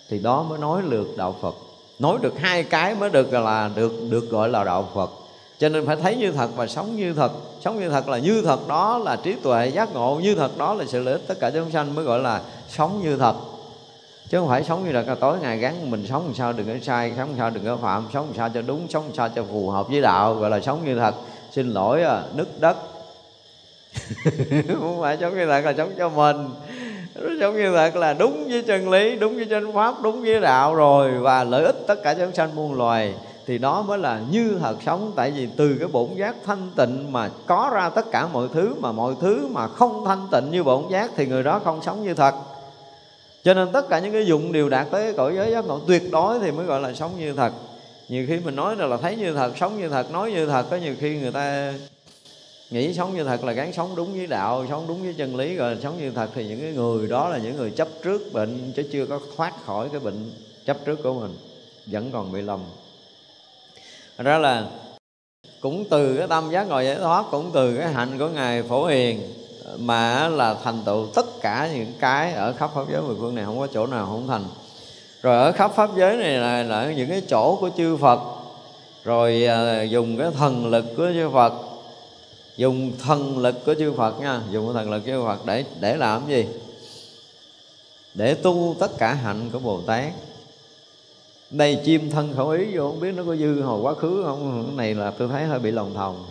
[0.09, 1.55] Thì đó mới nói được đạo phật.
[1.99, 5.11] Nói được hai cái mới được là, được được gọi là đạo phật
[5.59, 7.33] cho nên phải thấy như thật và sống như thật.
[7.61, 10.75] Sống như thật là như thật đó là trí tuệ giác ngộ như thật đó
[10.75, 13.35] là sự lợi ích tất cả chúng sanh mới gọi là sống như thật.
[14.29, 16.73] Chứ không phải sống như là tối ngày gắn mình sống làm sao đừng có
[16.83, 19.29] sai sống làm sao đừng có phạm sống làm sao cho đúng sống làm sao
[19.29, 21.15] cho phù hợp với đạo gọi là sống như thật.
[21.51, 22.77] Xin lỗi à, nứt đất.
[24.81, 26.37] Không phải sống như thật là sống cho mình.
[27.15, 30.41] Nó sống như thật là đúng với chân lý đúng với chân pháp đúng với
[30.41, 33.15] đạo rồi và lợi ích tất cả chúng sanh muôn loài
[33.49, 35.13] thì đó mới là như thật sống.
[35.17, 38.75] Tại vì từ cái bổn giác thanh tịnh mà có ra tất cả mọi thứ,
[38.81, 42.05] mà mọi thứ mà không thanh tịnh như bổn giác thì người đó không sống
[42.05, 42.35] như thật.
[43.45, 46.03] Cho nên tất cả những cái dụng đều đạt tới cõi giới giác ngộ, tuyệt
[46.13, 47.53] đối thì mới gọi là sống như thật.
[48.09, 50.77] Nhiều khi mình nói là thấy như thật, sống như thật, nói như thật có
[50.77, 51.75] nhiều khi người ta
[52.71, 55.57] nghĩ sống như thật là gắn sống đúng với đạo, sống đúng với chân lý,
[55.57, 58.73] rồi sống như thật thì những cái người đó là những người chấp trước bệnh
[58.77, 60.31] chứ chưa có thoát khỏi cái bệnh
[60.67, 61.37] chấp trước của mình,
[61.87, 62.61] vẫn còn bị lầm.
[64.19, 64.65] Thật ra là
[65.61, 68.87] cũng từ cái tâm giác ngồi giải thoát cũng từ cái hạnh của ngài phổ
[68.87, 69.35] hiền
[69.79, 73.45] mà là thành tựu tất cả những cái ở khắp pháp giới mười phương này
[73.45, 74.45] không có chỗ nào không thành.
[75.23, 78.21] Rồi ở khắp pháp giới này là, là những cái chỗ của chư Phật
[79.05, 81.53] rồi à, dùng cái thần lực của chư Phật
[82.57, 85.65] dùng thần lực của chư Phật nha dùng cái thần lực của chư Phật để
[85.81, 86.47] để làm gì?
[88.15, 90.13] Để tu tất cả hạnh của Bồ Tát
[91.51, 94.65] đây chim thân khẩu ý vô không biết nó có dư hồi quá khứ không?
[94.67, 96.25] Cái này là tôi thấy hơi bị lòng thòng.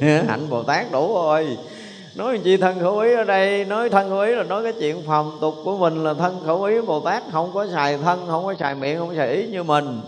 [0.00, 1.56] Hạnh Bồ Tát đủ rồi.
[2.16, 3.64] Nói chi thân khẩu ý ở đây?
[3.64, 6.62] Nói thân khẩu ý là nói cái chuyện phòng tục của mình là thân khẩu
[6.62, 9.46] ý bồ tát không có xài thân không có xài miệng không có xài ý
[9.46, 10.00] như mình.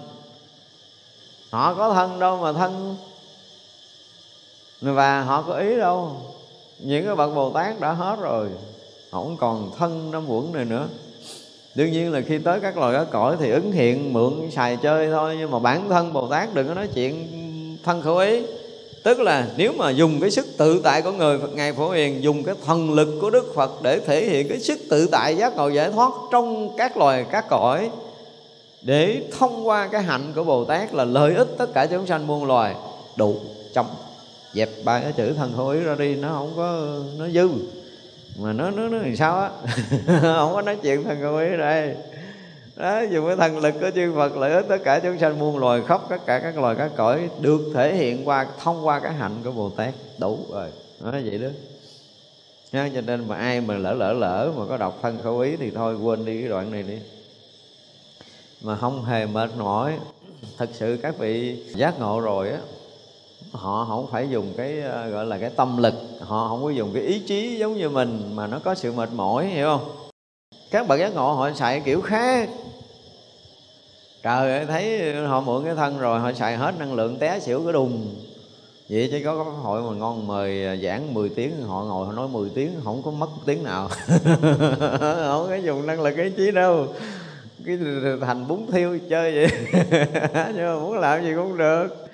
[1.51, 2.97] Họ có thân đâu mà thân.
[4.81, 6.17] Và họ có ý đâu.
[6.79, 8.49] Những cái bậc bồ tát đã hết rồi.
[9.11, 10.89] Không còn thân năm quẩn này nữa
[11.79, 15.11] đương nhiên là khi tới các loài các cõi thì ứng hiện mượn xài chơi
[15.11, 17.27] thôi, nhưng mà bản thân bồ tát đừng có nói chuyện
[17.85, 18.43] thân khẩu ý.
[19.03, 22.23] Tức là nếu mà dùng cái sức tự tại của người Phật ngài phổ hiền,
[22.23, 25.57] dùng cái thần lực của Đức Phật để thể hiện cái sức tự tại giác
[25.57, 27.91] ngộ giải thoát trong các loài các cõi
[28.83, 32.27] để thông qua cái hạnh của Bồ Tát là lợi ích tất cả chúng sanh
[32.27, 32.75] muôn loài,
[33.17, 33.35] đủ
[33.75, 33.87] chấm
[34.55, 36.87] dẹp ba cái chữ thần khẩu ý ra đi, nó không có,
[37.19, 37.49] nó dư
[38.39, 39.51] mà nó nó nó làm sao á?
[40.23, 41.94] Không có nói chuyện thân khổ ý đây.
[42.77, 45.59] Đó dùng cái thần lực của chư Phật lợi ích tất cả chúng sanh muôn
[45.59, 49.12] loài khóc tất cả các loài các cõi được thể hiện qua thông qua cái
[49.12, 49.94] hạnh của Bồ Tát.
[50.19, 50.69] Đủ rồi.
[51.01, 51.48] Nó vậy đó.
[52.73, 55.56] Nha, cho nên mà ai mà lỡ lỡ lỡ mà có đọc thân khẩu ý
[55.56, 56.98] thì thôi quên đi cái đoạn này đi.
[58.62, 59.98] Mà không hề mệt mỏi.
[60.59, 62.59] Thật sự các vị giác ngộ rồi á
[63.53, 66.91] họ không phải dùng cái ờ, gọi là cái tâm lực họ không có dùng
[66.95, 69.91] cái ý chí giống như mình mà nó có sự mệt mỏi hiểu không?
[70.70, 72.49] Các bậc giác ngộ họ xài kiểu khác.
[74.23, 77.62] Trời ơi thấy họ mượn cái thân rồi họ xài hết năng lượng té xỉu
[77.65, 78.15] cái đùng.
[78.91, 82.12] Vậy chứ có, có hội mà ngon mời ờ, giảng 10 tiếng họ ngồi họ
[82.12, 83.89] nói 10 tiếng không có mất tiếng nào.
[85.29, 86.87] Không có dùng năng lực ý chí đâu.
[87.66, 87.79] Cái
[88.20, 89.49] thành bún thiêu chơi vậy.
[90.55, 92.08] Nhưng mà muốn làm gì cũng được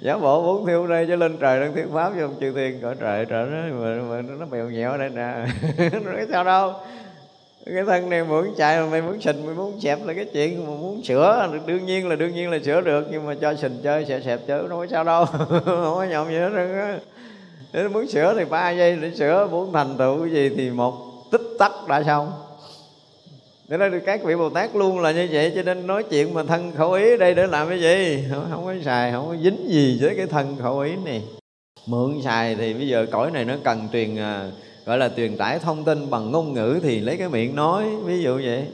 [0.00, 2.80] giả bộ bốn thiêu đây cho lên trời đang thuyết pháp cho ông chư thiên
[2.82, 5.46] cõi trời trời nó mà, mà nó mèo nhẹo đây nè.
[6.04, 6.72] Nói sao đâu?
[7.66, 10.66] Cái thân này muốn chạy mà mày muốn xình mày muốn xẹp là cái chuyện
[10.66, 11.48] mà muốn sửa.
[11.66, 14.40] Đương nhiên là đương nhiên là sửa được nhưng mà cho xình chơi sẽ xẹp
[14.46, 15.24] chơi nó có sao đâu.
[15.64, 16.98] Không có nhộn gì hết trơn
[17.72, 20.94] nếu muốn sửa thì ba giây để sửa muốn thành tựu cái gì thì một
[21.32, 22.32] tích tắc đã xong
[23.70, 26.42] để nên các vị bồ tát luôn là như vậy cho nên nói chuyện mà
[26.42, 28.24] thân khẩu ý đây để làm cái gì?
[28.30, 31.22] Không, không có xài không có dính gì với cái thân khẩu ý này.
[31.86, 34.50] Mượn xài thì bây giờ cõi này nó cần truyền à,
[34.86, 38.22] gọi là truyền tải thông tin bằng ngôn ngữ thì lấy cái miệng nói ví
[38.22, 38.66] dụ vậy.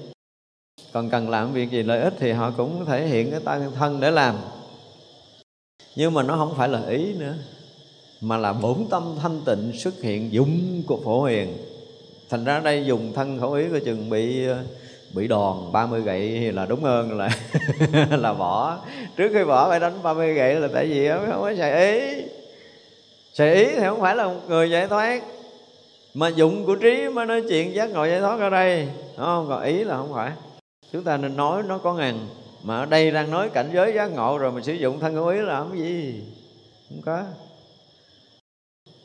[0.92, 3.40] Còn cần làm việc gì lợi ích thì họ cũng thể hiện cái
[3.74, 4.36] thân để làm.
[5.96, 7.34] Nhưng mà nó không phải là ý nữa
[8.20, 11.56] mà là bổn tâm thanh tịnh xuất hiện dụng của phổ hiền.
[12.30, 14.62] Thành ra đây dùng thân khẩu ý của chừng bị à,
[15.16, 17.30] bị đòn 30 gậy thì là đúng hơn là
[18.16, 18.78] là bỏ.
[19.16, 22.22] Trước khi bỏ phải đánh 30 gậy là tại vì không có xài ý.
[23.32, 25.22] Xài ý thì không phải là một người giải thoát.
[26.14, 29.46] Mà dụng của trí mới nói chuyện giác ngộ giải thoát ở đây, đúng không?
[29.48, 30.32] Còn ý là không phải.
[30.92, 32.28] Chúng ta nên nói nó có ngàn,
[32.62, 35.26] mà ở đây đang nói cảnh giới giác ngộ rồi mình sử dụng thân khẩu
[35.26, 36.22] ý là cái gì.
[36.88, 37.22] Không có.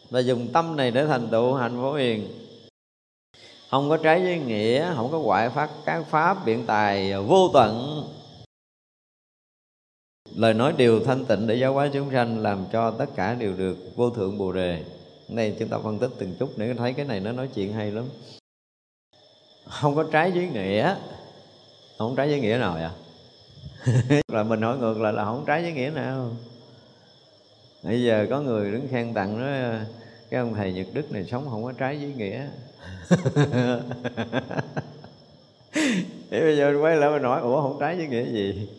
[0.10, 2.28] Và dùng tâm này để thành tựu hạnh phổ hiền
[3.72, 8.04] không có trái với nghĩa, không có ngoại phát các pháp biện tài vô tận.
[10.36, 13.56] Lời nói điều thanh tịnh để giáo hóa chúng sanh làm cho tất cả đều
[13.56, 14.84] được vô thượng bồ đề.
[15.30, 17.92] Đây chúng ta phân tích từng chút để thấy cái này nó nói chuyện hay
[17.92, 18.06] lắm.
[19.70, 20.96] Không có trái với nghĩa.
[21.98, 22.90] Không trái với nghĩa nào vậy?
[24.28, 26.32] Là mình hỏi ngược lại là không trái với nghĩa nào.
[27.84, 29.78] Bây giờ có người đứng khen tặng nó
[30.30, 32.48] cái ông thầy nhật đức này sống không có trái với nghĩa
[36.32, 38.70] thế bây giờ quay lại mình nói ủa không trái với nghĩa gì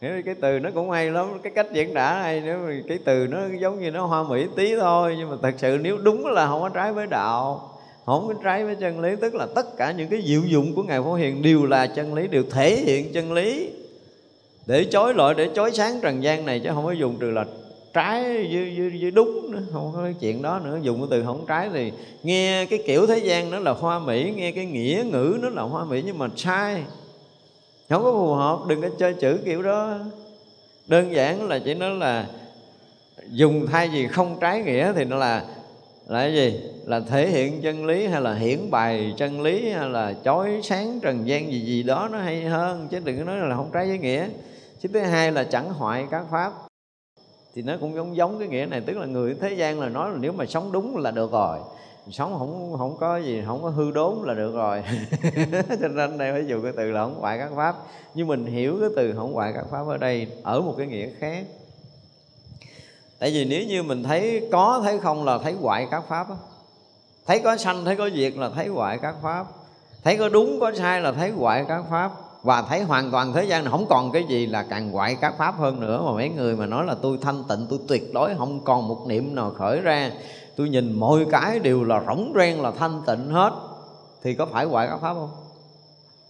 [0.00, 2.58] Nghĩa cái từ nó cũng hay lắm, cái cách diễn tả hay, nếu
[2.88, 5.98] cái từ nó giống như nó hoa mỹ tí thôi, nhưng mà thật sự nếu
[5.98, 7.68] đúng là không có trái với đạo
[8.06, 10.82] không có trái với chân lý, tức là tất cả những cái diệu dụng của
[10.82, 13.70] ngài phổ hiền đều là chân lý, đều thể hiện chân lý
[14.66, 17.61] để chối lọi để chối sáng trần gian này chứ không có dùng trừ lệch
[17.92, 19.62] trái với, với, với đúng nữa.
[19.72, 20.78] Không có cái chuyện đó nữa.
[20.82, 21.92] Dùng cái từ không trái thì
[22.22, 25.62] nghe cái kiểu thế gian nó là hoa mỹ nghe cái nghĩa ngữ nó là
[25.62, 26.82] hoa mỹ nhưng mà sai.
[27.88, 28.58] Không có phù hợp.
[28.68, 29.98] Đừng có chơi chữ kiểu đó.
[30.86, 32.26] Đơn giản là chỉ nói là
[33.30, 35.44] dùng thay vì không trái nghĩa thì nó là
[36.08, 36.60] là cái gì?
[36.86, 41.00] Là thể hiện chân lý hay là hiển bày chân lý hay là chói sáng
[41.02, 42.88] trần gian gì gì đó nó hay hơn.
[42.90, 44.26] Chứ đừng có nói là không trái với nghĩa.
[44.80, 46.52] Chứ thứ hai là chẳng hoại các pháp
[47.54, 50.10] thì nó cũng giống giống cái nghĩa này, tức là người thế gian là nói
[50.10, 51.58] là nếu mà sống đúng là được rồi,
[52.10, 54.82] sống không không có gì, không có hư đốn là được rồi.
[55.80, 57.76] Cho nên đây phải dùng cái từ là không hoại các pháp.
[58.14, 61.08] Nhưng mình hiểu cái từ không hoại các pháp ở đây, ở một cái nghĩa
[61.18, 61.44] khác.
[63.18, 66.36] Tại vì nếu như mình thấy có, thấy không là thấy hoại các pháp đó.
[67.26, 69.46] thấy có sanh, thấy có diệt là thấy hoại các pháp.
[70.04, 72.12] Thấy có đúng, có sai là thấy hoại các pháp
[72.42, 75.34] và thấy hoàn toàn thế gian này không còn cái gì là càng quại các
[75.38, 76.02] pháp hơn nữa.
[76.06, 79.06] Mà mấy người mà nói là tôi thanh tịnh, tôi tuyệt đối không còn một
[79.06, 80.10] niệm nào khởi ra.
[80.56, 83.52] Tôi nhìn mọi cái đều là rỗng ren là thanh tịnh hết.
[84.22, 85.30] Thì có phải quại các pháp không?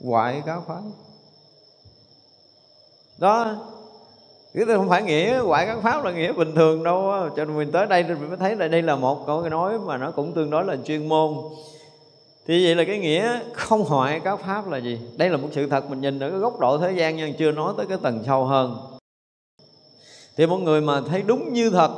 [0.05, 0.81] Quại các pháp.
[3.19, 3.57] Đó.
[4.55, 7.73] Cái không phải nghĩa quại các pháp là nghĩa bình thường đâu cho nên mình
[7.73, 10.51] tới đây mình mới thấy là đây là một câu nói mà nó cũng tương
[10.51, 11.35] đối là chuyên môn
[12.47, 14.99] thì vậy là cái nghĩa không hoại các pháp là gì?
[15.17, 17.53] Đây là một sự thật, mình nhìn ở cái góc độ thế gian nhưng chưa
[17.53, 18.77] nói tới cái tầng sâu hơn.
[20.37, 21.91] Thì một người mà thấy đúng như thật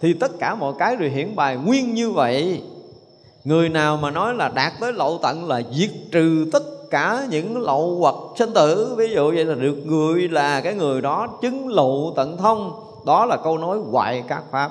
[0.00, 2.62] thì tất cả mọi cái đều hiển bài nguyên như vậy.
[3.44, 7.62] Người nào mà nói là đạt tới lộ tận là diệt trừ tất cả những
[7.62, 8.94] lậu hoặc sinh tử.
[8.98, 12.72] Ví dụ vậy là được người là cái người đó chứng lộ tận thông.
[13.06, 14.70] Đó là câu nói hoại các pháp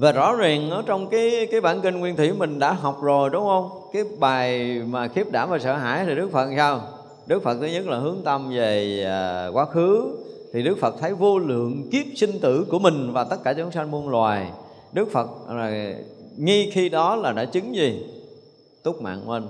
[0.00, 3.30] và rõ ràng ở trong cái cái bản kinh nguyên thủy mình đã học rồi,
[3.30, 3.70] đúng không?
[3.92, 6.80] Cái bài mà khiếp đảm và sợ hãi thì đức phật sao?
[7.26, 10.16] Đức phật thứ nhất là hướng tâm về à, quá khứ,
[10.52, 13.70] thì đức phật thấy vô lượng kiếp sinh tử của mình và tất cả chúng
[13.70, 14.50] sanh muôn loài.
[14.92, 15.94] Đức phật là,
[16.36, 18.06] nghi khi đó là đã chứng gì?
[18.82, 19.48] Túc mạng minh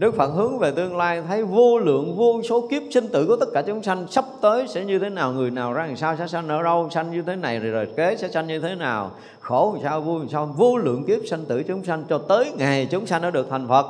[0.00, 3.36] Đức Phật hướng về tương lai thấy vô lượng vô số kiếp sinh tử của
[3.36, 6.16] tất cả chúng sanh sắp tới sẽ như thế nào người nào ra làm sao
[6.16, 8.74] sẽ sanh ở đâu sanh như thế này rồi, rồi kế sẽ sanh như thế
[8.74, 9.10] nào
[9.40, 12.52] khổ làm sao vui làm sao vô lượng kiếp sinh tử chúng sanh cho tới
[12.56, 13.86] ngày chúng sanh nó được thành Phật.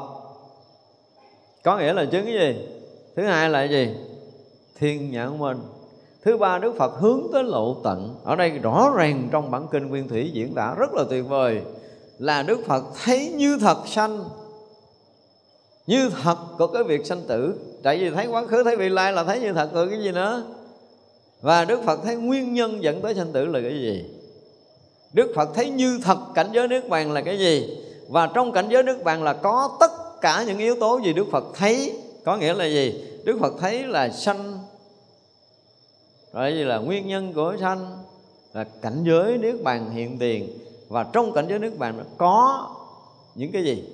[1.65, 2.69] Có nghĩa là chứng cái gì?
[3.17, 3.89] Thứ hai là gì?
[4.79, 5.59] Thiên nhãn minh.
[6.25, 8.15] Thứ ba Đức Phật hướng tới lộ tận.
[8.25, 11.61] Ở đây rõ ràng trong bản kinh Nguyên Thủy diễn tả rất là tuyệt vời
[12.19, 14.25] là Đức Phật thấy như thật sanh
[15.91, 17.55] như thật của cái việc sanh tử.
[17.83, 20.13] Tại vì thấy quá khứ thấy vị lai là thấy như thật rồi, cái gì
[20.13, 20.43] nữa?
[21.41, 24.05] Và đức phật thấy nguyên nhân dẫn tới sanh tử là cái gì?
[25.13, 27.77] Đức phật thấy như thật cảnh giới nước bàn là cái gì?
[28.09, 29.91] Và trong cảnh giới nước bàn là có tất
[30.21, 33.05] cả những yếu tố gì đức phật thấy, có nghĩa là gì?
[33.25, 34.59] Đức phật thấy là sanh.
[36.33, 36.65] Rồi gì?
[36.65, 37.99] Là nguyên nhân của sanh,
[38.55, 40.59] là cảnh giới nước bàn hiện tiền.
[40.89, 42.69] Và trong cảnh giới nước bàn có
[43.35, 43.85] những cái gì?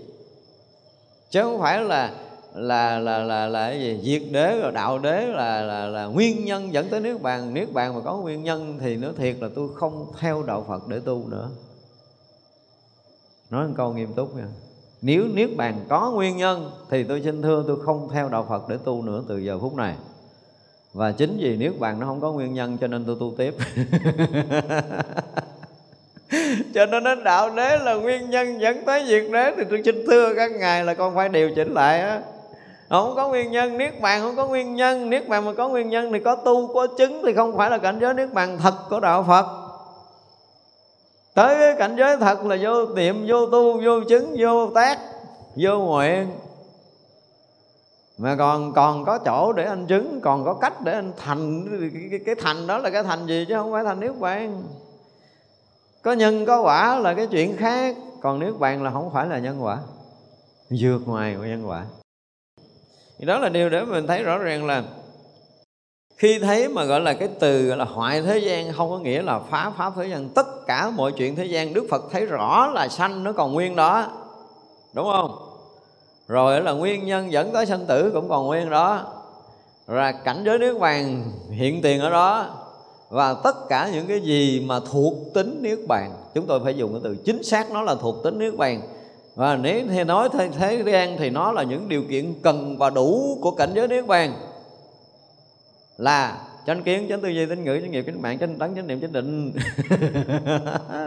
[1.30, 2.12] Chứ không phải là
[2.56, 6.44] là là là là cái gì, diệt đế rồi đạo đế là là là nguyên
[6.44, 7.54] nhân dẫn tới nước bàn.
[7.54, 10.88] Nước bàn mà có nguyên nhân thì nó thiệt là tôi không theo đạo phật
[10.88, 11.50] để tu nữa.
[13.50, 14.46] Nói một câu nghiêm túc nha.
[15.02, 18.68] Nếu niết bàn có nguyên nhân thì tôi xin thưa tôi không theo đạo phật
[18.68, 19.96] để tu nữa từ giờ phút này.
[20.92, 23.54] Và chính vì niết bàn nó không có nguyên nhân cho nên tôi tu tiếp.
[26.76, 29.52] cho nên nó đạo đế là nguyên nhân dẫn tới diệt đế.
[29.56, 32.20] Thì tôi xin thưa các ngài là con phải điều chỉnh lại á.
[32.88, 35.10] Không có nguyên nhân niết bàn không có nguyên nhân.
[35.10, 37.78] Niết bàn mà có nguyên nhân thì có tu có chứng thì không phải là
[37.78, 39.46] cảnh giới niết bàn thật của đạo phật.
[41.34, 44.98] Tới cái cảnh giới thật là vô tiệm vô tu vô chứng vô tác
[45.56, 46.30] vô nguyện.
[48.18, 51.66] Mà còn còn có chỗ để anh chứng còn có cách để anh thành.
[51.80, 54.62] Cái, cái, cái thành đó là cái thành gì chứ không phải thành niết bàn
[56.06, 57.96] có nhân có quả là cái chuyện khác.
[58.20, 59.78] Còn niết bàn là không phải là nhân quả.
[60.70, 61.84] Vượt ngoài của nhân quả.
[63.18, 64.82] Thì đó là điều để mình thấy rõ ràng là
[66.16, 69.22] khi thấy mà gọi là cái từ gọi là hoại thế gian không có nghĩa
[69.22, 70.28] là phá pháp thế gian.
[70.28, 73.76] Tất cả mọi chuyện thế gian đức phật thấy rõ là sanh nó còn nguyên
[73.76, 74.06] đó.
[74.94, 75.36] Đúng không?
[76.28, 79.04] Rồi là nguyên nhân dẫn tới sanh tử cũng còn nguyên đó.
[79.86, 82.50] Rồi cảnh giới nước vàng hiện tiền ở đó
[83.08, 86.92] và tất cả những cái gì mà thuộc tính niết bàn chúng tôi phải dùng
[86.92, 88.80] cái từ chính xác nó là thuộc tính niết bàn.
[89.34, 92.90] Và nếu thì nói thế, thế gian thì nó là những điều kiện cần và
[92.90, 94.34] đủ của cảnh giới niết bàn.
[95.96, 98.86] Là chánh kiến chánh tư duy tính ngữ chánh nghiệp chánh mạng chánh tấn chánh
[98.86, 99.52] niệm chánh định.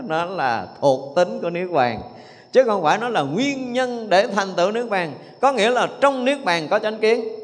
[0.07, 2.01] Nó là thuộc tính của niết bàn.
[2.51, 5.13] Chứ không phải nó là nguyên nhân để thành tựu niết bàn.
[5.41, 7.38] Có nghĩa là trong niết bàn có chánh kiến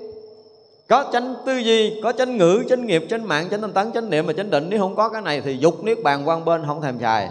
[0.90, 4.10] có chánh tư duy có chánh ngữ chánh nghiệp chánh mạng chánh tâm tấn chánh
[4.10, 4.68] niệm mà chánh định.
[4.70, 7.30] Nếu không có cái này thì dục niết bàn quan bên không thèm xài.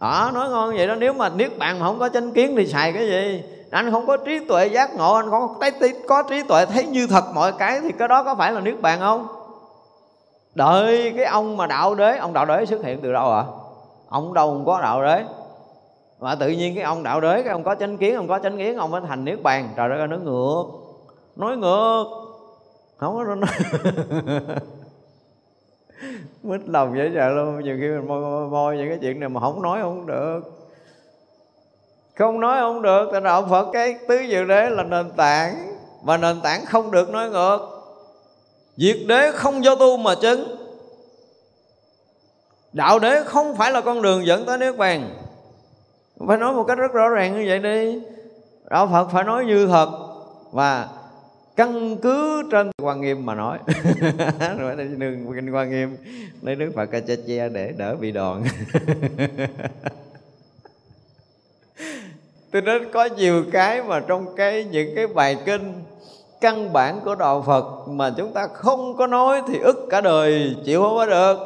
[0.00, 0.94] Đó nói ngon vậy đó.
[0.94, 3.42] Nếu mà niết bàn mà không có chánh kiến thì xài cái gì?
[3.70, 5.70] Anh không có trí tuệ giác ngộ anh không có,
[6.08, 8.80] có trí tuệ thấy như thật mọi cái thì cái đó có phải là niết
[8.80, 9.26] bàn không?
[10.54, 13.38] Đợi cái ông mà đạo đế ông đạo đế xuất hiện từ đâu ạ?
[13.38, 13.44] À?
[14.08, 15.24] ông đâu không có đạo đế.
[16.20, 18.58] Mà tự nhiên cái ông đạo đế cái ông có chánh kiến ông có chánh
[18.58, 19.68] kiến ông mới thành niết bàn.
[19.76, 20.64] Trời ơi nó ngược
[21.36, 22.25] nói ngược
[22.96, 23.46] không có nó
[26.42, 29.40] mít lòng dễ sợ luôn nhiều khi mình môi, môi những cái chuyện này mà
[29.40, 30.40] không nói không được.
[32.14, 35.76] Không nói không được tại đạo phật cái tứ diệu đế là nền tảng.
[36.02, 37.58] Mà nền tảng không được nói ngược.
[38.76, 40.56] Diệt đế không do tu mà chứng.
[42.72, 45.10] Đạo đế không phải là con đường dẫn tới nước bàn.
[46.28, 48.02] Phải nói một cách rất rõ ràng như vậy đi.
[48.70, 49.88] Đạo phật phải nói như thật.
[50.52, 50.88] Và
[51.56, 53.58] căn cứ trên quan nghiêm mà nói.
[54.58, 54.88] Rồi đây
[55.34, 55.96] kinh quan nghiêm,
[56.42, 58.42] lấy nước phật ca che che để đỡ bị đòn.
[62.50, 65.72] Tôi nói có nhiều cái mà trong cái, những cái bài kinh,
[66.40, 70.56] căn bản của đạo Phật mà chúng ta không có nói thì ức cả đời,
[70.64, 71.38] chịu không có được.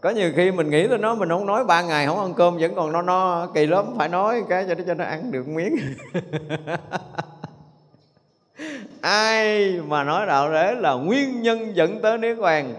[0.00, 2.58] Có nhiều khi mình nghĩ tôi nói mình không nói ba ngày không ăn cơm,
[2.58, 5.48] vẫn còn no no, kỳ lắm, phải nói cái cho nó cho nó ăn được
[5.48, 5.76] miếng.
[9.04, 12.74] ai mà nói đạo đế là nguyên nhân dẫn tới niết bàn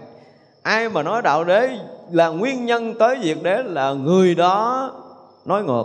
[0.62, 1.70] ai mà nói đạo đế
[2.10, 4.92] là nguyên nhân tới việc đế là người đó
[5.44, 5.84] nói ngược.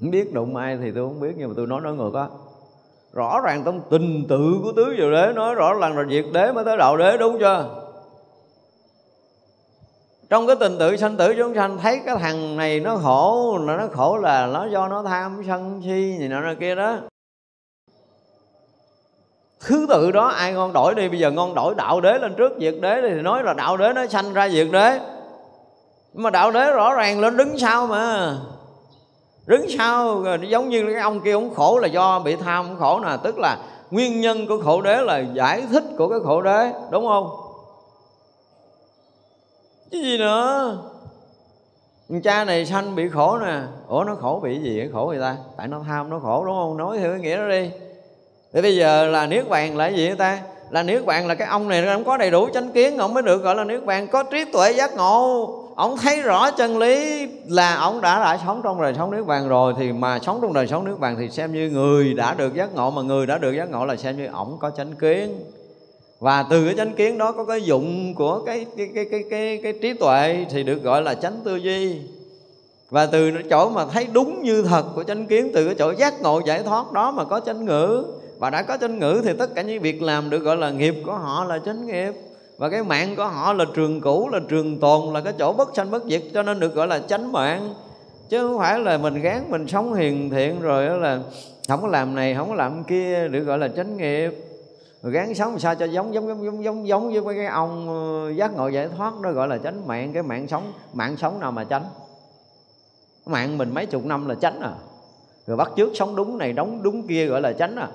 [0.00, 2.26] Không biết đụng ai thì tôi không biết, nhưng mà tôi nói nói ngược á.
[3.12, 6.52] Rõ ràng trong tình tự của tứ diệu đế nói rõ ràng là việc đế
[6.52, 7.79] mới tới đạo đế, đúng chưa?
[10.30, 13.76] Trong cái tình tự sanh tử chúng sanh, thấy cái thằng này nó khổ, là
[13.76, 16.96] nó khổ là nó do nó tham sân si gì nọ kia đó.
[19.60, 22.52] Thứ tự đó, ai ngon đổi đi, bây giờ ngon đổi đạo đế lên trước
[22.60, 24.98] diệt đế thì nói là đạo đế nó sanh ra diệt đế.
[26.14, 28.36] Mà đạo đế rõ ràng lên đứng sau mà.
[29.46, 33.00] Đứng sau rồi giống như cái ông kia ông khổ là do bị tham khổ
[33.00, 33.58] nè, tức là
[33.90, 37.49] nguyên nhân của khổ đế là giải thích của cái khổ đế, đúng không?
[39.90, 40.78] Chứ gì nữa?
[42.24, 43.60] Cha này sanh bị khổ nè.
[43.88, 45.36] Ủa, nó khổ bị gì khổ người ta.
[45.56, 46.76] Tại nó tham, nó khổ, đúng không?
[46.76, 47.70] Nói theo cái nghĩa đó đi.
[48.52, 50.38] Thì bây giờ là niết bàn là gì người ta?
[50.70, 53.14] Là niết bàn là cái ông này nó không có đầy đủ chánh kiến, ông
[53.14, 54.08] mới được gọi là niết bàn.
[54.08, 55.56] Có trí tuệ giác ngộ.
[55.76, 59.48] Ông thấy rõ chân lý là ông đã đã sống trong đời sống nước bàn
[59.48, 62.54] rồi, thì mà sống trong đời sống nước bàn thì xem như người đã được
[62.54, 65.44] giác ngộ, mà người đã được giác ngộ là xem như ông có chánh kiến
[66.20, 69.60] và từ cái chánh kiến đó có cái dụng của cái cái cái cái cái,
[69.62, 71.96] cái trí tuệ thì được gọi là chánh tư duy.
[72.90, 76.22] Và từ chỗ mà thấy đúng như thật của chánh kiến từ cái chỗ giác
[76.22, 78.04] ngộ giải thoát đó mà có chánh ngữ
[78.38, 80.94] và đã có chánh ngữ thì tất cả những việc làm được gọi là nghiệp
[81.06, 82.12] của họ là chánh nghiệp.
[82.58, 85.76] Và cái mạng của họ là trường cũ là trường tồn là cái chỗ bất
[85.76, 87.74] sanh bất diệt cho nên được gọi là chánh mạng.
[88.28, 91.20] Chứ không phải là mình gán mình sống hiền thiện rồi đó là
[91.68, 94.49] không có làm này không có làm kia được gọi là chánh nghiệp
[95.02, 98.30] rồi gán sống sao cho giống giống giống giống giống giống với cái ông ờ,
[98.30, 100.12] giác ngộ giải thoát đó gọi là chánh mạng.
[100.12, 101.84] Cái mạng sống mạng sống nào mà chánh?
[103.26, 104.72] Mạng mình mấy chục năm là chánh à.
[105.46, 107.88] Rồi bắt trước sống đúng này, đóng đúng kia gọi là chánh à.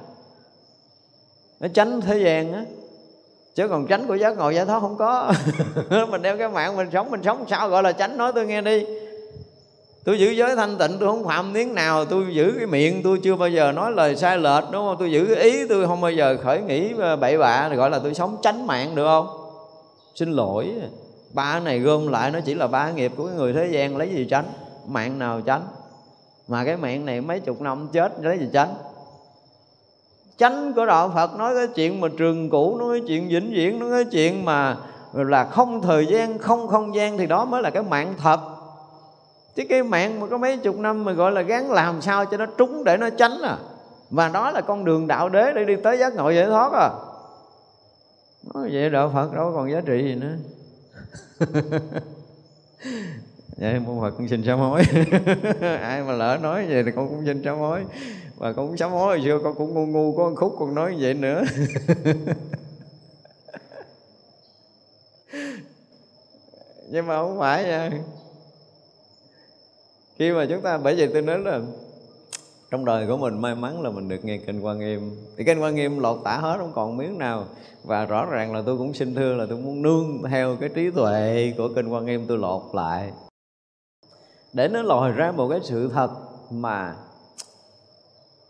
[1.59, 2.65] Nó tránh thế gian á.
[3.55, 5.33] Chứ còn tránh của giác ngộ giải thoát không có.
[6.09, 8.61] Mình đem cái mạng mình sống mình sống sao gọi là tránh nói tôi nghe
[8.61, 8.85] đi
[10.05, 12.05] tôi giữ giới thanh tịnh, tôi không phạm miếng nào.
[12.05, 14.95] Tôi giữ cái miệng, tôi chưa bao giờ nói lời sai lệch, đúng không?
[14.99, 17.99] Tôi giữ cái ý, tôi không bao giờ khởi nghĩ ờ, bậy bạ gọi là
[17.99, 19.27] tôi sống tránh mạng được không?
[20.15, 20.73] Xin lỗi.
[21.33, 24.27] Ba này gom lại, nó chỉ là ba nghiệp của người thế gian, lấy gì
[24.29, 24.45] tránh?
[24.87, 25.61] Mạng nào tránh?
[26.47, 28.73] Mà cái mạng này mấy chục năm chết, lấy gì tránh?
[30.37, 33.79] Chánh của đạo Phật nói cái chuyện mà trường cũ, nói cái chuyện vĩnh viễn,
[33.79, 34.77] nói cái chuyện mà
[35.13, 38.39] là không thời gian, không không gian, thì đó mới là cái mạng thật
[39.55, 42.37] chứ cái mạng mà có mấy chục năm mà gọi là gắng làm sao cho
[42.37, 43.57] nó trúng để nó tránh à.
[44.09, 46.89] Và đó là con đường đạo đế để đi tới giác ngộ giải thoát à.
[48.53, 50.35] Nói vậy đạo Phật, đâu còn giá trị gì nữa.
[53.57, 54.83] Vậy môn Phật cũng xin sám hối.
[55.81, 57.85] Ai mà lỡ nói vậy thì con cũng xin sám hối.
[58.37, 60.75] Và con cũng sám hối hồi xưa, con cũng ngu ngu, có một khúc con
[60.75, 61.43] nói vậy nữa.
[66.89, 67.91] Nhưng mà không phải nha
[70.15, 71.61] khi mà chúng ta, bởi vì tôi nói là
[72.71, 75.11] trong đời của mình may mắn là mình được nghe kinh quan nghiêm.
[75.37, 77.45] Thì kinh quan nghiêm lột tả hết, không còn miếng nào.
[77.83, 80.91] Và rõ ràng là tôi cũng xin thưa là tôi muốn nương theo cái trí
[80.91, 83.11] tuệ của kinh quan nghiêm tôi lột lại.
[84.53, 86.09] Để nó lòi ra một cái sự thật
[86.51, 86.95] mà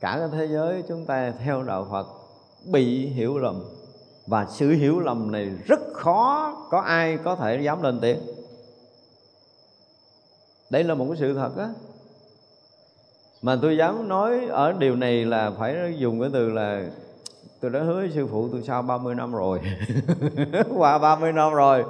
[0.02, 2.08] cả cái thế giới chúng ta theo đạo Phật
[2.72, 3.64] bị hiểu lầm.
[4.28, 8.20] Và sự hiểu lầm này rất khó có ai có thể dám lên tiếng
[10.70, 11.70] đây là một cái sự thật á.
[13.42, 16.84] Mà tôi dám nói ở điều này là phải dùng cái từ là,
[17.62, 19.60] tôi đã hứa với sư phụ tôi sau 30 năm rồi.
[20.78, 21.84] Qua 30 năm rồi,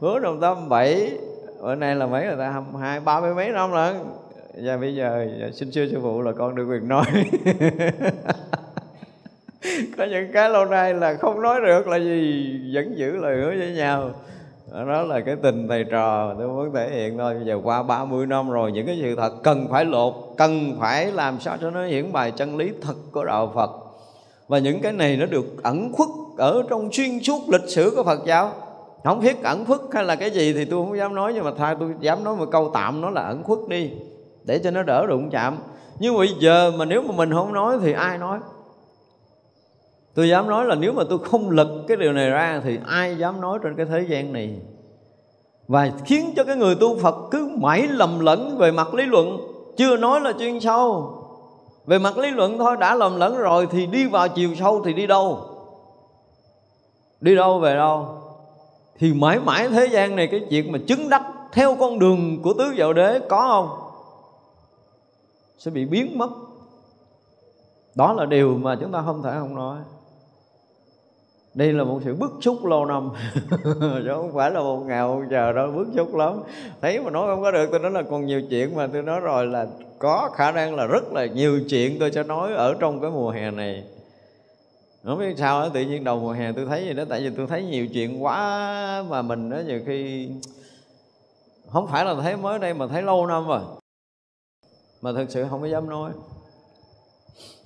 [0.00, 1.18] hứa đồng tâm bảy,
[1.62, 2.62] bữa nay là mấy người ta?
[2.80, 3.94] Hai ba mươi mấy năm rồi
[4.54, 7.04] và dạ, bây giờ dạ, xin sư sư phụ là con được quyền nói.
[9.96, 13.48] Có những cái lâu nay là không nói được là gì, vẫn giữ lời hứa
[13.58, 14.10] với nhau
[14.72, 17.34] đó là cái tình thầy trò tôi muốn thể hiện thôi.
[17.34, 21.12] Bây giờ qua 30 năm rồi, những cái sự thật cần phải lột, cần phải
[21.12, 23.70] làm sao cho nó hiển bài chân lý thật của đạo Phật.
[24.48, 26.08] Và những cái này nó được ẩn khuất
[26.38, 28.50] ở trong xuyên suốt lịch sử của Phật giáo.
[29.04, 31.50] Không biết ẩn khuất hay là cái gì thì tôi không dám nói, nhưng mà
[31.58, 33.90] thay tôi dám nói một câu tạm nó là ẩn khuất đi,
[34.44, 35.56] để cho nó đỡ đụng chạm.
[35.98, 38.38] Nhưng bây giờ mà nếu mà mình không nói thì ai nói?
[40.14, 43.16] Tôi dám nói là nếu mà tôi không lật cái điều này ra thì ai
[43.18, 44.60] dám nói trên cái thế gian này?
[45.68, 49.38] Và khiến cho cái người tu Phật cứ mãi lầm lẫn về mặt lý luận.
[49.76, 51.18] Chưa nói là chuyên sâu.
[51.86, 54.92] Về mặt lý luận thôi, đã lầm lẫn rồi thì đi vào chiều sâu thì
[54.92, 55.38] đi đâu?
[57.20, 58.08] Đi đâu về đâu?
[58.98, 61.22] Thì mãi mãi thế gian này, cái chuyện mà chứng đắc
[61.52, 63.78] theo con đường của tứ diệu đế có không?
[65.58, 66.28] Sẽ bị biến mất.
[67.94, 69.78] Đó là điều mà chúng ta không thể không nói
[71.54, 73.10] đây là một sự bức xúc lâu năm.
[74.04, 76.42] Chứ không phải là một ngày một giờ đâu bức xúc lắm.
[76.80, 79.20] Thấy mà nói không có được tôi nói là còn nhiều chuyện mà tôi nói
[79.20, 79.66] rồi là
[79.98, 83.30] có khả năng là rất là nhiều chuyện tôi sẽ nói ở trong cái mùa
[83.30, 83.84] hè này.
[85.04, 87.30] Không biết sao đó, tự nhiên đầu mùa hè tôi thấy gì đó tại vì
[87.36, 90.28] tôi thấy nhiều chuyện quá mà mình đó nhiều khi
[91.70, 93.60] không phải là thấy mới đây mà thấy lâu năm rồi.
[95.02, 96.12] Mà thực sự không có dám nói.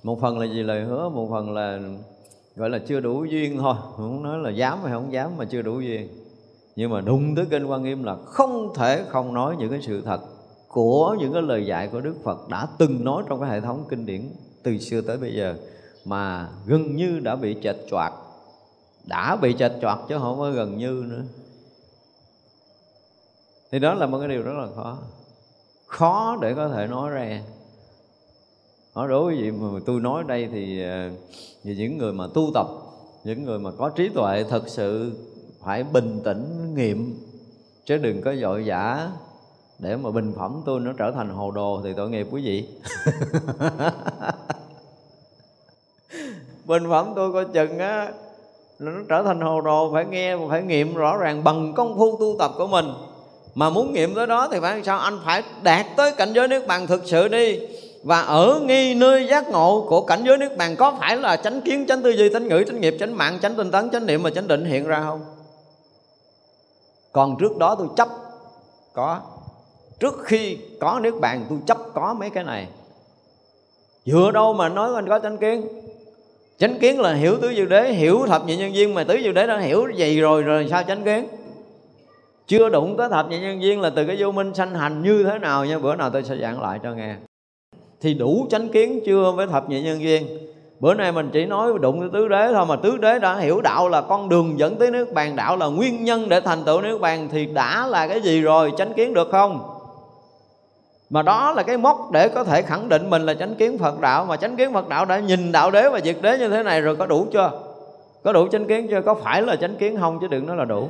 [0.03, 1.79] Một phần là gì lời hứa một phần là
[2.57, 3.75] gọi là chưa đủ duyên thôi.
[3.97, 6.09] Không nói là dám hay không dám mà chưa đủ duyên.
[6.75, 10.01] Nhưng mà đụng tới kinh quan nghiêm là không thể không nói những cái sự
[10.01, 10.21] thật
[10.67, 13.85] của những cái lời dạy của đức phật đã từng nói trong cái hệ thống
[13.89, 14.29] kinh điển
[14.63, 15.55] từ xưa tới bây giờ,
[16.05, 18.13] mà gần như đã bị chệch choạc.
[19.05, 21.23] Đã bị chệch choạc chứ không có gần như nữa.
[23.71, 24.97] Thì đó là một cái điều rất là khó.
[25.85, 27.41] Khó để có thể nói ra
[28.97, 31.09] nói đối với gì mà tôi nói đây thì ờ,
[31.63, 32.67] thì những người mà tu tập,
[33.23, 35.11] những người mà có trí tuệ thật sự
[35.63, 37.15] phải bình tĩnh, nghiệm,
[37.85, 39.09] chứ đừng có vội vã
[39.79, 42.67] để mà bình phẩm tôi nó trở thành hồ đồ thì tội nghiệp quý vị.
[46.65, 48.11] Bình phẩm tôi coi chừng á
[48.79, 52.35] nó trở thành hồ đồ, phải nghe, phải nghiệm rõ ràng bằng công phu tu
[52.39, 52.85] tập của mình.
[53.55, 54.99] Mà muốn nghiệm tới đó thì phải sao?
[54.99, 57.59] Anh phải đạt tới cảnh giới nước bằng thực sự đi
[58.07, 61.61] và ở ngay nơi giác ngộ của cảnh giới nước bàn, có phải là chánh
[61.61, 64.23] kiến, chánh tư duy, chánh ngữ, chánh nghiệp, chánh mạng, chánh tinh tấn, chánh niệm
[64.23, 65.25] và chánh định hiện ra không?
[67.11, 68.07] Còn trước đó tôi chấp
[68.93, 69.19] có.
[69.99, 72.67] Trước khi có nước bàn, tôi chấp có mấy cái này.
[74.05, 75.67] Dựa đâu mà nói anh có chánh kiến.
[76.57, 79.33] Chánh kiến là hiểu tứ diệu đế, hiểu thập nhị nhân viên mà tứ diệu
[79.33, 81.27] đế đã hiểu gì rồi rồi sao chánh kiến?
[82.47, 85.23] Chưa đụng tới thập nhị nhân viên là từ cái vô minh sanh hành như
[85.23, 87.15] thế nào nha, bữa nào tôi sẽ giảng lại cho nghe
[88.01, 90.27] thì đủ chánh kiến chưa với thập nhị nhân viên.
[90.79, 93.61] Bữa nay mình chỉ nói đụng tới tứ đế thôi, mà tứ đế đã hiểu
[93.61, 95.35] đạo là con đường dẫn tới nước bàn.
[95.35, 98.73] Đạo là nguyên nhân để thành tựu nước bàn thì đã là cái gì rồi?
[98.77, 99.73] Chánh kiến được không?
[101.09, 103.99] Mà đó là cái mốc để có thể khẳng định mình là chánh kiến Phật
[103.99, 104.25] đạo.
[104.25, 106.81] Mà chánh kiến Phật đạo đã nhìn đạo đế và diệt đế như thế này
[106.81, 107.51] rồi, có đủ chưa?
[108.23, 109.01] Có đủ chánh kiến chưa?
[109.01, 110.19] Có phải là chánh kiến không?
[110.21, 110.89] Chứ đừng nói là đủ.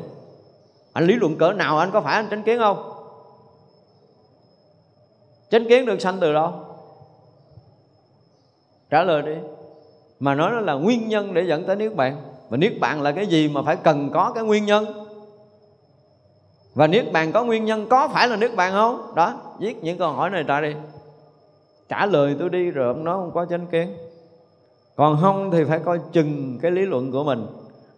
[0.93, 2.91] Anh lý luận cỡ nào, anh có phải anh chánh kiến không?
[5.51, 6.53] Chánh kiến được sanh từ đâu?
[8.89, 9.35] Trả lời đi.
[10.19, 12.21] Mà nói nó là nguyên nhân để dẫn tới niết bàn.
[12.49, 14.85] Và niết bàn là cái gì mà phải cần có cái nguyên nhân?
[16.73, 19.15] Và niết bàn có nguyên nhân, có phải là niết bàn không?
[19.15, 20.73] Đó, viết những câu hỏi này ra đi.
[21.89, 23.97] Trả lời tôi đi rồi ông nói không có chánh kiến.
[24.95, 27.45] Còn không thì phải coi chừng cái lý luận của mình.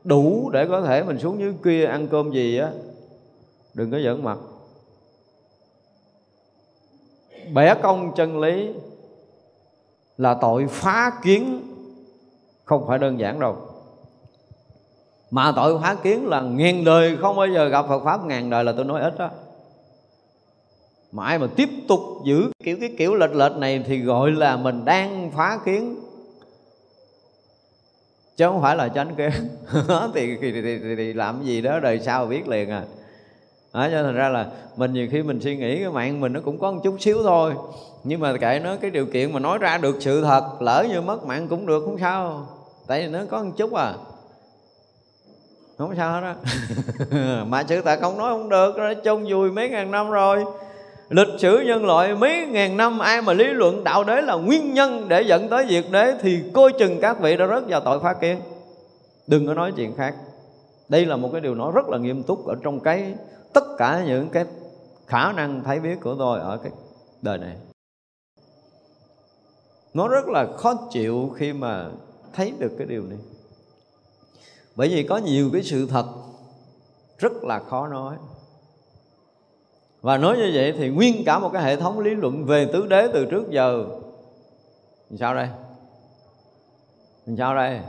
[0.03, 2.71] Đủ để có thể mình xuống dưới kia ăn cơm gì á.
[3.73, 4.37] Đừng có giỡn mặt.
[7.53, 8.73] Bẻ công chân lý
[10.19, 11.61] là tội phá kiến.
[12.65, 13.57] Không phải đơn giản đâu.
[15.31, 18.63] Mà tội phá kiến là ngàn đời không bao giờ gặp Phật pháp ngàn đời
[18.63, 19.29] là tôi nói ít đó.
[21.11, 24.57] Mà ai mà tiếp tục giữ kiểu cái kiểu lệch lệch này thì gọi là
[24.57, 25.95] mình đang phá kiến.
[28.37, 29.31] Chứ không phải là tránh kiến.
[30.13, 32.83] Thì, thì, thì, thì, thì làm gì đó đời sau biết liền à
[33.73, 36.39] đó, cho thành ra là mình nhiều khi mình suy nghĩ cái mạng mình nó
[36.45, 37.53] cũng có một chút xíu thôi.
[38.03, 41.01] Nhưng mà kệ nó cái điều kiện mà nói ra được sự thật lỡ như
[41.01, 42.47] mất mạng cũng được không sao.
[42.87, 43.93] Tại vì nó có một chút à.
[45.77, 46.35] Không sao hết á.
[47.47, 50.45] Mà sự thật không nói không được nó chôn vùi mấy ngàn năm rồi.
[51.09, 54.73] Lịch sử nhân loại mấy ngàn năm ai mà lý luận đạo đế là nguyên
[54.73, 57.99] nhân để dẫn tới việc đế thì coi chừng các vị đã rớt vào tội
[57.99, 58.41] phá kiến.
[59.27, 60.15] Đừng có nói chuyện khác.
[60.89, 63.13] Đây là một cái điều nói rất là nghiêm túc ở trong cái
[63.53, 64.45] tất cả những cái
[65.07, 66.71] khả năng thấy biết của tôi ở cái
[67.21, 67.55] đời này.
[69.93, 71.89] Nó rất là khó chịu khi mà
[72.33, 73.17] thấy được cái điều này.
[74.75, 76.05] Bởi vì có nhiều cái sự thật
[77.17, 78.15] rất là khó nói.
[80.01, 82.87] Và nói như vậy thì nguyên cả một cái hệ thống lý luận về tứ
[82.87, 83.85] đế từ trước giờ.
[85.19, 85.47] Sao đây?
[87.37, 87.79] Sao đây?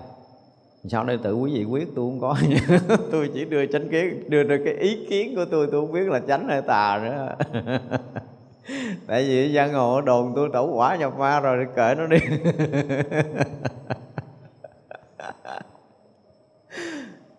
[0.89, 2.37] Sao đây tự quý vị quyết, tôi không có.
[3.13, 6.09] Tôi chỉ đưa chánh kiến, đưa ra cái ý kiến của tôi tôi không biết
[6.09, 7.35] là chánh hay tà nữa.
[9.07, 12.19] Tại vì giang hồ đồn tôi tẩu quả nhập ma rồi kệ nó đi.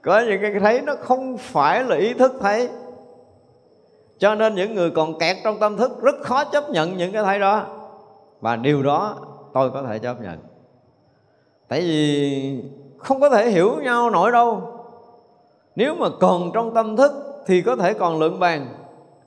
[0.02, 2.70] Có những cái thấy nó không phải là ý thức thấy.
[4.18, 7.24] Cho nên những người còn kẹt trong tâm thức rất khó chấp nhận những cái
[7.24, 7.66] thấy đó.
[8.42, 9.20] Và điều đó
[9.54, 10.40] tôi có thể chấp nhận.
[11.68, 12.64] Tại vì
[13.04, 14.62] không có thể hiểu nhau nổi đâu.
[15.76, 17.12] Nếu mà còn trong tâm thức
[17.48, 18.68] thì có thể còn lượng bàn.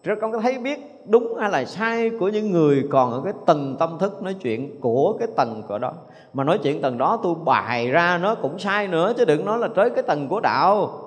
[0.02, 3.32] Rồi con có thấy biết đúng hay là sai của những người còn ở cái
[3.46, 5.92] tầng tâm thức nói chuyện của cái tầng của đó.
[6.32, 9.58] Mà nói chuyện tầng đó tôi bài ra nó cũng sai nữa, chứ đừng nói
[9.58, 11.00] là tới cái tầng của đạo.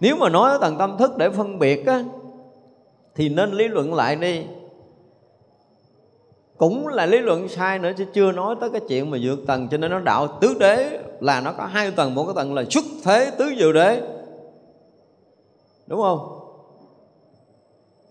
[0.00, 2.04] Nếu mà nói ở tầng tâm thức để phân biệt á,
[3.14, 4.46] thì nên lý luận lại đi.
[6.56, 9.68] Cũng là lý luận sai nữa, chứ chưa nói tới cái chuyện mà vượt tầng,
[9.70, 12.64] cho nên nó đạo tứ đế là nó có hai tầng, một cái tầng là
[12.70, 14.00] xuất thế tứ diệu đế.
[15.86, 16.40] Đúng không?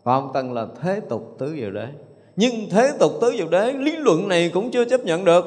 [0.04, 1.88] Còn tầng là thế tục tứ diệu đế.
[2.36, 5.46] Nhưng thế tục tứ diệu đế, lý luận này cũng chưa chấp nhận được.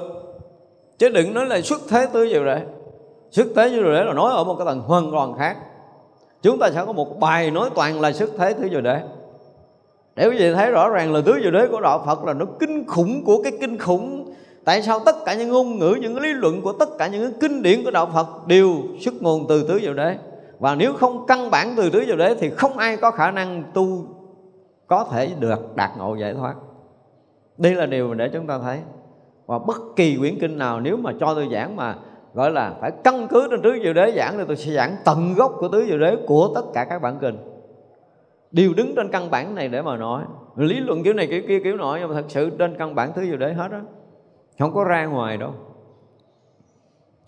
[0.99, 2.61] Chứ đừng nói là xuất thế tứ diệu đế.
[3.31, 5.57] Xuất thế tứ diệu đế là nói ở một cái tầng hoàn toàn khác.
[6.43, 9.01] Chúng ta sẽ có một bài nói toàn là xuất thế tứ diệu đế.
[10.17, 12.47] Để quý vị thấy rõ ràng là tứ diệu đế của đạo Phật là nó
[12.61, 14.16] kinh khủng của cái kinh khủng
[14.67, 17.33] Tại sao tất cả những ngôn ngữ, những lý luận của tất cả những cái
[17.41, 20.17] kinh điển của đạo Phật đều xuất nguồn từ tứ diệu đế?
[20.59, 23.63] Và nếu không căn bản từ tứ diệu đế thì không ai có khả năng
[23.75, 24.07] tu
[24.87, 26.55] có thể được đạt ngộ giải thoát.
[27.59, 28.79] Đây là điều mà để chúng ta thấy.
[29.47, 31.97] Và bất kỳ quyển kinh nào nếu mà cho tôi giảng mà
[32.35, 35.35] gọi là phải căn cứ trên tứ diệu đế giảng thì tôi sẽ giảng tận
[35.35, 37.37] gốc của tứ diệu đế của tất cả các bản kinh.
[38.51, 40.23] Đều đứng trên căn bản này để mà nói.
[40.57, 43.13] Lý luận kiểu này kiểu kia kiểu nọ nhưng mà thật sự trên căn bản
[43.13, 43.81] tứ diệu đế hết á
[44.59, 45.53] không có ra ngoài đâu.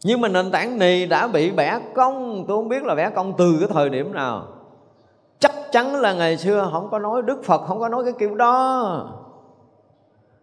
[0.04, 2.44] Nhưng mà nền tảng này đã bị bẻ cong.
[2.48, 4.46] Tôi không biết là bẻ cong từ cái thời điểm nào.
[5.38, 8.34] Chắc chắn là ngày xưa không có nói đức phật, không có nói cái kiểu
[8.34, 9.14] đó.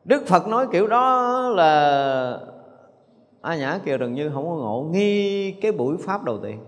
[0.06, 2.40] Đức phật nói kiểu đó là,
[3.42, 6.60] a nhã kiều gần như không có ngộ nghi cái buổi pháp đầu tiên.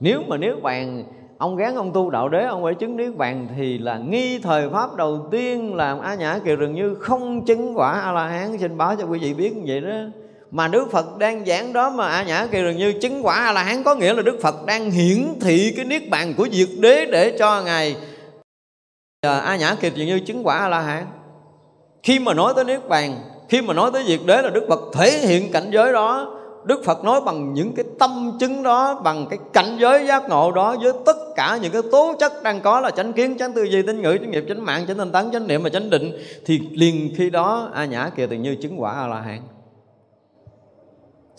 [0.00, 1.04] Nếu mà nếu bàn
[1.40, 4.70] ông gán ông tu đạo đế ông phải chứng niết bàn thì là nghi thời
[4.70, 8.58] pháp đầu tiên làm a nhã kiều gần như không chứng quả a la hán.
[8.58, 10.20] Xin báo cho quý vị biết như vậy đó.
[10.50, 13.52] Mà Đức Phật đang giảng đó mà A Nhã Kiều gần như chứng quả A
[13.52, 16.68] La Hán có nghĩa là Đức Phật đang hiển thị cái niết bàn của diệt
[16.78, 17.96] đế để cho ngài
[19.20, 21.06] à, A Nhã Kiều gần như chứng quả A La Hán.
[22.02, 23.16] Khi mà nói tới niết bàn,
[23.48, 26.39] khi mà nói tới diệt đế là Đức Phật thể hiện cảnh giới đó.
[26.64, 30.52] Đức Phật nói bằng những cái tâm chứng đó Bằng cái cảnh giới giác ngộ
[30.52, 33.62] đó Với tất cả những cái tố chất đang có Là chánh kiến, chánh tư
[33.62, 36.12] duy, tín ngữ, chánh nghiệp, chánh mạng Chánh tinh tấn, chánh niệm và chánh định
[36.46, 39.40] Thì liền khi đó A Nhã kia tự như chứng quả A-la-hán.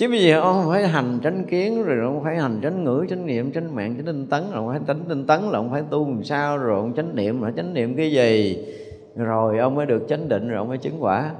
[0.02, 3.26] Chứ bây giờ ông phải hành tránh kiến rồi ông phải hành tránh ngữ tránh
[3.26, 5.84] niệm tránh mạng tránh tinh tấn rồi ông phải tránh tinh tấn là ông phải
[5.90, 8.66] tu làm sao rồi ông tránh niệm là tránh niệm cái gì?
[9.16, 11.32] Rồi ông mới được chánh định rồi ông mới chứng quả.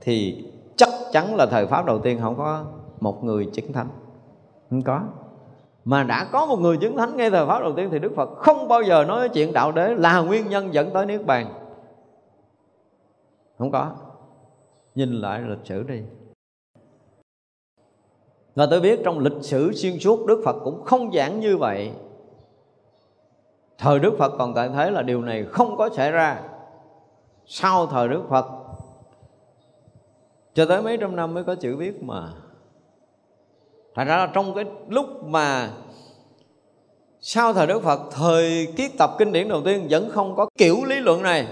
[0.00, 0.44] Thì
[0.76, 2.64] chắc chắn là thời pháp đầu tiên không có
[3.02, 3.88] một người chứng thánh.
[4.70, 5.00] Không có.
[5.84, 8.30] Mà đã có một người chứng thánh ngay thời pháp đầu tiên thì đức phật
[8.36, 11.54] không bao giờ nói chuyện đạo đế là nguyên nhân dẫn tới niết bàn.
[13.58, 13.90] Không có.
[14.94, 16.02] Nhìn lại lịch sử đi.
[18.54, 21.92] Và tôi biết trong lịch sử xuyên suốt, Đức Phật cũng không giảng như vậy.
[23.78, 26.42] Thời Đức Phật còn tại thế là điều này không có xảy ra.
[27.46, 28.46] Sau thời Đức Phật,
[30.54, 32.28] Cho tới mấy trăm năm mới có chữ viết mà.
[33.94, 35.70] Thành ra là trong cái lúc mà
[37.20, 40.84] Sau thời Đức Phật, Thời kiết tập kinh điển đầu tiên Vẫn không có kiểu
[40.86, 41.46] lý luận này.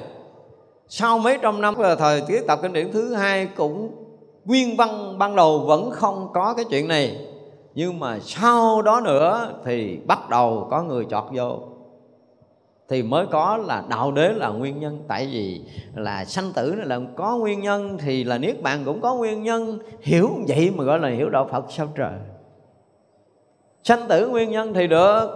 [0.88, 3.90] Sau mấy trăm năm là thời kiết tập kinh điển thứ hai Cũng
[4.44, 7.26] nguyên văn ban đầu vẫn không có cái chuyện này.
[7.74, 11.58] Nhưng mà sau đó nữa thì bắt đầu có người chọt vô
[12.90, 15.04] thì mới có là đạo đế là nguyên nhân.
[15.08, 15.60] Tại vì
[15.94, 19.78] là sanh tử là có nguyên nhân, thì là niết bàn cũng có nguyên nhân.
[20.00, 22.12] Hiểu vậy mà gọi là hiểu đạo phật sao trời?
[23.84, 25.26] Sanh tử nguyên nhân thì được,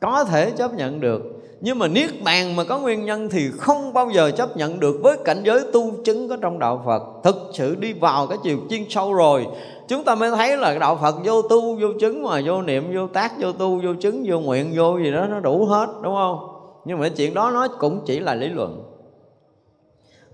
[0.00, 1.22] có thể chấp nhận được.
[1.60, 5.00] Nhưng mà niết bàn mà có nguyên nhân thì không bao giờ chấp nhận được
[5.02, 7.02] với cảnh giới tu chứng có trong đạo Phật.
[7.24, 9.46] Thực sự đi vào cái chiều chuyên sâu rồi,
[9.88, 13.06] chúng ta mới thấy là đạo Phật vô tu, vô chứng mà vô niệm, vô
[13.06, 16.59] tác, vô tu, vô chứng, vô nguyện, vô gì đó, nó đủ hết, đúng không?
[16.84, 18.82] Nhưng mà chuyện đó nó cũng chỉ là lý luận.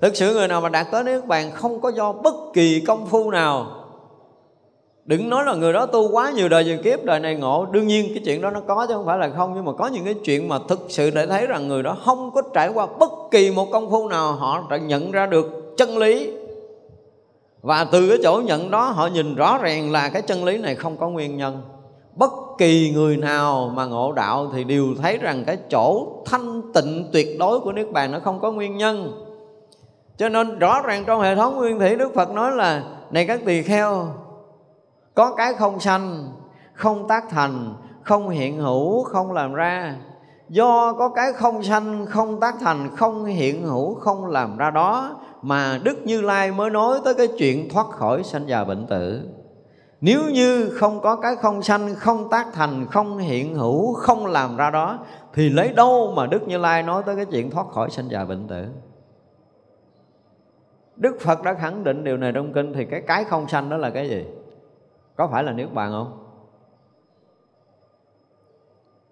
[0.01, 3.07] Thực sự người nào mà đạt tới niết bàn không có do bất kỳ công
[3.07, 3.67] phu nào.
[5.05, 7.67] Đừng nói là người đó tu quá nhiều đời nhiều kiếp, đời này ngộ.
[7.71, 9.53] Đương nhiên cái chuyện đó nó có chứ không phải là không.
[9.55, 12.31] Nhưng mà có những cái chuyện mà thực sự để thấy rằng người đó không
[12.35, 15.99] có trải qua bất kỳ một công phu nào họ đã nhận ra được chân
[15.99, 16.33] lý.
[17.63, 20.75] Và từ cái chỗ nhận đó họ nhìn rõ ràng là cái chân lý này
[20.75, 21.63] không có nguyên nhân
[22.17, 27.09] bất kỳ người nào mà ngộ đạo thì đều thấy rằng cái chỗ thanh tịnh
[27.13, 29.23] tuyệt đối của niết bàn nó không có nguyên nhân.
[30.17, 33.41] Cho nên rõ ràng trong hệ thống nguyên thủy đức phật nói là, này các
[33.45, 34.07] tỳ kheo,
[35.15, 36.29] có cái không sanh,
[36.75, 39.97] không tác thành, không hiện hữu, không làm ra.
[40.49, 45.17] Do có cái không sanh, không tác thành, không hiện hữu, không làm ra đó,
[45.43, 49.23] mà đức như lai mới nói tới cái chuyện thoát khỏi sanh già bệnh tử
[50.07, 54.57] nếu như không có cái không sanh, không tác thành, không hiện hữu, không làm
[54.57, 54.99] ra đó,
[55.35, 58.25] thì lấy đâu mà đức như lai nói tới cái chuyện thoát khỏi sanh già
[58.25, 58.67] bệnh tử?
[60.97, 63.77] Đức phật đã khẳng định điều này trong kinh, thì cái cái không sanh đó
[63.77, 64.25] là cái gì?
[65.17, 66.19] Có phải là niết bàn không?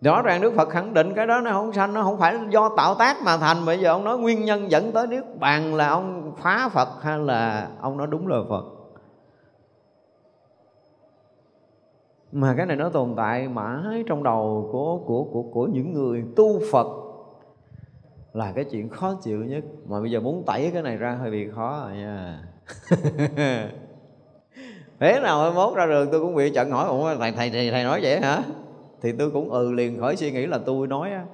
[0.01, 2.71] Rõ ràng đức phật khẳng định cái đó nó không sanh, nó không phải do
[2.77, 3.65] tạo tác mà thành.
[3.67, 7.19] Bây giờ ông nói nguyên nhân dẫn tới niết bàn là ông phá phật hay
[7.19, 8.65] là ông nói đúng lời phật?
[12.35, 16.25] Mà cái này nó tồn tại mãi trong đầu của của của của những người
[16.37, 16.87] tu phật.
[18.33, 19.65] Là cái chuyện khó chịu nhất.
[19.87, 22.43] Mà bây giờ muốn tẩy cái này ra hơi bị khó rồi nha.
[25.01, 26.09] Thế nào mai mốt ra đường?
[26.13, 28.43] Tôi cũng bị trận hỏi ủa thầy, thầy thầy thầy nói vậy hả?
[29.03, 31.25] Thì tôi cũng ừ liền khỏi suy nghĩ là tôi nói á.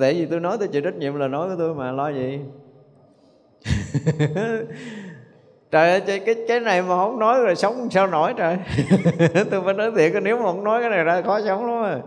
[0.00, 2.40] Tại vì tôi nói tôi chịu trách nhiệm là nói của tôi mà lo gì?
[5.70, 8.58] trời ơi, cái cái này mà không nói rồi sống sao nổi trời?
[9.50, 11.98] Tôi phải nói thiệt, nếu mà không nói cái này ra khó sống lắm à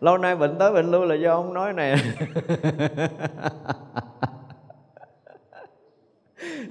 [0.00, 1.96] lâu nay bệnh tới bệnh lui là do ông nói này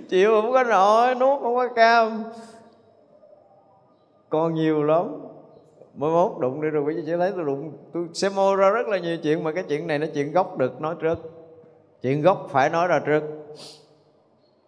[0.10, 2.24] chịu không có nổi, nuốt không có cam.
[4.30, 5.22] Còn nhiều lắm.
[5.96, 7.72] Mới mốt đụng đi rồi quý vị sẽ thấy tôi đụng.
[7.94, 10.58] Tôi sẽ mô ra rất là nhiều chuyện mà cái chuyện này nó chuyện gốc
[10.58, 11.18] được, nói trước.
[12.02, 13.24] Chuyện gốc phải nói ra trước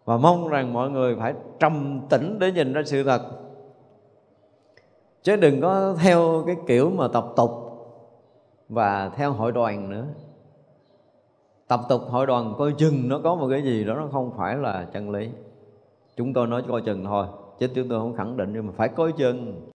[0.07, 3.21] và mong rằng mọi người phải trầm tĩnh để nhìn ra sự thật.
[5.23, 7.51] Chứ đừng có theo cái kiểu mà tập tục
[8.69, 10.05] và theo hội đoàn nữa.
[11.67, 14.55] Tập tục hội đoàn coi chừng nó có một cái gì đó nó không phải
[14.55, 15.29] là chân lý.
[16.15, 17.27] Chúng tôi nói coi chừng thôi,
[17.59, 19.69] chứ chúng tôi không khẳng định nhưng mà phải coi chừng.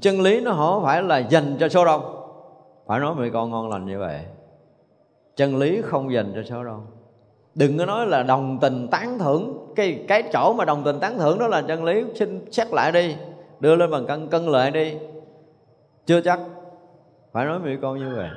[0.00, 2.02] Chân lý nó không phải là dành cho số đông.
[2.86, 4.24] Phải nói mấy con ngon lành như vậy.
[5.36, 6.86] Chân lý không dành cho số đông
[7.58, 9.72] đừng có nói là đồng tình tán thưởng.
[9.76, 12.92] Cái cái chỗ mà đồng tình tán thưởng đó là chân lý, xin xét lại
[12.92, 13.14] đi.
[13.60, 14.94] Đưa lên bằng cân cân lại đi.
[16.06, 16.40] Chưa chắc.
[17.32, 18.28] Phải nói với con như vậy.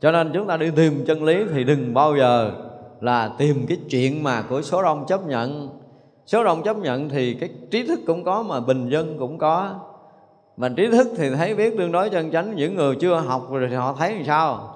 [0.00, 2.50] Cho nên chúng ta đi tìm chân lý thì đừng bao giờ
[3.00, 5.68] là tìm cái chuyện mà của số đông chấp nhận.
[6.26, 9.74] Số đông chấp nhận thì cái trí thức cũng có mà bình dân cũng có.
[10.56, 13.66] Mà trí thức thì thấy biết tương đối chân chánh, những người chưa học rồi
[13.70, 14.75] thì họ thấy làm sao?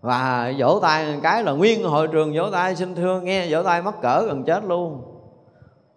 [0.00, 3.82] Và vỗ tay cái là nguyên hội trường vỗ tay xin thương nghe vỗ tay
[3.82, 5.02] mắc cỡ gần chết luôn.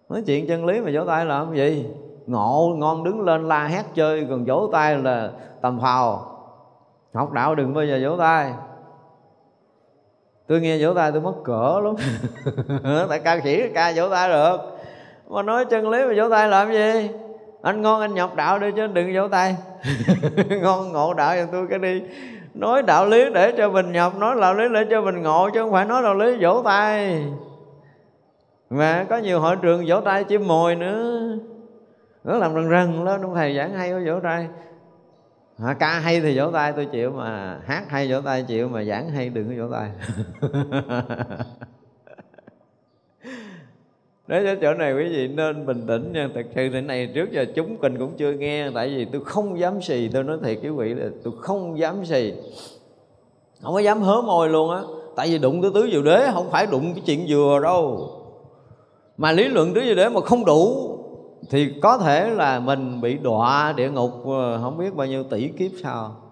[0.10, 1.86] Nói chuyện chân lý mà vỗ tay làm gì.
[2.28, 5.32] Ngộ, ngon đứng lên la hét chơi, còn vỗ tay là
[5.62, 6.30] tầm phào.
[7.14, 8.54] Học đạo đừng bao giờ vỗ tay.
[10.48, 11.96] Tôi nghe vỗ tay tôi mất cỡ lắm.
[13.10, 14.58] Tại ca sĩ, ca vỗ tay được.
[15.30, 17.10] Mà nói chân lý mà vỗ tay làm gì.
[17.62, 19.56] Anh ngon anh nhập đạo đi chứ đừng vỗ tay.
[20.62, 22.02] Ngon ngộ đạo cho tôi cái đi
[22.54, 25.62] nói đạo lý để cho mình nhập nói đạo lý để cho mình ngộ chứ
[25.62, 27.26] không phải nói đạo lý vỗ tay.
[28.70, 31.38] Mà có nhiều hội trường vỗ tay chim mồi nữa.
[32.24, 34.48] Nó làm rần rần lên ông thầy giảng hay có vỗ tay.
[35.66, 38.84] À, ca hay thì vỗ tay tôi chịu mà hát hay vỗ tay chịu mà
[38.84, 39.90] giảng hay đừng có vỗ tay.
[44.34, 46.30] Đấy cho chỗ này quý vị nên bình tĩnh nha.
[46.36, 49.60] Thật sự thế này trước giờ chúng mình cũng chưa nghe, Tại vì tôi không
[49.60, 50.08] dám xì.
[50.08, 52.34] Tôi nói thiệt quý vị là tôi không dám xì.
[53.62, 54.82] Không có dám hớ môi luôn á.
[55.16, 58.10] Tại vì đụng tới tứ diệu đế Không phải đụng cái chuyện vừa đâu.
[59.18, 60.98] Mà lý luận tứ diệu đế mà không đủ,
[61.50, 65.48] Thì có thể là mình bị đọa địa ngục ờ, Không biết bao nhiêu tỷ
[65.48, 66.23] kiếp sao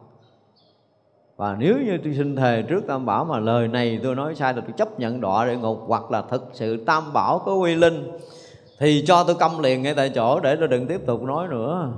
[1.41, 4.53] và nếu như tôi xin thề trước tam bảo mà lời này tôi nói sai
[4.53, 7.75] là tôi chấp nhận đọa địa ngục hoặc là thực sự tam bảo có quy
[7.75, 8.11] linh,
[8.79, 11.93] thì cho tôi câm liền ngay tại chỗ để tôi đừng tiếp tục nói nữa.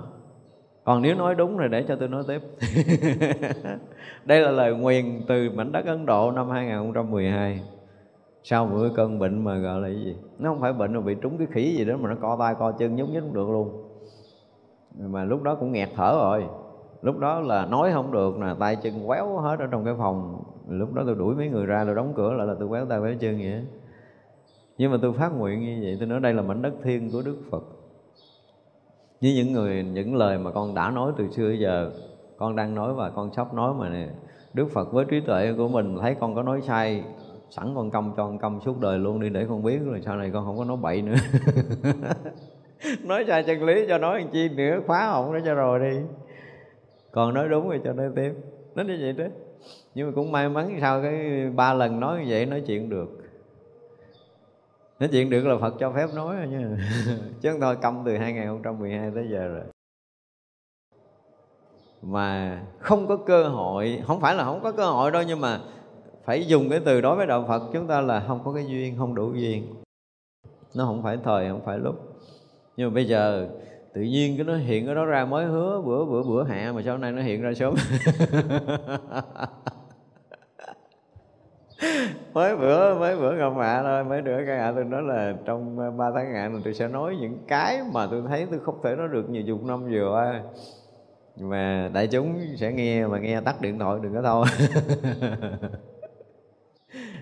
[0.84, 2.42] Còn nếu nói đúng thì để cho tôi nói tiếp.
[4.26, 7.62] Đây là lời nguyền từ mảnh đất Ấn Độ năm 2012
[8.44, 10.16] sau bữa cơn bệnh mà gọi là cái gì?
[10.40, 12.56] Nó không phải bệnh mà bị trúng cái khỉ gì đó mà nó co tay
[12.60, 13.84] co chân nhúc nhích không được luôn.
[15.00, 16.44] Mà lúc đó cũng nghẹt thở rồi
[17.04, 20.44] lúc đó là nói không được nè, tay chân quéo hết ở trong cái phòng.
[20.70, 23.00] Lúc đó tôi đuổi mấy người ra rồi đóng cửa lại là tôi quéo tay
[23.00, 23.64] quéo chân vậy
[24.78, 27.22] nhưng mà tôi phát nguyện như vậy, tôi nói đây là mảnh đất thiên của
[27.26, 27.64] đức phật.
[29.22, 31.92] Như những người, những lời mà con đã nói từ xưa giờ,
[32.38, 34.08] con đang nói và con sắp nói mà nè,
[34.54, 37.04] đức phật với trí tuệ của mình thấy con có nói sai,
[37.50, 40.16] sẵn con câm cho con câm suốt đời luôn đi để con biết rồi sau
[40.16, 41.16] này con không có nói bậy nữa.
[43.04, 45.98] Nói sai chân lý cho nói làm chi nữa, khóa họng nó cho rồi đi
[47.14, 48.34] còn nói đúng rồi cho nói tiếp.
[48.76, 49.30] Nó như vậy đấy
[49.96, 53.10] nhưng mà cũng may mắn sau cái ba lần nói như vậy, nói chuyện được.
[55.00, 56.78] Nói chuyện được là Phật cho phép nói rồi nha.
[57.42, 59.64] Chứ không thôi, câm từ 2012 tới giờ rồi.
[62.02, 65.60] Mà không có cơ hội, không phải là không có cơ hội đâu, nhưng mà
[66.26, 68.98] phải dùng cái từ đối với đạo Phật chúng ta là không có cái duyên,
[68.98, 69.76] không đủ duyên.
[70.76, 71.96] Nó không phải thời, không phải lúc.
[72.78, 73.50] Nhưng mà bây giờ
[73.94, 76.82] tự nhiên cái nó hiện cái đó ra mới hứa, bữa bữa bữa hạ mà
[76.86, 77.76] sau này nó hiện ra sớm?
[82.34, 85.78] Mới bữa mới bữa gặp hạ thôi, mới nửa cái hạ tôi nói là trong
[85.98, 88.96] ba tháng hạ này tôi sẽ nói những cái mà tôi thấy tôi không thể
[88.96, 90.42] nói được nhiều chục năm vừa
[91.40, 94.46] mà đại chúng sẽ nghe mà nghe tắt điện thoại đừng có thôi.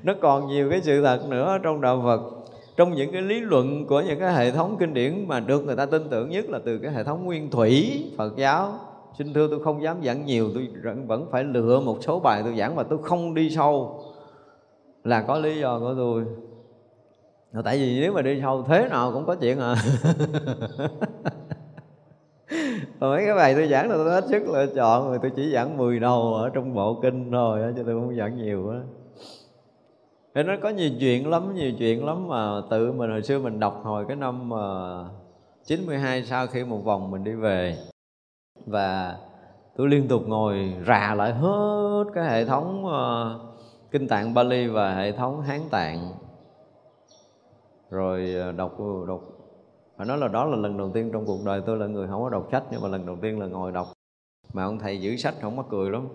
[0.03, 2.40] Nó còn nhiều cái sự thật nữa trong đạo Phật
[2.75, 5.75] trong những cái lý luận của những cái hệ thống kinh điển mà được người
[5.75, 8.73] ta tin tưởng nhất là từ cái hệ thống nguyên thủy, Phật giáo.
[9.17, 10.67] Xin thưa tôi không dám giảng nhiều, tôi
[11.07, 14.03] vẫn phải lựa một số bài tôi giảng mà tôi không đi sâu.
[15.03, 16.25] Là có lý do của tôi.
[17.63, 19.75] Tại vì nếu mà đi sâu thế nào cũng có chuyện à.
[22.99, 25.77] Mấy cái bài tôi giảng là tôi hết sức lựa chọn, rồi tôi chỉ giảng
[25.77, 28.79] 10 đầu ở trong bộ kinh thôi cho tôi không giảng nhiều á.
[30.35, 33.59] Thế nó có nhiều chuyện lắm, nhiều chuyện lắm mà tự mình hồi xưa mình
[33.59, 35.09] đọc hồi cái năm ờ, mà
[35.65, 37.77] 92 sau khi một vòng mình đi về.
[38.65, 39.17] Và
[39.75, 44.95] tôi liên tục ngồi rà lại hết cái hệ thống uh, kinh tạng Bali và
[44.95, 46.11] hệ thống Hán tạng.
[47.89, 48.77] Rồi ờ, đọc
[49.07, 49.21] đọc.
[49.97, 52.21] Phải nói là đó là lần đầu tiên trong cuộc đời tôi là người không
[52.21, 53.87] có đọc sách nhưng mà lần đầu tiên là ngồi đọc.
[54.53, 56.07] Mà ông thầy giữ sách không mắc cười lắm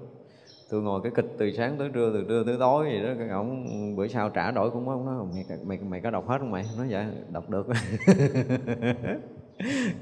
[0.71, 3.29] tôi ngồi cái kịch từ sáng tới trưa từ trưa tới tối gì đó cái
[3.29, 3.67] ông
[3.97, 6.65] bữa sau trả đổi cũng không nói mày mày mày có đọc hết không mày?
[6.79, 7.67] Nói dạ đọc được.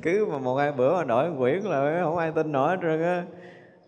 [0.03, 3.03] Cứ mà một hai bữa mà đổi quyển là không ai tin nổi hết trơn
[3.03, 3.25] á.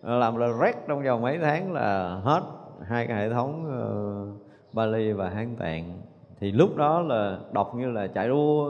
[0.01, 2.41] Làm là rét trong vòng mấy tháng là hết
[2.87, 6.01] hai cái hệ thống uh, Bali và Hán Tạng.
[6.39, 8.69] Thì lúc đó là đọc như là chạy đua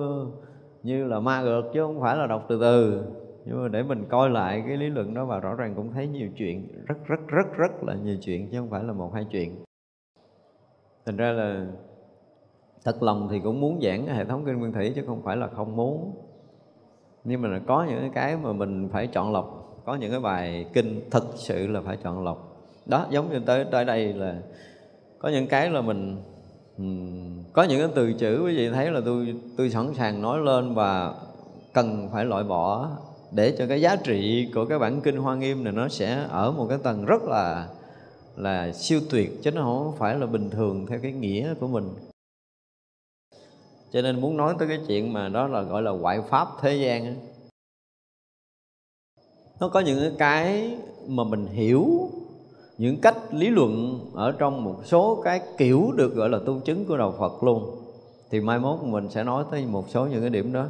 [0.84, 3.04] như là ma gượt chứ không phải là đọc từ từ
[3.48, 6.08] nhưng mà để mình coi lại cái lý luận đó và rõ ràng cũng thấy
[6.08, 9.26] nhiều chuyện rất rất rất rất là nhiều chuyện chứ không phải là một hai
[9.32, 9.56] chuyện.
[11.06, 11.66] Thành ra là
[12.86, 15.48] thật lòng thì cũng muốn giảng hệ thống kinh nguyên thủy chứ không phải là
[15.48, 16.12] không muốn.
[17.24, 21.02] Nhưng mà có những cái mà mình phải chọn lọc có những cái bài kinh
[21.12, 22.58] thật sự là phải chọn lọc.
[22.86, 24.42] Đó giống như tới tới đây là
[25.20, 26.18] có những cái là mình
[26.78, 30.40] um, có những cái từ chữ quý vị thấy là tôi tôi sẵn sàng nói
[30.40, 31.14] lên và
[31.74, 32.90] cần phải loại bỏ
[33.32, 36.52] để cho cái giá trị của cái bản kinh hoa nghiêm này nó sẽ ở
[36.52, 37.68] một cái tầng rất là
[38.36, 41.90] là siêu tuyệt, chứ nó không phải là bình thường theo cái nghĩa của mình
[43.92, 46.76] cho nên muốn nói tới cái chuyện mà đó là gọi là ngoại pháp thế
[46.76, 47.16] gian ấy.
[49.60, 50.78] nó có những cái
[51.08, 52.10] mà mình hiểu,
[52.78, 56.86] những cách lý luận ở trong một số cái kiểu được gọi là tu chứng
[56.86, 57.84] của đạo Phật luôn
[58.30, 60.68] thì mai mốt mình sẽ nói tới một số những cái điểm đó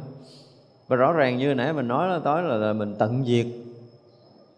[0.88, 3.46] và rõ ràng như nãy mình nói là tối là, là mình tận diệt.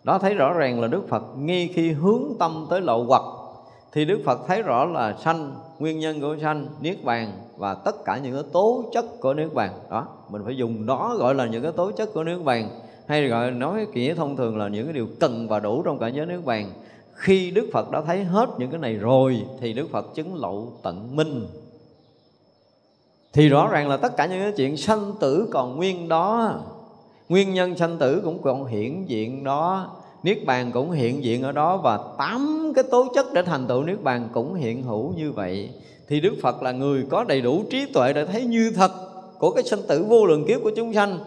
[0.05, 3.23] Đó thấy rõ ràng là Đức Phật ngay khi hướng tâm tới lậu hoặc
[3.93, 8.05] thì Đức Phật thấy rõ là sanh nguyên nhân của sanh niết bàn và tất
[8.05, 9.73] cả những cái tố chất của niết bàn.
[9.91, 12.69] Đó mình phải dùng đó gọi là những cái tố chất của niết bàn
[13.07, 15.99] hay gọi nói cái nghĩa thông thường là những cái điều cần và đủ trong
[15.99, 16.71] cả giới niết bàn.
[17.15, 20.73] Khi Đức Phật đã thấy hết những cái này rồi thì Đức Phật chứng lậu
[20.83, 21.47] tận minh
[23.33, 26.55] thì rõ ràng là tất cả những cái chuyện sanh tử còn nguyên đó.
[27.29, 29.91] Nguyên nhân sanh tử cũng còn hiện diện đó.
[30.23, 33.83] Niết bàn cũng hiện diện ở đó và tám cái tố chất để thành tựu
[33.83, 35.71] niết bàn cũng hiện hữu như vậy.
[36.09, 38.93] Thì đức phật là người có đầy đủ trí tuệ để thấy như thật
[39.39, 41.19] của cái sanh tử vô lượng kiếp của chúng sanh.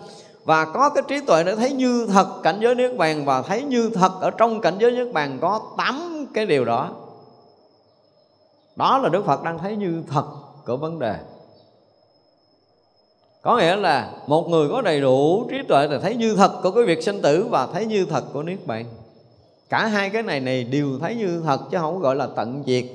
[0.46, 3.62] Và có cái trí tuệ để thấy như thật cảnh giới niết bàn và thấy
[3.62, 6.90] như thật ở trong cảnh giới niết bàn có tám cái điều đó.
[8.76, 10.26] Đó là đức phật đang thấy như thật
[10.66, 11.16] của vấn đề
[13.44, 16.72] có nghĩa là một người có đầy đủ trí tuệ thì thấy như thật của
[16.72, 18.86] cái việc sinh tử và thấy như thật của niết bàn.
[19.70, 22.86] Cả hai cái này này đều thấy như thật chứ không gọi là tận diệt.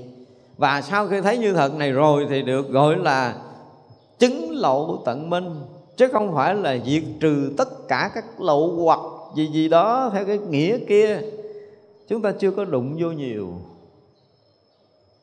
[0.59, 3.37] Và sau khi thấy như thật này rồi thì được gọi là
[4.19, 5.61] chứng lậu tận minh,
[5.97, 9.01] chứ không phải là diệt trừ tất cả các lậu hoặc
[9.37, 11.21] gì gì đó theo cái nghĩa kia.
[12.09, 13.49] Chúng ta chưa có đụng vô nhiều.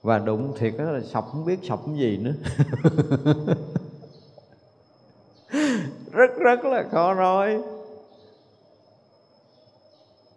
[0.03, 2.33] Và đụng thiệt đó là sọc không biết sọc gì nữa.
[6.11, 7.61] rất rất là khó nói.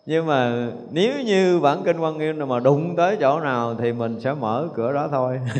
[0.06, 4.20] Nhưng mà nếu như bản kinh quan nghiêm mà đụng tới chỗ nào thì mình
[4.20, 5.40] sẽ mở cửa đó thôi.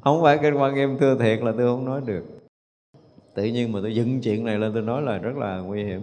[0.00, 2.24] Không phải kinh quan nghiêm thưa thiệt là tôi không nói được.
[3.34, 6.00] Tự nhiên mà tôi dựng chuyện này lên tôi nói là rất là nguy hiểm.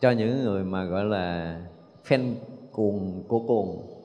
[0.00, 1.60] Cho những người mà gọi là
[2.04, 2.34] fan
[2.72, 3.97] cuồng của cuồng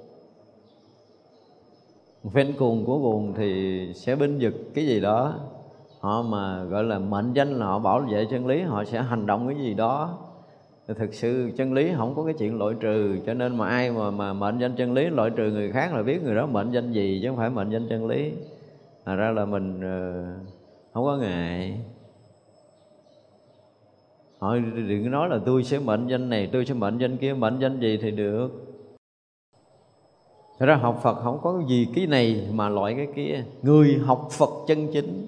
[2.32, 5.34] phen cuồng của cuồng thì sẽ binh vực cái gì đó.
[6.00, 9.26] Họ mà gọi là mệnh danh là họ bảo vệ chân lý, họ sẽ hành
[9.26, 10.18] động cái gì đó.
[10.88, 14.12] Thực sự chân lý không có cái chuyện loại trừ, cho nên mà ai mà
[14.12, 16.94] mà mệnh danh chân lý, loại trừ người khác là biết người đó mệnh danh
[16.94, 18.32] gì chứ không phải mệnh danh chân lý.
[19.04, 20.24] À ra là mình ờ,
[20.94, 21.78] không có ngại.
[24.40, 27.60] Họ đừng nói là tôi sẽ mệnh danh này, tôi sẽ mệnh danh kia, mệnh
[27.60, 28.62] danh gì thì được.
[30.59, 34.27] Thật ra học Phật không có gì cái này mà loại cái kia Người học
[34.31, 35.27] Phật chân chính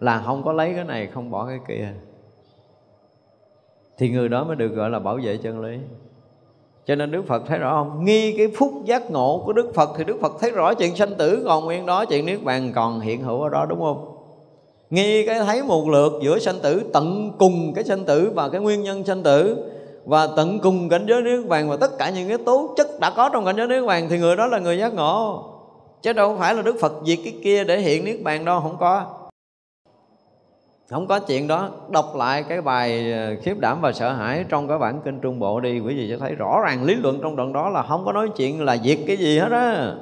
[0.00, 1.92] Là không có lấy cái này, không bỏ cái kia
[3.98, 5.78] Thì người đó mới được gọi là bảo vệ chân lý
[6.86, 8.04] cho nên Đức Phật thấy rõ không?
[8.04, 11.14] Nghi cái phút giác ngộ của Đức Phật Thì Đức Phật thấy rõ chuyện sanh
[11.14, 14.16] tử còn nguyên đó, Chuyện Niết Bàn còn hiện hữu ở đó, đúng không?
[14.90, 18.60] Nghi cái thấy một lượt giữa sanh tử Tận cùng cái sanh tử và cái
[18.60, 19.70] nguyên nhân sanh tử
[20.10, 23.10] và tận cùng cảnh giới niết bàn và tất cả những cái tố chất đã
[23.16, 25.44] có trong cảnh giới niết bàn thì người đó là người giác ngộ.
[26.02, 28.76] Chứ đâu phải là đức phật diệt cái kia để hiện niết bàn đâu, không
[28.80, 29.06] có.
[30.90, 31.70] Không có chuyện đó.
[31.88, 35.38] Đọc lại cái bài ờ, khiếp đảm và sợ hãi trong cái bản kinh trung
[35.38, 38.04] bộ đi, quý vị sẽ thấy rõ ràng lý luận trong đoạn đó là không
[38.04, 39.94] có nói chuyện là diệt cái gì hết á.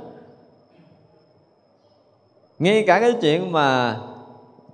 [2.58, 3.96] Ngay cả cái chuyện mà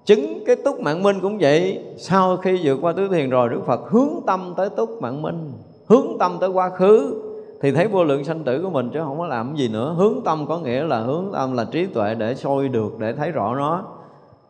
[0.04, 1.84] chứng cái túc mạng minh cũng vậy.
[1.96, 5.52] Sau khi vượt qua tứ thiền rồi đức phật hướng tâm tới túc mạng minh
[5.86, 7.22] hướng tâm tới quá khứ.
[7.62, 9.94] Thì thấy vô lượng sanh tử của mình chứ không có làm gì nữa.
[9.98, 13.30] Hướng tâm có nghĩa là hướng tâm là trí tuệ để soi được để thấy
[13.30, 13.84] rõ nó.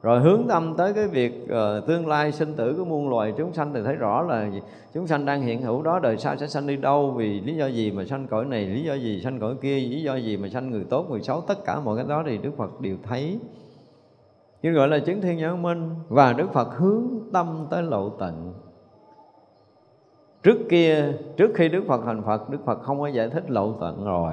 [0.02, 3.52] Rồi hướng tâm tới cái việc uh, tương lai sinh tử của muôn loài chúng
[3.52, 4.46] sanh thì thấy rõ là
[4.94, 7.66] chúng sanh đang hiện hữu đó đời sau sẽ sanh đi đâu vì lý do
[7.66, 10.48] gì mà sanh cõi này lý do gì sanh cõi kia lý do gì mà
[10.48, 13.38] sanh người tốt người xấu tất cả mọi cái đó thì đức phật đều thấy
[14.64, 18.54] như gọi là chứng thiên nhãn minh, và đức phật hướng tâm tới lộ tận
[20.42, 23.72] trước kia, trước khi đức phật thành phật, đức phật không có giải thích lộ
[23.80, 24.32] tận rồi,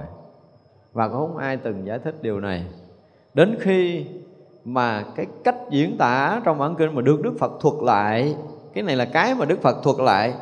[0.94, 2.66] và cũng không ai từng giải thích điều này.
[3.34, 4.06] Đến khi
[4.66, 8.36] mà cái cách diễn tả trong bản kinh mà được Đức Phật thuật lại,
[8.74, 10.34] cái này là cái mà Đức Phật thuật lại,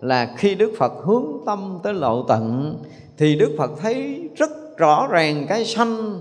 [0.00, 2.74] là khi Đức Phật hướng tâm tới lộ tận
[3.18, 6.20] thì Đức Phật thấy rất rõ ràng cái sanh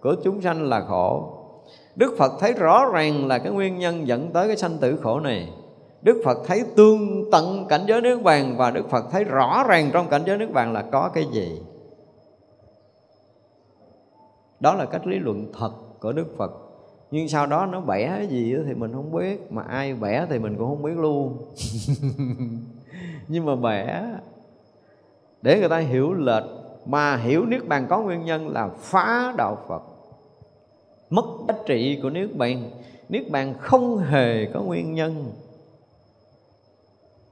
[0.00, 1.34] của chúng sanh là khổ.
[1.98, 5.20] Đức Phật thấy rõ ràng là cái nguyên nhân dẫn tới cái sanh tử khổ
[5.20, 5.48] này.
[6.02, 9.90] Đức Phật thấy tương tận cảnh giới nước bàn và Đức Phật thấy rõ ràng
[9.92, 11.60] trong cảnh giới nước bàn là có cái gì.
[14.60, 15.70] Đó là cách lý luận thật
[16.00, 16.52] của Đức Phật.
[17.10, 20.38] Nhưng sau đó nó bẻ cái gì thì mình không biết, mà ai bẻ thì
[20.38, 21.38] mình cũng không biết luôn.
[23.28, 24.06] Nhưng mà bẻ,
[25.42, 26.44] để người ta hiểu lệch
[26.86, 29.82] mà hiểu niết bàn có nguyên nhân là phá đạo Phật
[31.10, 32.70] mất giá trị của niết bàn.
[33.08, 35.32] Niết bàn không hề có nguyên nhân.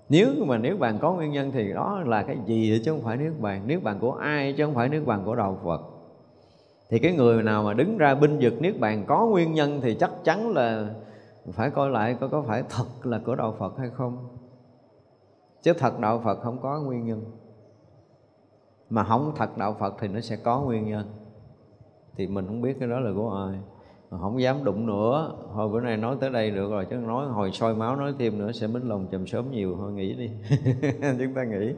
[0.08, 3.16] Nếu mà niết bàn có nguyên nhân thì đó là cái gì chứ không phải
[3.16, 3.66] niết bàn.
[3.66, 5.80] Niết bàn của ai chứ không phải niết bàn của đạo Phật.
[6.88, 9.94] Thì cái người nào mà đứng ra binh vực niết bàn có nguyên nhân thì
[9.94, 10.94] chắc chắn là
[11.52, 14.28] phải coi lại có có phải thật là của đạo Phật hay không.
[15.62, 17.24] Chứ thật đạo Phật không có nguyên nhân.
[18.90, 21.06] Mà không thật đạo Phật thì nó sẽ có nguyên nhân
[22.16, 23.58] thì mình không biết cái đó là của ai.
[24.10, 25.32] Mà không dám đụng nữa.
[25.52, 28.38] Hồi bữa nay nói tới đây được rồi chứ nói, hồi soi máu nói thêm
[28.38, 30.30] nữa sẽ mến lòng chùm sớm nhiều thôi nghỉ đi.
[31.18, 31.72] Chúng ta nghỉ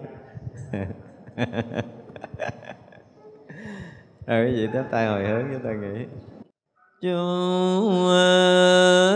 [4.27, 6.05] rồi, cái gì tiếp tay hồi hướng, chúng ta nghĩ.
[7.03, 8.09] Chúng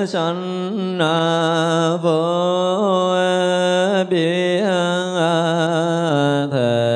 [0.07, 0.99] sanh
[2.03, 2.43] vô
[4.11, 4.65] biên
[6.53, 6.92] thể